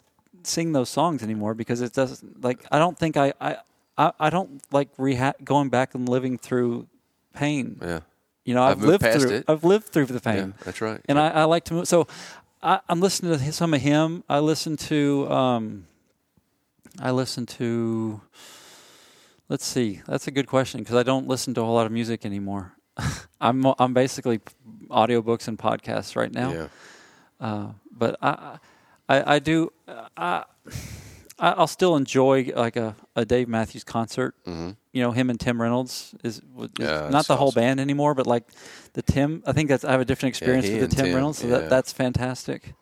[0.44, 2.66] sing those songs anymore because it doesn't like.
[2.70, 3.58] I don't think I I
[3.98, 6.88] I, I don't like reha- going back and living through
[7.34, 7.80] pain.
[7.82, 8.02] Yeah.
[8.46, 9.30] You know, I've I've, lived through.
[9.30, 9.46] it.
[9.48, 10.48] I've lived through the Yeah.
[10.66, 11.00] That's right.
[11.08, 11.88] and I, I like to move.
[11.88, 12.08] So
[12.62, 14.24] I, I'm listening to some of him.
[14.28, 15.30] I listen to.
[15.32, 15.88] Um,
[17.00, 18.22] I listen to.
[19.50, 20.02] Let's see.
[20.08, 22.74] That's a good question because I don't listen to a whole lot of music anymore.
[23.42, 24.40] I'm I'm basically
[24.90, 26.52] audiobooks and podcasts right now.
[26.52, 26.68] Yeah.
[27.40, 28.60] Uh, but I,
[29.10, 29.72] I I do
[30.18, 30.44] I
[31.40, 34.36] I- I'll still enjoy like a, a Dave Matthews concert.
[34.46, 37.62] hmm You know, him and Tim Reynolds is, is Yeah, not the whole awesome.
[37.62, 38.44] band anymore, but like
[38.94, 39.42] the Tim.
[39.46, 41.48] I think that's I have a different experience he with the Tim, Tim, Reynolds, so
[41.48, 41.58] yeah.
[41.60, 42.74] that that's fantastic.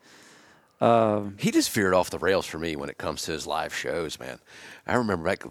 [0.80, 3.72] Um, He just veered off the rails for me when it comes to his live
[3.74, 4.38] shows, man.
[4.86, 5.44] I remember back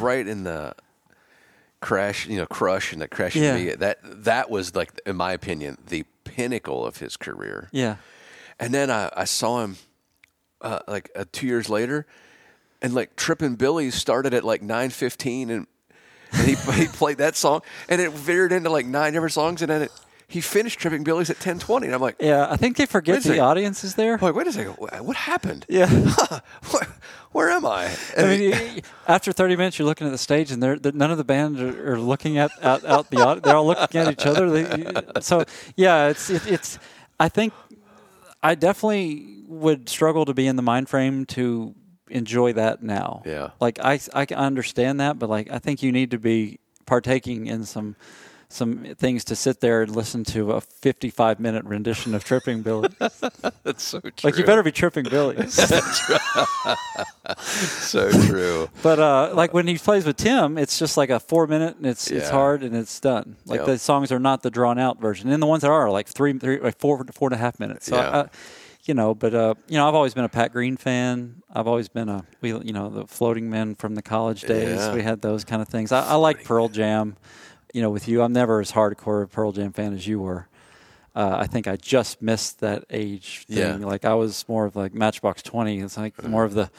[0.00, 0.74] right in the
[1.80, 3.56] crash, you know, crush and the crash Yeah.
[3.56, 3.70] me.
[3.70, 7.68] That that was like, in my opinion, the pinnacle of his career.
[7.72, 7.96] yeah,
[8.58, 9.76] And then I, I saw him
[10.64, 12.06] uh, like uh, two years later,
[12.82, 15.66] and like Trippin' Billy started at like nine fifteen, and
[16.32, 19.70] and he he played that song, and it veered into like nine different songs, and
[19.70, 19.92] then it,
[20.26, 22.48] he finished Tripping Billies at ten twenty, and I'm like, yeah.
[22.50, 24.14] I think they forget the audience is there.
[24.14, 25.66] I'm like, wait a second, what happened?
[25.68, 25.86] Yeah.
[26.70, 26.88] where,
[27.32, 27.94] where am I?
[28.16, 31.10] I mean, you- after 30 minutes, you're looking at the stage, and they're, they're- none
[31.10, 34.10] of the band are, are looking at out, out the aud- they're all looking at
[34.10, 34.48] each other.
[34.50, 35.44] They, so
[35.76, 36.78] yeah, it's it, it's.
[37.20, 37.52] I think
[38.44, 41.74] I definitely would struggle to be in the mind frame to
[42.10, 43.22] enjoy that now.
[43.24, 43.50] Yeah.
[43.58, 47.46] like I I can understand that, but like I think you need to be partaking
[47.46, 47.96] in some.
[48.48, 52.88] Some things to sit there and listen to a 55 minute rendition of Tripping Billy.
[53.64, 54.12] That's so true.
[54.22, 55.48] like you better be tripping Billy.
[57.38, 58.68] so true.
[58.82, 61.86] But uh, like when he plays with Tim, it's just like a four minute, and
[61.86, 63.36] it's it's hard and it's done.
[63.46, 63.66] Like Yep.
[63.66, 66.06] the songs are not the drawn out version, and the ones that are are like
[66.08, 67.86] three, three like four, four and a half minutes.
[67.86, 68.22] So, Yeah.
[68.22, 68.28] I,
[68.84, 71.42] you know, but uh, you know, I've always been a Pat Green fan.
[71.54, 74.76] I've always been a we, you know, the Floating Men from the college days.
[74.78, 74.94] Yeah.
[74.94, 75.90] We had those kind of things.
[75.90, 77.16] I, I like Pearl Jam.
[77.74, 80.48] You know, with you, I'm never as hardcore a Pearl Jam fan as you were.
[81.14, 83.80] Uh, I think I just missed that age thing.
[83.80, 83.86] Yeah.
[83.86, 85.80] Like I was more of like Matchbox Twenty.
[85.80, 86.70] It's like more of the,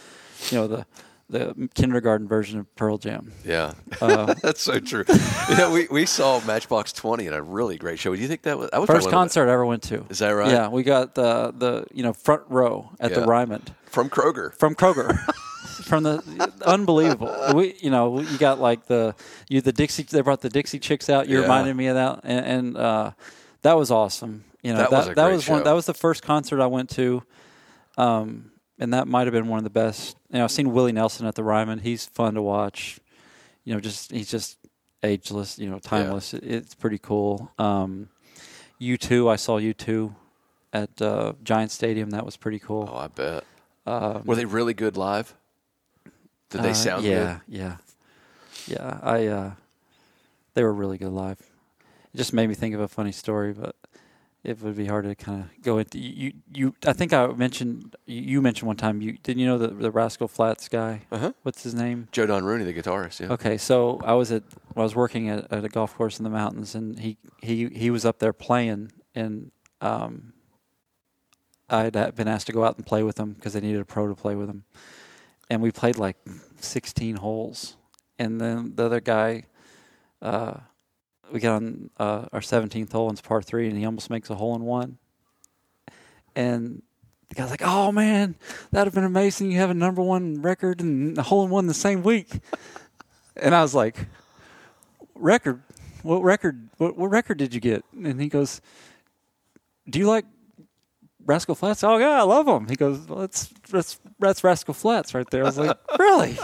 [0.49, 0.85] you know, the
[1.29, 3.31] the kindergarten version of Pearl Jam.
[3.43, 3.73] Yeah.
[3.99, 5.03] Uh, That's so true.
[5.49, 8.15] you know, we, we saw Matchbox 20 in a really great show.
[8.15, 9.83] Do you think that was, that was First probably one of concert I ever went
[9.83, 10.05] to.
[10.09, 10.51] Is that right?
[10.51, 13.25] Yeah, we got the the you know front row at the Yeah.
[13.27, 14.53] Ryman From Kroger.
[14.53, 15.17] from Kroger.
[15.83, 19.15] From the unbelievable, we you know you got like the
[19.49, 21.27] you the Dixie they brought the Dixie Chicks out.
[21.27, 21.41] You Yeah.
[21.43, 23.11] reminded me of that, and, and uh,
[23.61, 24.43] that was awesome.
[24.63, 26.89] You know That was a that was one that was the first concert I went
[26.91, 27.23] to.
[27.97, 30.17] Um, and that might have been one of the best.
[30.31, 31.79] You know, I've seen Willie Nelson at the Ryman.
[31.79, 32.99] He's fun to watch.
[33.63, 34.57] You know, just he's just
[35.03, 35.57] ageless.
[35.57, 36.33] You know, timeless.
[36.33, 37.51] It, it's pretty cool.
[37.57, 38.09] Um,
[38.81, 40.13] U2, I saw U2
[40.73, 42.09] at uh, Giant Stadium.
[42.09, 42.89] That was pretty cool.
[42.91, 43.43] Oh, I bet.
[43.87, 45.35] Um, Were they really good live?
[46.49, 47.55] Did they uh, sound yeah, good?
[47.57, 47.77] Yeah,
[48.67, 48.77] yeah.
[48.77, 48.99] yeah.
[49.01, 49.51] I uh,
[50.53, 51.39] they were really good live.
[52.13, 53.75] It just made me think of a funny story, but
[54.45, 55.97] it would be hard to kind of go into.
[55.97, 59.01] You, you, I think I mentioned you mentioned one time.
[59.01, 61.01] You didn't you know the the Rascal Flatts guy?
[61.11, 61.33] Uh-huh.
[61.41, 62.07] What's his name?
[62.11, 63.19] Joe Don Rooney, the guitarist.
[63.19, 63.33] Yeah.
[63.33, 64.43] Okay, so I was at
[64.75, 67.89] I was working at, at a golf course in the mountains, and he he he
[67.89, 69.51] was up there playing, and
[69.81, 70.33] um,
[71.69, 74.07] I'd been asked to go out and play with him because they needed a pro
[74.07, 74.63] to play with him,
[75.49, 76.17] and we played like
[76.59, 77.77] 16 holes,
[78.17, 79.43] and then the other guy,
[80.21, 80.55] uh,
[81.31, 84.29] we got on uh, our 17th hole, and it's par three, and he almost makes
[84.29, 84.97] a hole in one,
[86.35, 86.81] and
[87.29, 88.35] the guy's like, "Oh man,
[88.71, 89.51] that'd have been amazing!
[89.51, 92.39] You have a number one record and a hole in one the same week."
[93.37, 93.97] And I was like,
[95.13, 95.61] "Record?
[96.03, 96.69] What record?
[96.77, 98.61] What, what record did you get?" And he goes,
[99.89, 100.23] "Do you like
[101.25, 102.67] Rascal Flatts?" Oh yeah, I love them.
[102.67, 106.37] He goes, well, "That's that's that's Rascal Flatts right there." I was like, "Really?"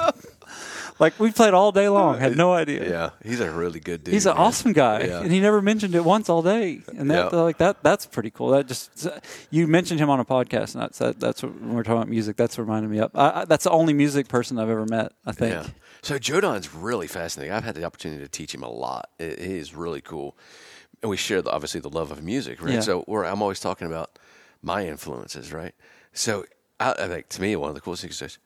[0.99, 2.19] like we played all day long.
[2.19, 2.87] Had no idea.
[2.89, 4.13] Yeah, he's a really good dude.
[4.13, 4.45] He's an man.
[4.45, 5.21] awesome guy, Yeah.
[5.21, 6.81] and he never mentioned it once all day.
[6.97, 7.39] And that, Yeah.
[7.41, 8.49] like that, that's pretty cool.
[8.49, 9.07] That just
[9.49, 12.09] you mentioned him on a podcast, and that's that, that's what, when we're talking about
[12.09, 12.35] music.
[12.37, 13.11] That's reminded me of.
[13.15, 15.13] I, I, that's the only music person I've ever met.
[15.25, 15.53] I think.
[15.53, 15.67] Yeah.
[16.03, 17.53] So Joe Don's really fascinating.
[17.53, 19.09] I've had the opportunity to teach him a lot.
[19.19, 19.25] He
[19.57, 20.35] is really cool.
[21.03, 22.83] And we share, the, obviously, the love of music, right?
[22.83, 24.19] So we're, I'm always talking about
[24.61, 25.73] my influences, right?
[26.13, 26.45] So
[26.79, 28.38] I, I think to me, one of the coolest things is,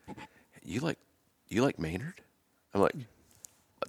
[0.63, 0.97] you like,
[1.47, 2.21] you like Maynard?
[2.73, 2.95] I'm like,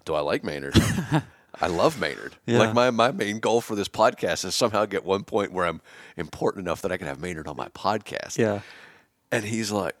[0.05, 0.75] do I like Maynard?
[1.59, 2.35] I love Maynard.
[2.45, 2.59] Yeah.
[2.59, 5.81] Like my, my main goal for this podcast is somehow get one point where I'm
[6.15, 8.37] important enough that I can have Maynard on my podcast.
[8.37, 8.61] Yeah.
[9.31, 9.95] And he's like,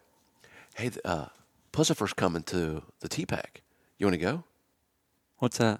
[0.75, 1.25] hey, uh,
[1.73, 3.61] Puscifer's coming to the TPAC.
[3.97, 4.43] You want to go?
[5.39, 5.79] What's that?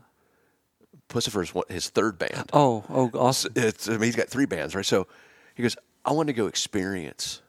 [1.09, 2.49] Puscifer's his third band.
[2.53, 3.53] Oh, oh, awesome.
[3.55, 4.85] It's, I mean, he's got three bands, right?
[4.85, 5.07] So
[5.55, 5.77] he goes,
[6.07, 7.41] I want to go experience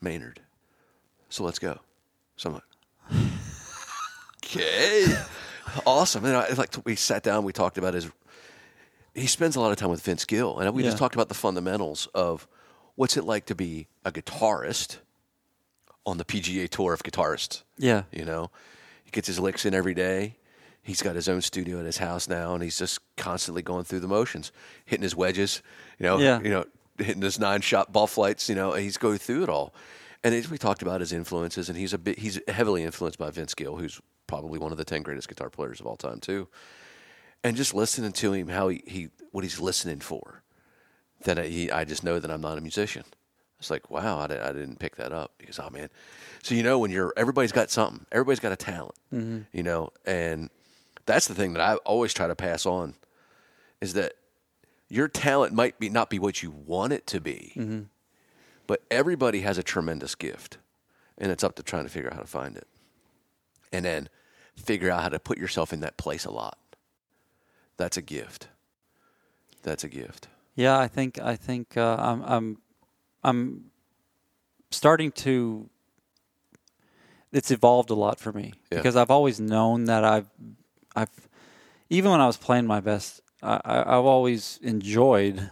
[0.00, 0.40] Maynard.
[1.28, 1.78] So let's go.
[2.36, 3.22] So I'm like,
[4.44, 5.06] okay,
[5.86, 6.24] awesome.
[6.24, 8.10] And I, like we sat down, we talked about his.
[9.14, 11.34] He spends a lot of time with Vince Gill, and we just talked about the
[11.34, 12.48] fundamentals of
[12.94, 14.96] what's it like to be a guitarist
[16.06, 17.62] on the PGA Tour of guitarists.
[17.76, 18.04] Yeah.
[18.10, 18.50] You know,
[19.04, 20.36] he gets his licks in every day.
[20.82, 24.00] He's got his own studio at his house now, and he's just constantly going through
[24.00, 24.50] the motions,
[24.86, 25.62] hitting his wedges.
[25.98, 26.40] You know, Yeah.
[26.40, 26.64] you know,
[27.02, 28.48] hitting his nine shot ball flights.
[28.48, 29.74] You know, he's going through it all.
[30.24, 33.30] And as we talked about his influences, and he's a bit, he's heavily influenced by
[33.30, 36.48] Vince Gill, who's probably one of the ten greatest guitar players of all time too.
[37.44, 40.42] And just listening to him, how he, he what he's listening for,
[41.24, 43.04] then I, he, I just know that I'm not a musician.
[43.58, 45.88] It's like, wow, I, I didn't pick that up because, oh man.
[46.42, 49.40] So you know, when you're everybody's got something, everybody's got a talent, mm-hmm.
[49.52, 50.50] you know, and
[51.06, 52.94] that's the thing that I always try to pass on
[53.80, 54.14] is that
[54.92, 57.86] your talent might be not be what you want it to be,
[58.66, 60.58] but everybody has a tremendous gift,
[61.16, 62.66] and it's up to trying to figure out how to find it,
[63.72, 64.08] and then
[64.54, 66.58] figure out how to put yourself in that place a lot.
[67.78, 68.48] That's a gift.
[69.62, 70.28] That's a gift.
[70.56, 72.58] Yeah, I think I think uh, I'm I'm
[73.24, 73.64] I'm
[74.70, 75.70] starting to.
[77.32, 78.76] It's evolved a lot for me Yeah.
[78.78, 80.28] because I've always known that I've
[80.94, 81.08] I've
[81.88, 85.50] even when I was playing my best, I, I've always enjoyed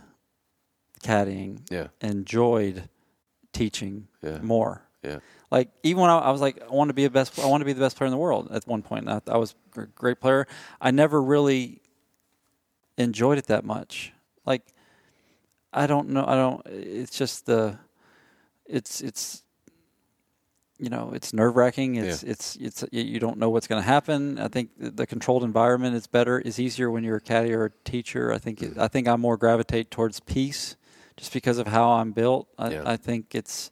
[1.03, 1.89] caddying, Yeah.
[2.01, 2.89] enjoyed
[3.53, 4.39] teaching Yeah.
[4.41, 4.83] more.
[5.03, 5.19] Yeah.
[5.51, 7.63] Like even when I, I was like, I want to be a best, I want
[7.63, 8.49] to be the best player in the world.
[8.53, 10.47] At one point, I, I was a great player.
[10.81, 11.81] I never really
[12.99, 14.13] enjoyed it that much.
[14.45, 14.63] Like,
[15.73, 16.25] I don't know.
[16.27, 16.67] I don't.
[16.67, 17.79] It's just the.
[18.67, 19.43] It's it's.
[20.81, 21.97] You know, it's nerve wracking.
[21.97, 24.39] It's it's it's you- you don't know what's going to happen.
[24.39, 27.71] I think the controlled environment is better, is easier when you're a caddy or a
[27.85, 28.33] teacher.
[28.33, 28.81] I think it, mm-hmm.
[28.81, 30.77] I think I more gravitate towards peace,
[31.17, 32.49] just because of how I'm built.
[32.59, 32.83] I, Yeah.
[32.87, 33.71] I think it's.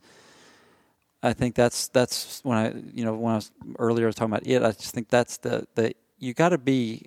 [1.23, 4.33] I think that's that's when I you know when I was earlier I was talking
[4.33, 4.63] about it.
[4.63, 7.07] I just think that's the the you got to be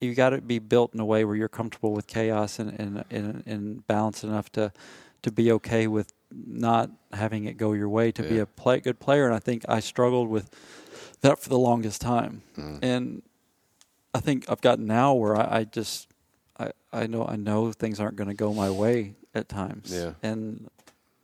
[0.00, 3.04] you got to be built in a way where you're comfortable with chaos and and
[3.10, 4.72] and, and balanced enough to
[5.22, 8.98] to be okay with not having it go your way to be a play, good
[8.98, 9.26] player.
[9.26, 10.50] And I think I struggled with
[11.20, 12.42] that for the longest time.
[12.56, 12.78] Mm.
[12.82, 13.22] And
[14.12, 16.08] I think I've gotten now where I, I just
[16.58, 19.92] I, I know I know things aren't going to go my way at times.
[19.92, 20.12] Yeah.
[20.22, 20.68] And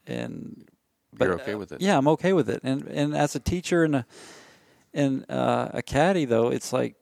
[0.06, 0.64] and
[1.12, 1.80] but, You're but, okay uh, with it.
[1.80, 2.60] Yeah, I'm okay with it.
[2.62, 4.06] And and as a teacher and a
[4.92, 6.96] and uh, a caddy though, it's like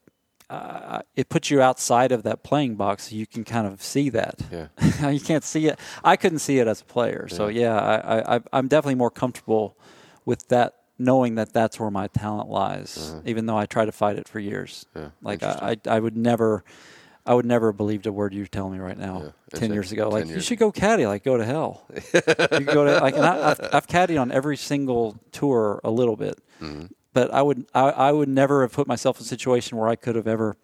[0.51, 3.11] uh, it puts you outside of that playing box.
[3.11, 4.41] So you can kind of see that.
[4.51, 5.11] Yeah.
[5.11, 5.79] you can't see it.
[6.03, 7.29] I couldn't see it as a player.
[7.29, 9.77] So yeah, I, I, I'm definitely more comfortable
[10.25, 13.15] with that, knowing that that's where my talent lies.
[13.25, 14.87] Even though I tried to fight it for years.
[14.97, 15.07] Uh-huh.
[15.07, 16.65] Yeah, Like I, I, I would never.
[17.27, 19.21] I would never have believed a word you're telling me right now.
[19.53, 21.85] Yeah, Ten years ago, 10 like you should go caddy, like go to hell.
[22.15, 26.17] you go to like, and I, I've, I've caddied on every single tour a little
[26.17, 26.87] bit, Mm-hmm.
[27.19, 29.97] But I would I, I would never have put myself in a situation where I
[29.97, 30.57] could have ever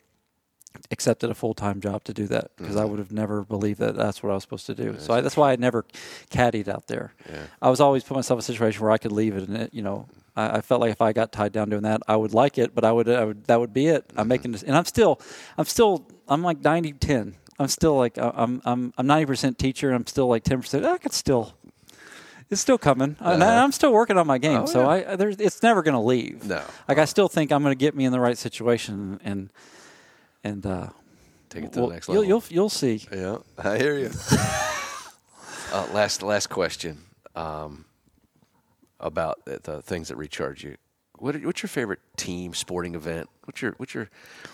[0.91, 2.83] accepted a full time job to do that because Mm-hmm.
[2.83, 4.97] I would have never believed that that's what I was supposed to do.
[4.99, 5.85] So I, that's why I never
[6.31, 7.15] caddied out there.
[7.29, 7.47] Yeah.
[7.61, 9.75] I was always put myself in a situation where I could leave it, and it,
[9.75, 10.07] you know,
[10.37, 12.75] I, I felt like if I got tied down doing that, I would like it,
[12.75, 14.09] but I would, I would that would be it.
[14.09, 14.21] Mm-hmm.
[14.21, 15.21] I'm making this, and I'm still,
[15.59, 17.35] I'm still, I'm like 90 10.
[17.59, 19.93] I'm still like I'm I'm I'm 90 percent teacher.
[19.93, 20.85] I'm still like 10 percent.
[20.85, 21.55] I could still.
[22.51, 24.61] It's still coming, and I- I'm still working on my game.
[24.63, 25.13] Oh, so yeah.
[25.13, 26.45] I, there's, it's never going to leave.
[26.45, 26.63] No.
[26.89, 29.51] like I still think I'm going to get me in the right situation, and
[30.45, 30.89] and uh,
[31.49, 32.29] Take it to well, the next you'll, level.
[32.29, 33.01] you'll you'll see.
[33.13, 34.11] Yeah, I hear you.
[35.73, 36.99] uh, last last question
[37.35, 37.85] um,
[39.01, 40.77] about the, the things that recharge you.
[41.19, 43.29] What are, what's your favorite team sporting event?
[43.45, 44.11] What's your what's your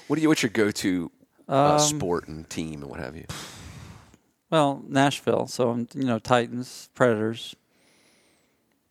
[0.07, 1.11] what do you what's your go to
[1.49, 3.27] uh, Um, sport and team and what have you?
[4.51, 5.47] Well, Nashville.
[5.47, 7.55] So I'm, you know, Titans, Predators.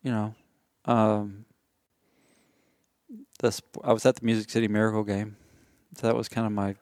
[0.03, 0.35] You know,
[0.85, 1.45] um,
[3.39, 5.35] the sp- I was at the Music City Miracle game.
[5.97, 6.75] So that was kind of my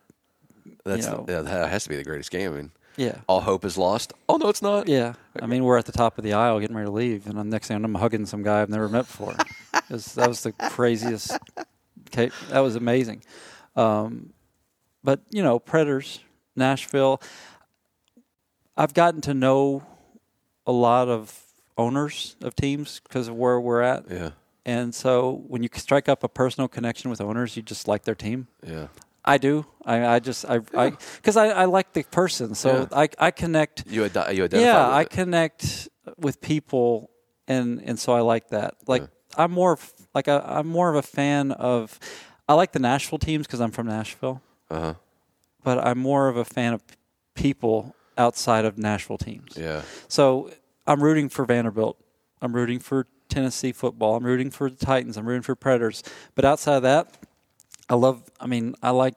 [0.85, 1.25] That's know.
[1.27, 2.53] yeah, that has to be the greatest game.
[2.53, 3.21] I mean, yeah.
[3.27, 4.13] all hope is lost.
[4.27, 4.87] Oh no, it's not.
[4.87, 7.37] Yeah, I mean we're at the top of the aisle getting ready to leave, and
[7.37, 9.35] the next thing I'm hugging some guy I've never met before.
[9.89, 11.37] Was- that was the craziest.
[12.11, 13.23] That was amazing.
[13.75, 14.33] Um,
[15.03, 16.19] but you know, Predators,
[16.55, 17.21] Nashville.
[18.75, 19.83] I've gotten to know
[20.65, 21.46] a lot of
[21.77, 24.31] owners of teams because of where we're at, Yeah,
[24.65, 28.15] and so when you strike up a personal connection with owners, you just like their
[28.15, 28.47] team.
[28.65, 28.87] yeah.
[29.25, 29.65] I do.
[29.85, 32.97] I, I just I because I, I, like the person, so Yeah.
[33.03, 34.59] I I connect You ad- you identify.
[34.61, 35.09] yeah, I it.
[35.09, 37.09] connect with people,
[37.45, 38.75] and and so I like that.
[38.87, 39.03] Like
[39.37, 41.99] I'm more of, like I, I'm more of a fan of.
[42.47, 44.41] I like the Nashville teams because I'm from Nashville,
[44.71, 44.93] Uh-huh.
[45.61, 46.81] but I'm more of a fan of
[47.35, 49.57] people outside of Nashville teams.
[49.57, 50.51] Yeah, So
[50.87, 51.99] I'm rooting for Vanderbilt.
[52.41, 54.15] I'm rooting for Tennessee football.
[54.15, 55.17] I'm rooting for the Titans.
[55.17, 56.01] I'm rooting for Predators.
[56.33, 57.17] But outside of that,
[57.89, 58.23] I love.
[58.39, 59.15] I mean, I like.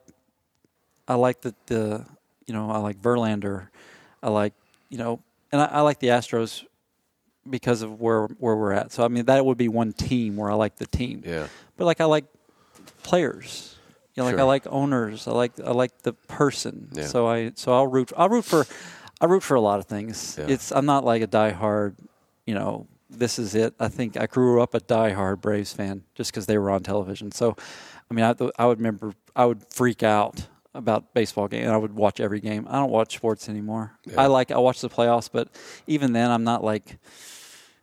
[1.09, 2.05] I like the the
[2.47, 3.69] you know I like Verlander.
[4.23, 4.53] I like
[4.89, 5.21] you know,
[5.51, 6.65] and I, I like the Astros
[7.49, 8.93] because of where where we're at.
[8.93, 11.23] So I mean, that would be one team where I like the team.
[11.25, 11.47] yeah.
[11.77, 12.27] But like I like
[13.03, 13.77] players.
[14.15, 14.41] You know, like Sure.
[14.41, 15.27] I like owners.
[15.29, 16.89] I like I like the person.
[16.93, 17.07] Yeah.
[17.07, 18.67] So I so I'll root I'll root for
[19.21, 20.37] I root for a lot of things.
[20.39, 20.47] Yeah.
[20.49, 21.97] It's I'm not like a diehard,
[22.47, 23.75] you know, this is it.
[23.81, 27.33] I think I grew up a diehard Braves fan just because they were on television.
[27.33, 27.57] So,
[28.11, 31.77] I mean, I, I would remember I would freak out about baseball game and I
[31.77, 32.67] would watch every game.
[32.71, 33.93] I don't watch sports anymore.
[34.07, 34.21] Yeah.
[34.23, 35.49] I like I watch the playoffs, but
[35.87, 36.99] even then I'm not like,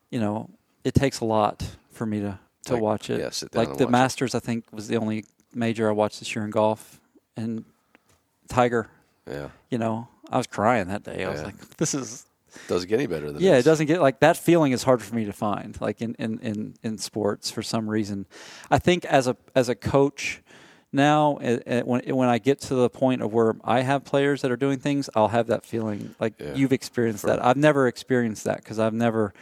[0.09, 0.49] you know,
[0.83, 3.19] it takes a lot for me to to Like, watch it.
[3.19, 3.91] yeah, like the watch.
[3.91, 6.99] Masters, I think was the only major I watched this year in golf,
[7.35, 7.63] and
[8.49, 8.89] Tiger.
[9.29, 9.49] Yeah.
[9.69, 11.23] You know, I was crying that day.
[11.25, 11.45] I was Yeah.
[11.47, 12.25] like, this is
[12.67, 13.43] Doesn't get any better than this.
[13.43, 13.65] yeah, this.
[13.65, 16.39] it doesn't get like that feeling is hard for me to find, like in, in,
[16.39, 18.25] in, in sports for some reason.
[18.71, 20.41] I think as a as a coach
[20.91, 24.41] now, eh, eh, when when I get to the point of where I have players
[24.41, 26.55] that are doing things, I'll have that feeling like Yeah.
[26.55, 27.43] you've experienced that.
[27.43, 29.33] I've never experienced that because I've never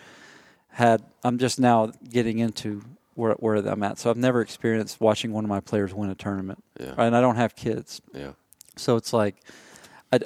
[0.69, 1.03] had.
[1.23, 2.81] I'm just now getting into
[3.13, 6.15] where where I'm at, so I've never experienced watching one of my players win a
[6.15, 6.95] tournament, Yeah.
[6.97, 8.01] and I don't have kids.
[8.13, 8.31] Yeah.
[8.75, 9.35] So it's like,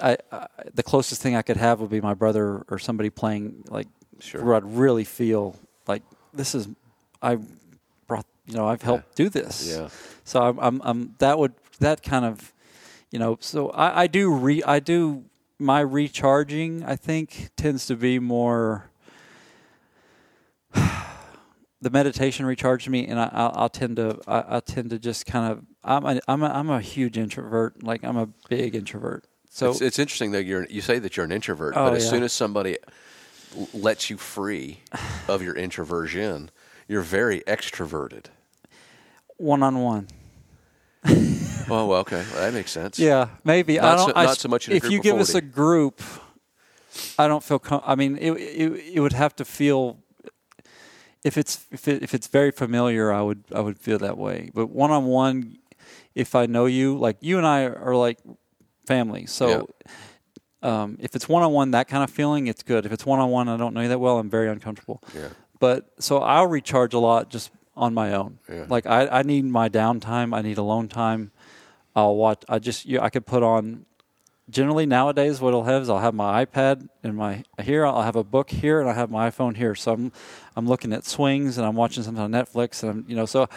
[0.01, 3.09] I, I, I, the closest thing I could have would be my brother or somebody
[3.09, 3.87] playing like
[4.21, 4.43] Sure.
[4.43, 5.55] where I'd really feel
[5.87, 6.03] like
[6.33, 6.67] this is
[7.21, 7.37] I
[8.05, 9.65] brought you know I've helped do this.
[9.77, 9.87] Yeah.
[10.25, 12.53] So I'm, I'm I'm that would that kind of
[13.11, 15.23] you know so I, I do re I do
[15.57, 18.89] my recharging I think tends to be more.
[21.81, 25.25] The meditation recharges me, and I, I'll, I'll tend to I, I tend to just
[25.25, 29.23] kind of I'm a, I'm a, I'm a huge introvert, like I'm a big introvert.
[29.49, 30.37] So it's, it's interesting though.
[30.39, 32.09] You're you say that you're an introvert, Oh, but as yeah.
[32.11, 32.77] soon as somebody
[33.73, 34.79] lets you free
[35.27, 36.51] of your introversion,
[36.87, 38.25] you're very extroverted.
[39.37, 40.07] one on one.
[41.71, 42.97] Oh, well, okay, well, that makes sense.
[42.97, 43.77] Yeah, maybe.
[43.77, 44.07] Not I don't.
[44.09, 46.01] so- I not so much if you give us a group,
[47.17, 47.59] I don't feel.
[47.59, 49.99] Com- I mean, it, it it would have to feel.
[51.23, 54.49] If it's if it, if it's very familiar, I would I would feel that way.
[54.53, 55.57] But one on one,
[56.15, 58.17] if I know you, like you and I are like
[58.89, 59.69] family, so.
[60.61, 62.85] Um, if it's one on one, that kind of feeling, it's good.
[62.85, 64.19] If it's one on one, I don't know you that well.
[64.19, 65.01] I'm very uncomfortable.
[65.15, 65.29] Yeah.
[65.57, 68.39] But so I'll recharge a lot just on my own.
[68.49, 68.65] Yeah.
[68.67, 70.35] Like I, I need my downtime.
[70.35, 71.31] I need alone time.
[71.95, 72.43] I'll watch.
[72.49, 73.85] I just you, I could put on.
[74.49, 77.85] Generally nowadays, what I'll have is I'll have my iPad in my here.
[77.85, 79.75] I'll have a book here, and I have my iPhone here.
[79.75, 80.11] So I'm
[80.55, 83.47] I'm looking at swings, and I'm watching something on Netflix, and I'm you know so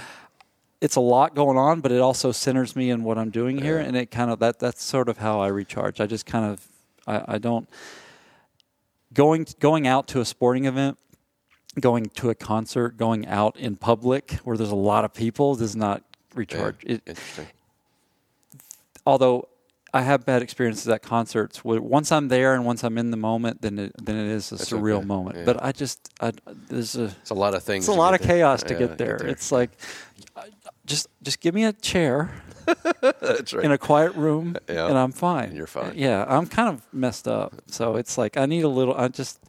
[0.82, 3.78] it's a lot going on, but it also centers me in what I'm doing here,
[3.78, 6.00] and it kind of that that's sort of how I recharge.
[6.00, 6.66] I just kind of
[7.06, 7.68] I, I don't
[9.14, 10.98] going going out to a sporting event,
[11.80, 15.76] going to a concert, going out in public where there's a lot of people does
[15.76, 16.02] not
[16.34, 16.76] recharge.
[16.84, 16.94] Yeah.
[16.96, 17.46] It, Interesting.
[19.06, 19.48] although
[19.94, 21.62] I have bad experiences at concerts.
[21.62, 24.56] Once I'm there and once I'm in the moment, then it, then it is a
[24.56, 25.04] That's surreal okay.
[25.06, 25.36] moment.
[25.36, 25.44] Yeah.
[25.44, 26.32] But I just I,
[26.68, 27.84] there's a It's a lot of things.
[27.84, 28.38] it's a lot of there.
[28.38, 29.16] chaos to Yeah, get there.
[29.16, 29.70] It's like
[30.86, 32.30] just just give me a chair
[33.00, 33.64] That's right.
[33.64, 34.86] in a quiet room Yeah.
[34.88, 35.48] and I'm fine.
[35.48, 35.92] And you're fine.
[35.96, 37.54] Yeah, I'm kind of messed up.
[37.66, 39.40] So it's like I need a little I just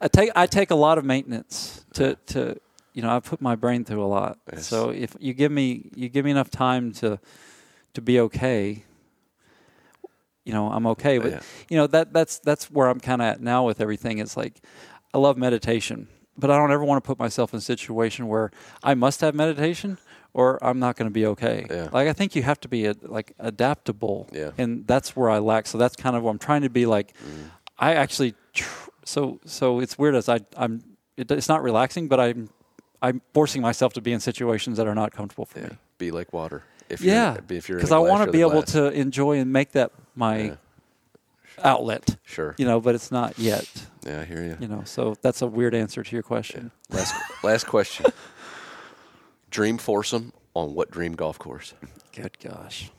[0.00, 2.56] I take I take a lot of maintenance to to
[2.92, 4.38] you know, I put my brain through a lot.
[4.52, 4.66] Yes.
[4.66, 7.18] So if you give me you give me enough time to
[7.94, 8.84] to be okay,
[10.44, 11.18] you know, I'm okay.
[11.18, 11.40] But Yeah.
[11.68, 14.18] you know, that that's that's where I'm kind of at now with everything.
[14.18, 14.60] It's like
[15.12, 18.50] I love meditation, but I don't ever want to put myself in a situation where
[18.82, 19.98] I must have meditation
[20.36, 21.66] or I'm not going to be okay.
[21.70, 21.88] Yeah.
[21.92, 24.50] Like I think you have to be a, like adaptable, Yeah.
[24.58, 25.66] and that's where I lack.
[25.66, 27.08] So that's kind of what I'm trying to be like.
[27.16, 27.50] Mm.
[27.78, 30.82] I actually, tr- so so it's weird as I I'm.
[31.16, 32.50] It, it's not relaxing, but I'm
[33.00, 35.68] I'm forcing myself to be in situations that are not comfortable for Yeah.
[35.68, 35.76] me.
[35.98, 36.62] Be like water.
[36.88, 38.72] If Yeah, You're, if you're because I want to be able to.
[38.90, 40.54] to enjoy and make that my Yeah.
[41.64, 42.16] outlet.
[42.24, 42.54] Sure.
[42.58, 43.66] You know, but it's not yet.
[44.06, 44.56] Yeah, I hear you.
[44.60, 46.70] You know, so that's a weird answer to your question.
[46.90, 48.06] Last last question.
[49.56, 51.72] Dream foursome on what dream golf course?
[52.12, 52.90] Good gosh.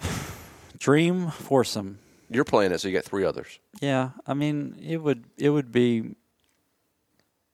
[0.78, 2.00] Dream foursome.
[2.28, 3.60] You're playing it, so you got three others.
[3.80, 6.16] Yeah, I mean, it would it would be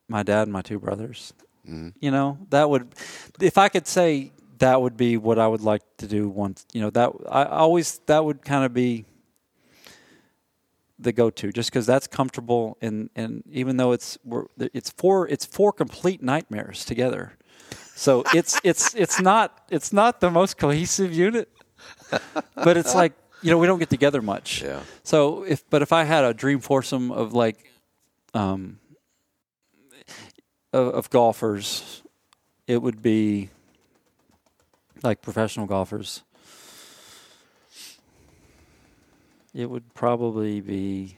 [0.09, 1.35] my dad and my two brothers.
[1.69, 1.93] Mhm.
[2.01, 2.95] You know, that would
[3.39, 6.65] if I could say that would be what I would like to do once.
[6.73, 9.05] You know, that I always that would kind of be
[10.99, 15.45] the go-to, just because that's comfortable and and even though it's we're, it's four it's
[15.45, 17.33] four complete nightmares together.
[17.95, 21.49] So it's it's it's not it's not the most cohesive unit,
[22.55, 23.13] but it's like
[23.43, 24.63] you know we don't get together much.
[24.63, 24.81] Yeah.
[25.03, 27.73] So if but if I had a dream foursome of like
[28.35, 28.79] um
[30.73, 32.03] of, of golfers,
[32.67, 33.51] it would be
[35.03, 36.23] like professional golfers.
[39.59, 41.17] It would probably be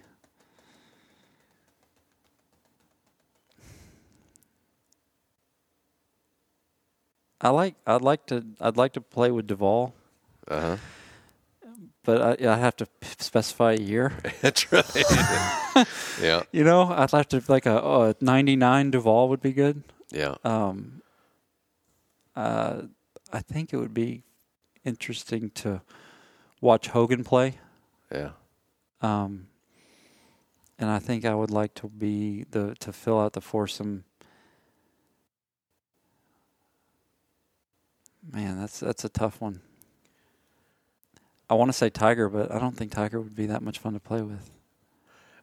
[7.38, 9.92] I like I'd like to I'd like to play with Duval,
[10.48, 10.76] Uh huh.
[12.02, 12.86] but I, I have to
[13.18, 14.14] specify a year.
[14.40, 14.86] That's right.
[16.22, 16.42] yeah.
[16.50, 19.82] You know, I'd like to like a, a 99 Duval would be good.
[20.10, 20.36] Yeah.
[20.44, 21.02] Um,
[22.34, 22.82] uh,
[23.30, 24.22] I think it would be
[24.82, 25.82] interesting to
[26.62, 27.58] watch Hogan play.
[28.12, 28.30] Yeah.
[29.02, 29.46] Um,
[30.78, 34.04] and I think I would like to be the to fill out the foursome.
[38.32, 39.60] Man, that's that's a tough one.
[41.48, 43.94] I want to say Tiger, but I don't think Tiger would be that much fun
[43.94, 44.50] to play with.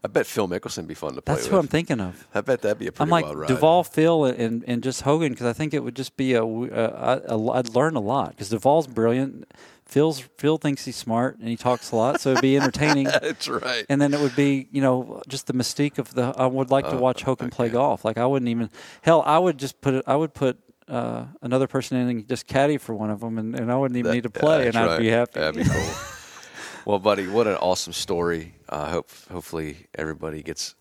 [0.03, 1.39] I bet Phil Mickelson would be fun to play with.
[1.41, 1.51] That's with.
[1.51, 2.27] who I'm thinking of.
[2.33, 3.47] I bet that'd be a pretty I'm like wild ride.
[3.47, 6.71] Duval, Phil, and and just Hogan because I think it would just be a, w-
[6.73, 6.83] a,
[7.27, 9.51] a, a I'd learn a lot because Duval's brilliant.
[9.87, 13.05] Phil's Phil thinks he's smart and he talks a lot, so it'd be entertaining.
[13.05, 13.85] That's right.
[13.89, 16.33] and then it would be you know just the mystique of the.
[16.37, 18.03] I would like to Oh, watch Hogan play golf.
[18.05, 18.69] Like I wouldn't even
[19.01, 19.23] hell.
[19.25, 20.03] I would just put it.
[20.07, 20.59] I would put.
[20.89, 23.97] Uh, another person in and just caddy for one of them, and, and I wouldn't
[23.97, 24.99] even That- need to yeah, play, and I'd right.
[24.99, 25.31] be happy.
[25.37, 25.93] That'd be cool.
[26.85, 28.53] well, buddy, what an awesome story.
[28.69, 30.75] I hope hopefully everybody gets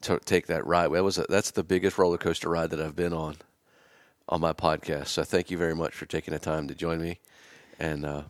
[0.00, 0.90] to take that ride.
[0.90, 3.36] That was a, that's the biggest roller coaster ride that I've been on
[4.28, 5.06] on my podcast.
[5.06, 7.20] So thank you very much for taking the time to join me.
[7.78, 8.22] And uh.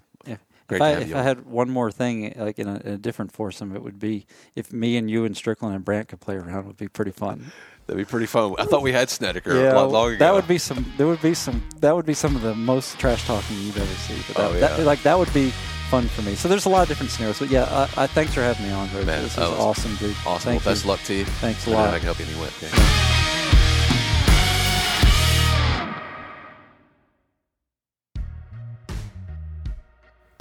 [0.66, 3.32] Great if I if I had one more thing, like in a, in a different
[3.32, 6.59] foursome, it would be if me and you and Strickland and Brandt could play around.
[6.61, 7.53] It Would be pretty fun.
[7.86, 8.55] that'd be pretty fun.
[8.59, 10.19] I thought we had Snedeker a lot long ago.
[10.19, 10.91] that would be some.
[10.97, 11.62] There would be some.
[11.81, 14.19] That would be some of the most trash talking you've ever seen.
[14.28, 14.85] But that, Oh, that- yeah.
[14.85, 15.51] like that would be
[15.91, 16.35] fun for me.
[16.35, 17.39] So there's a lot of different scenarios.
[17.41, 17.65] But yeah,
[17.97, 19.05] I, I thanks for having me on, Greg.
[19.05, 20.16] This that is awesome, dude.
[20.27, 20.53] awesome.
[20.55, 21.24] Well, best luck to you.
[21.27, 21.95] Thanks a Let me know lot.
[21.95, 22.49] I can help you any way.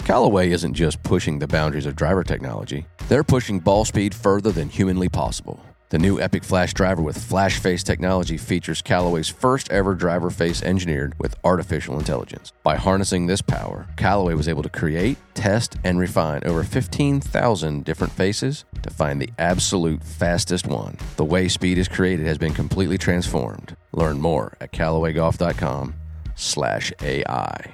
[0.04, 4.68] Callaway isn't just pushing the boundaries of driver technology, they're pushing ball speed further than
[4.68, 5.64] humanly possible.
[5.88, 10.62] The new Epic Flash driver with Flash Face technology features Callaway's first ever driver face
[10.62, 12.52] engineered with artificial intelligence.
[12.62, 18.12] By harnessing this power, Callaway was able to create, test, and refine over 15,000 different
[18.12, 20.98] faces to find the absolute fastest one.
[21.16, 23.74] The way speed is created has been completely transformed.
[23.92, 25.94] Learn more at CallawayGolf.com
[26.34, 27.72] slash AI.